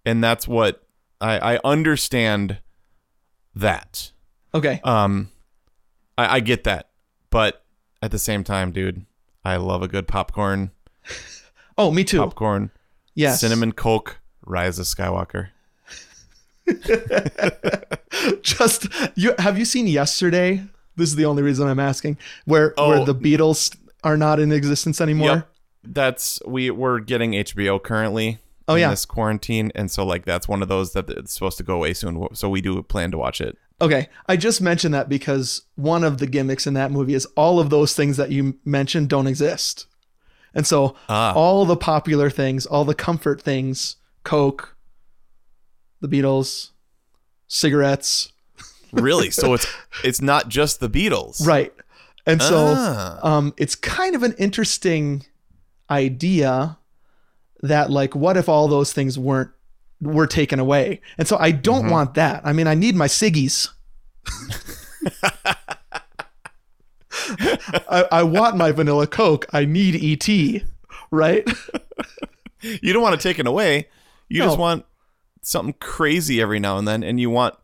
[0.05, 0.83] and that's what
[1.21, 2.59] I I understand
[3.55, 4.11] that.
[4.53, 5.29] okay Um,
[6.17, 6.89] I, I get that,
[7.29, 7.63] but
[8.01, 9.05] at the same time, dude,
[9.45, 10.71] I love a good popcorn.
[11.77, 12.71] oh me too Popcorn,
[13.15, 15.49] yes cinnamon coke, Rise of Skywalker.
[18.41, 20.63] just you have you seen yesterday
[20.95, 22.89] this is the only reason i'm asking where Oh.
[22.89, 25.49] where the beatles are not in existence anymore Yep.
[25.85, 28.39] That's we we're getting HBO currently.
[28.67, 28.89] Oh, in yeah.
[28.91, 31.93] this quarantine, and so like that's one of those that it's supposed to go away
[31.93, 32.27] soon.
[32.33, 33.57] So we do plan to watch it.
[33.81, 37.59] okay i just mentioned that because one of the gimmicks in that movie is all
[37.59, 39.87] of those things that you mentioned don't exist
[40.53, 41.33] and so Ah.
[41.33, 44.77] all the popular things all the comfort things coke
[46.01, 46.69] the beatles
[47.47, 48.31] cigarettes
[48.93, 49.31] Really?
[49.31, 49.65] so it's
[50.03, 51.73] it's not just the Beatles, right
[52.27, 53.19] and so Ah.
[53.37, 55.25] um, it's kind of an interesting
[55.89, 56.77] idea
[57.63, 59.49] that like what if all those things weren't
[60.01, 63.69] were taken away and so i don't want that i mean i need my ciggies
[67.89, 70.61] I, I want my vanilla coke i need et
[71.11, 71.47] right
[72.61, 73.89] You don't want it taken away.
[74.29, 74.45] You No.
[74.45, 74.85] just want
[75.41, 77.55] something crazy every now and then, and you want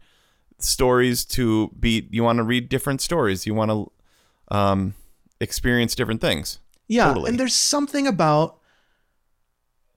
[0.59, 2.05] stories to be.
[2.11, 3.47] You want to read different stories.
[3.47, 3.89] You want to
[4.53, 4.95] um,
[5.39, 6.59] experience different things.
[6.89, 7.29] yeah Totally.
[7.29, 8.58] and there's something about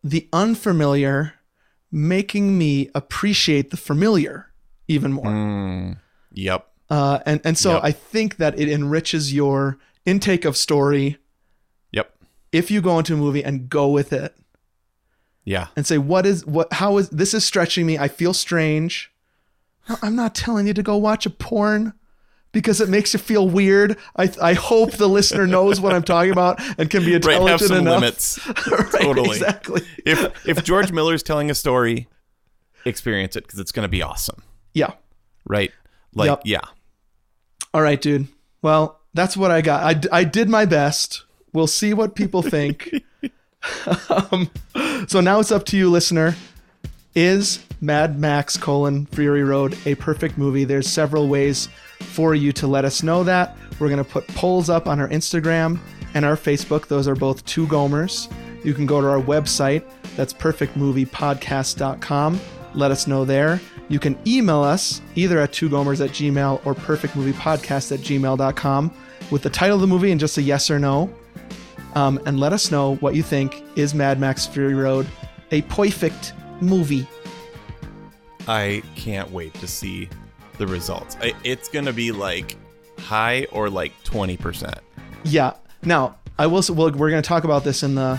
[0.05, 1.35] the unfamiliar
[1.91, 4.53] making me appreciate the familiar
[4.89, 5.97] even more
[6.33, 6.69] Yep.
[6.91, 7.81] Uh, and and so Yep.
[7.85, 11.19] I think that it enriches your intake of story
[11.93, 12.13] Yep.
[12.53, 14.35] if you go into a movie and go with it
[15.45, 15.69] Yeah.
[15.77, 17.99] and say what is what how is this is stretching me.
[17.99, 19.13] I feel strange.
[20.01, 21.93] I'm not telling you to go watch a porn
[22.53, 23.97] because it makes you feel weird.
[24.17, 27.51] I I hope the listener knows what I'm talking about and can be intelligent Right.
[27.51, 28.01] Have some enough.
[28.01, 28.41] limits.
[28.71, 29.31] Right, Totally.
[29.31, 29.83] Exactly.
[30.07, 32.09] if if George Miller's telling a story,
[32.85, 34.43] experience it because it's going to be awesome.
[34.75, 34.93] Yeah.
[35.47, 35.73] Right.
[36.15, 36.41] Like Yep.
[36.45, 36.61] yeah.
[37.75, 38.29] All right, dude.
[38.61, 40.07] Well, that's what I got.
[40.13, 41.25] I, I did my best.
[41.53, 42.93] We'll see what people think.
[44.31, 44.51] um,
[45.07, 46.35] so now it's up to you, listener.
[47.15, 50.65] Is Mad Max colon Fury Road a perfect movie?
[50.65, 51.69] There's several ways
[52.03, 53.57] for you to let us know that.
[53.79, 55.79] We're going to put polls up on our Instagram
[56.15, 56.87] and our Facebook.
[56.87, 58.33] Those are both two Gomers.
[58.65, 59.83] You can go to our website.
[60.17, 62.41] That's perfectmoviepodcast.com.
[62.75, 63.61] Let us know there.
[63.89, 68.95] You can email us either at two gomers at gmail or perfectmoviepodcast at gmail.com
[69.31, 71.15] with the title of the movie and just a yes or no.
[71.95, 73.63] Um, and let us know what you think.
[73.77, 75.07] Is Mad Max Fury Road
[75.51, 77.07] a perfect movie?
[78.49, 80.09] I can't wait to see
[80.63, 81.17] the results.
[81.43, 82.57] It's going to be like
[82.99, 84.79] high or like 20%.
[85.25, 85.55] Yeah.
[85.85, 86.59] Now, I will.
[86.59, 88.19] s- Well, we're going to talk about this in the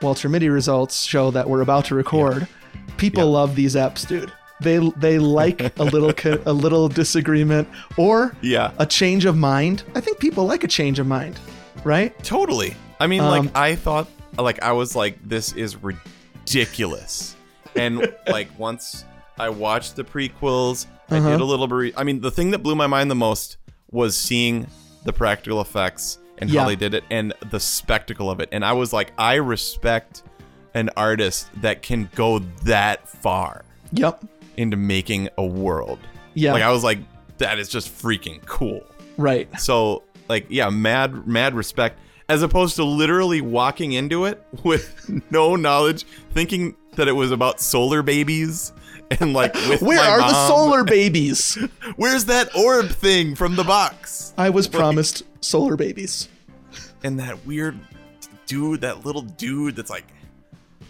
[0.00, 2.48] Walter Mitty results show that we're about to record.
[2.96, 3.28] People Yeah.
[3.30, 4.32] love these apps, dude.
[4.60, 6.12] They they like a little
[6.46, 8.70] a little disagreement or Yeah.
[8.78, 9.82] a change of mind.
[9.94, 11.38] I think people like a change of mind,
[11.84, 12.16] right?
[12.24, 12.74] Totally.
[13.00, 14.08] I mean, Um, like I thought,
[14.38, 17.36] like I was like, this is ridiculous,
[17.76, 19.04] and like once
[19.38, 21.30] I watched the prequels I Uh-huh.
[21.30, 21.94] did a little bit.
[21.96, 23.56] I mean, the thing that blew my mind the most
[23.90, 24.66] was seeing
[25.04, 26.62] the practical effects and Yeah.
[26.62, 28.48] how they did it and the spectacle of it.
[28.52, 30.22] And I was like, I respect
[30.74, 34.24] an artist that can go that far Yep.
[34.56, 35.98] into making a world.
[36.34, 36.52] Yeah.
[36.52, 36.98] Like I was like,
[37.38, 38.82] that is just freaking cool.
[39.18, 39.48] Right.
[39.60, 41.98] So like yeah, mad mad respect
[42.28, 47.60] as opposed to literally walking into it with no knowledge, thinking that it was about
[47.60, 48.72] solar babies
[49.20, 51.54] and like Where are the solar babies?
[51.96, 54.32] Where's that orb thing from the box?
[54.38, 56.28] I was promised solar babies.
[57.04, 57.78] And that weird
[58.46, 60.04] dude, that little dude that's like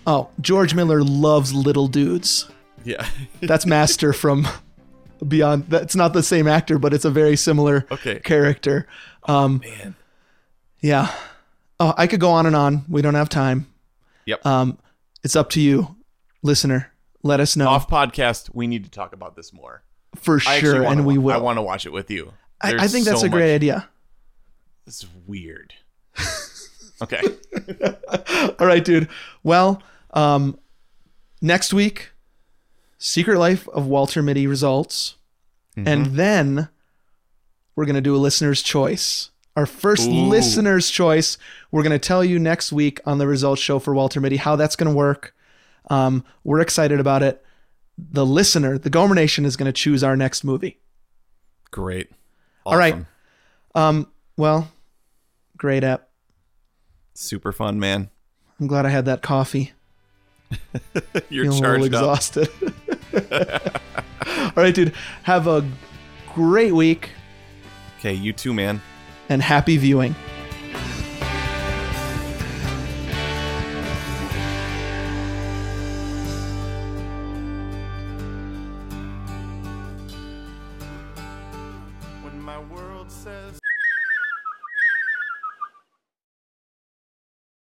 [0.07, 2.49] Oh, George Miller loves little dudes.
[2.85, 3.07] yeah.
[3.41, 4.49] That's Master from
[5.27, 5.67] Beyond.
[5.69, 8.19] That's not the same actor, but it's a very similar Okay.
[8.19, 8.89] character.
[9.25, 9.95] Um, Man.
[10.81, 11.15] yeah.
[11.79, 12.85] Oh, I could go on and on.
[12.89, 13.67] We don't have time.
[14.27, 14.45] Yep.
[14.45, 14.79] Um,
[15.23, 15.95] it's up to you,
[16.43, 16.92] listener.
[17.23, 19.83] Let us know Off podcast, we need to talk about this more.
[20.17, 21.33] for I actually sure, wanna and we wa- will.
[21.35, 22.33] I want to watch it with you.
[22.61, 23.89] I, I There's think that's so a great much- idea.
[24.87, 25.75] This is weird.
[27.03, 27.23] okay.
[28.59, 29.09] All right, dude.
[29.45, 29.81] Well,
[30.13, 30.59] um,
[31.41, 32.11] next week,
[32.99, 35.17] Secret Life of Walter Mitty results,
[35.77, 35.89] Mm-hmm.
[35.89, 36.69] and then
[37.77, 39.31] we're gonna do a listener's choice.
[39.57, 40.13] Our first Ooh.
[40.13, 41.39] listener's choice.
[41.71, 44.77] We're gonna tell you next week on the results show for Walter Mitty how that's
[44.77, 45.35] gonna work.
[45.91, 47.45] Um, we're excited about it.
[47.99, 50.81] The listener, the Gomer Nation, is gonna choose our next movie.
[51.71, 52.11] Great.
[52.65, 52.97] All right.
[53.75, 54.71] Um, well,
[55.57, 56.09] great app.
[57.15, 58.11] Super fun, man.
[58.61, 59.73] I'm glad I had that coffee.
[61.29, 61.87] You're feeling a charged up.
[61.87, 62.49] exhausted.
[64.27, 64.95] All right, dude.
[65.25, 65.67] Have a
[66.35, 67.11] great week
[67.99, 68.81] Okay, you too, man.
[69.29, 70.15] and happy viewing.